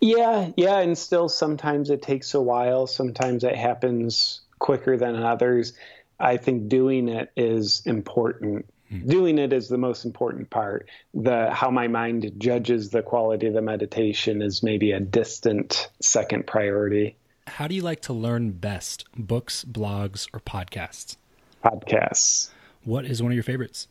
Yeah, 0.00 0.50
yeah, 0.56 0.78
and 0.78 0.96
still 0.96 1.28
sometimes 1.28 1.90
it 1.90 2.02
takes 2.02 2.34
a 2.34 2.40
while. 2.40 2.86
Sometimes 2.86 3.44
it 3.44 3.56
happens 3.56 4.40
quicker 4.58 4.96
than 4.96 5.16
others. 5.16 5.72
I 6.20 6.36
think 6.36 6.68
doing 6.68 7.08
it 7.08 7.30
is 7.36 7.82
important. 7.84 8.66
Mm-hmm. 8.92 9.08
Doing 9.08 9.38
it 9.38 9.52
is 9.52 9.68
the 9.68 9.78
most 9.78 10.04
important 10.04 10.50
part. 10.50 10.88
The 11.14 11.50
how 11.50 11.70
my 11.70 11.88
mind 11.88 12.32
judges 12.38 12.90
the 12.90 13.02
quality 13.02 13.46
of 13.46 13.54
the 13.54 13.62
meditation 13.62 14.40
is 14.40 14.62
maybe 14.62 14.92
a 14.92 15.00
distant 15.00 15.90
second 16.00 16.46
priority. 16.46 17.16
How 17.46 17.66
do 17.66 17.74
you 17.74 17.82
like 17.82 18.00
to 18.02 18.12
learn 18.12 18.52
best? 18.52 19.04
Books, 19.16 19.64
blogs, 19.64 20.28
or 20.32 20.40
podcasts? 20.40 21.16
Podcasts. 21.64 22.50
What 22.84 23.04
is 23.04 23.22
one 23.22 23.32
of 23.32 23.36
your 23.36 23.42
favorites? 23.42 23.88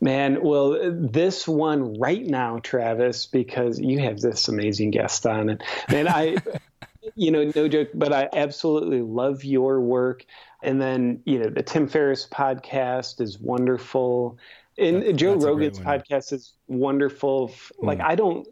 Man, 0.00 0.42
well, 0.42 0.78
this 0.92 1.48
one 1.48 1.98
right 1.98 2.24
now, 2.24 2.60
Travis, 2.60 3.26
because 3.26 3.80
you 3.80 3.98
have 3.98 4.20
this 4.20 4.46
amazing 4.46 4.92
guest 4.92 5.26
on, 5.26 5.50
and 5.50 5.62
man, 5.90 6.06
I, 6.06 6.36
you 7.16 7.32
know, 7.32 7.50
no 7.54 7.66
joke, 7.66 7.88
but 7.94 8.12
I 8.12 8.28
absolutely 8.32 9.02
love 9.02 9.44
your 9.44 9.80
work. 9.80 10.24
And 10.62 10.80
then, 10.80 11.20
you 11.24 11.40
know, 11.40 11.50
the 11.50 11.62
Tim 11.62 11.88
Ferriss 11.88 12.28
podcast 12.28 13.20
is 13.20 13.40
wonderful, 13.40 14.38
and 14.78 15.02
that's, 15.02 15.18
Joe 15.18 15.34
Rogan's 15.34 15.80
podcast 15.80 16.32
is 16.32 16.52
wonderful. 16.68 17.52
Like, 17.78 17.98
mm. 17.98 18.04
I 18.04 18.14
don't. 18.14 18.46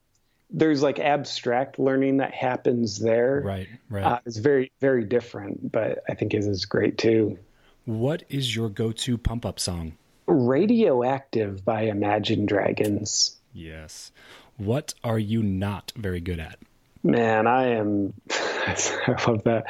There's 0.50 0.82
like 0.82 1.00
abstract 1.00 1.78
learning 1.78 2.18
that 2.18 2.32
happens 2.32 3.00
there. 3.00 3.42
Right, 3.44 3.68
right. 3.90 4.04
Uh, 4.04 4.18
it's 4.26 4.36
very, 4.36 4.70
very 4.80 5.04
different, 5.04 5.72
but 5.72 6.02
I 6.08 6.14
think 6.14 6.34
it 6.34 6.44
is 6.44 6.64
great 6.66 6.98
too. 6.98 7.38
What 7.84 8.22
is 8.28 8.54
your 8.54 8.68
go-to 8.68 9.18
pump-up 9.18 9.58
song? 9.58 9.96
Radioactive 10.26 11.64
by 11.64 11.82
Imagine 11.82 12.46
Dragons. 12.46 13.36
Yes. 13.52 14.12
What 14.56 14.94
are 15.04 15.18
you 15.18 15.42
not 15.42 15.92
very 15.96 16.20
good 16.20 16.40
at? 16.40 16.58
Man, 17.02 17.46
I 17.46 17.74
am. 17.74 18.14
I 18.30 19.24
love 19.26 19.44
that. 19.44 19.66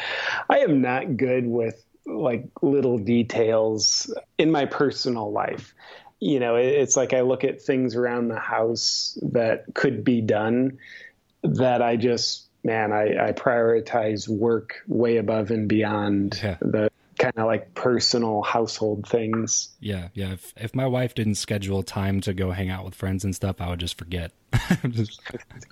I 0.48 0.58
am 0.60 0.80
not 0.80 1.16
good 1.16 1.46
with 1.46 1.84
like 2.06 2.48
little 2.62 2.98
details 2.98 4.12
in 4.38 4.50
my 4.50 4.64
personal 4.64 5.30
life. 5.30 5.74
You 6.20 6.40
know, 6.40 6.56
it's 6.56 6.96
like 6.96 7.12
I 7.12 7.20
look 7.20 7.44
at 7.44 7.60
things 7.60 7.94
around 7.94 8.28
the 8.28 8.38
house 8.38 9.18
that 9.22 9.64
could 9.74 10.02
be 10.02 10.22
done 10.22 10.78
that 11.42 11.82
I 11.82 11.96
just, 11.96 12.46
man, 12.64 12.92
I, 12.92 13.28
I 13.28 13.32
prioritize 13.32 14.26
work 14.26 14.82
way 14.86 15.18
above 15.18 15.50
and 15.50 15.68
beyond 15.68 16.40
yeah. 16.42 16.56
the 16.60 16.90
kind 17.18 17.34
of 17.36 17.46
like 17.46 17.74
personal 17.74 18.42
household 18.42 19.08
things. 19.08 19.70
Yeah, 19.80 20.08
yeah. 20.14 20.32
If 20.32 20.52
if 20.56 20.74
my 20.74 20.86
wife 20.86 21.14
didn't 21.14 21.36
schedule 21.36 21.82
time 21.82 22.20
to 22.22 22.34
go 22.34 22.50
hang 22.50 22.70
out 22.70 22.84
with 22.84 22.94
friends 22.94 23.24
and 23.24 23.34
stuff, 23.34 23.60
I 23.60 23.68
would 23.68 23.80
just 23.80 23.98
forget. 23.98 24.32
just... 24.88 25.20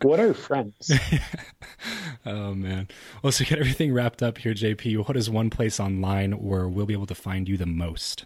what 0.02 0.20
are 0.20 0.34
friends? 0.34 0.90
oh 2.26 2.54
man. 2.54 2.88
Well, 3.22 3.32
so 3.32 3.44
get 3.44 3.58
everything 3.58 3.92
wrapped 3.92 4.22
up 4.22 4.38
here, 4.38 4.54
JP. 4.54 5.06
What 5.06 5.16
is 5.16 5.30
one 5.30 5.50
place 5.50 5.80
online 5.80 6.32
where 6.32 6.68
we'll 6.68 6.86
be 6.86 6.94
able 6.94 7.06
to 7.06 7.14
find 7.14 7.48
you 7.48 7.56
the 7.56 7.66
most? 7.66 8.24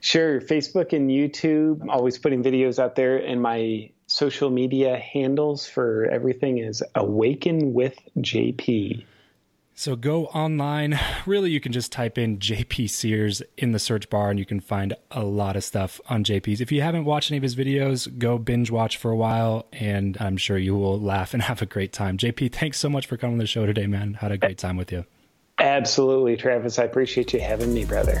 Sure, 0.00 0.40
Facebook 0.40 0.94
and 0.94 1.10
YouTube. 1.10 1.82
I'm 1.82 1.90
always 1.90 2.18
putting 2.18 2.42
videos 2.42 2.78
out 2.78 2.96
there, 2.96 3.18
and 3.18 3.42
my 3.42 3.90
social 4.06 4.50
media 4.50 4.98
handles 4.98 5.68
for 5.68 6.06
everything 6.06 6.58
is 6.58 6.82
Awaken 6.94 7.74
with 7.74 7.98
JP. 8.18 9.04
So 9.80 9.96
go 9.96 10.26
online. 10.26 11.00
Really, 11.26 11.50
you 11.50 11.60
can 11.60 11.72
just 11.72 11.92
type 11.92 12.18
in 12.18 12.38
JP 12.38 12.88
Sears 12.90 13.42
in 13.56 13.72
the 13.72 13.78
search 13.78 14.10
bar 14.10 14.30
and 14.30 14.38
you 14.38 14.46
can 14.46 14.58
find 14.58 14.94
a 15.10 15.22
lot 15.22 15.54
of 15.54 15.62
stuff 15.62 16.00
on 16.08 16.24
JP's. 16.24 16.60
If 16.60 16.72
you 16.72 16.80
haven't 16.80 17.04
watched 17.04 17.30
any 17.30 17.36
of 17.36 17.42
his 17.42 17.54
videos, 17.54 18.18
go 18.18 18.36
binge 18.38 18.70
watch 18.70 18.96
for 18.96 19.10
a 19.10 19.16
while 19.16 19.66
and 19.72 20.16
I'm 20.18 20.36
sure 20.38 20.58
you 20.58 20.74
will 20.74 20.98
laugh 20.98 21.34
and 21.34 21.42
have 21.50 21.62
a 21.62 21.66
great 21.66 21.92
time. 21.92 22.16
JP, 22.16 22.52
thanks 22.52 22.78
so 22.78 22.88
much 22.88 23.06
for 23.06 23.16
coming 23.16 23.36
to 23.36 23.42
the 23.42 23.46
show 23.46 23.64
today, 23.64 23.86
man. 23.86 24.14
Had 24.14 24.32
a 24.32 24.38
great 24.38 24.58
time 24.58 24.76
with 24.76 24.90
you. 24.90 25.04
Absolutely, 25.58 26.36
Travis. 26.36 26.78
I 26.78 26.84
appreciate 26.84 27.32
you 27.32 27.40
having 27.40 27.72
me, 27.72 27.84
brother. 27.84 28.20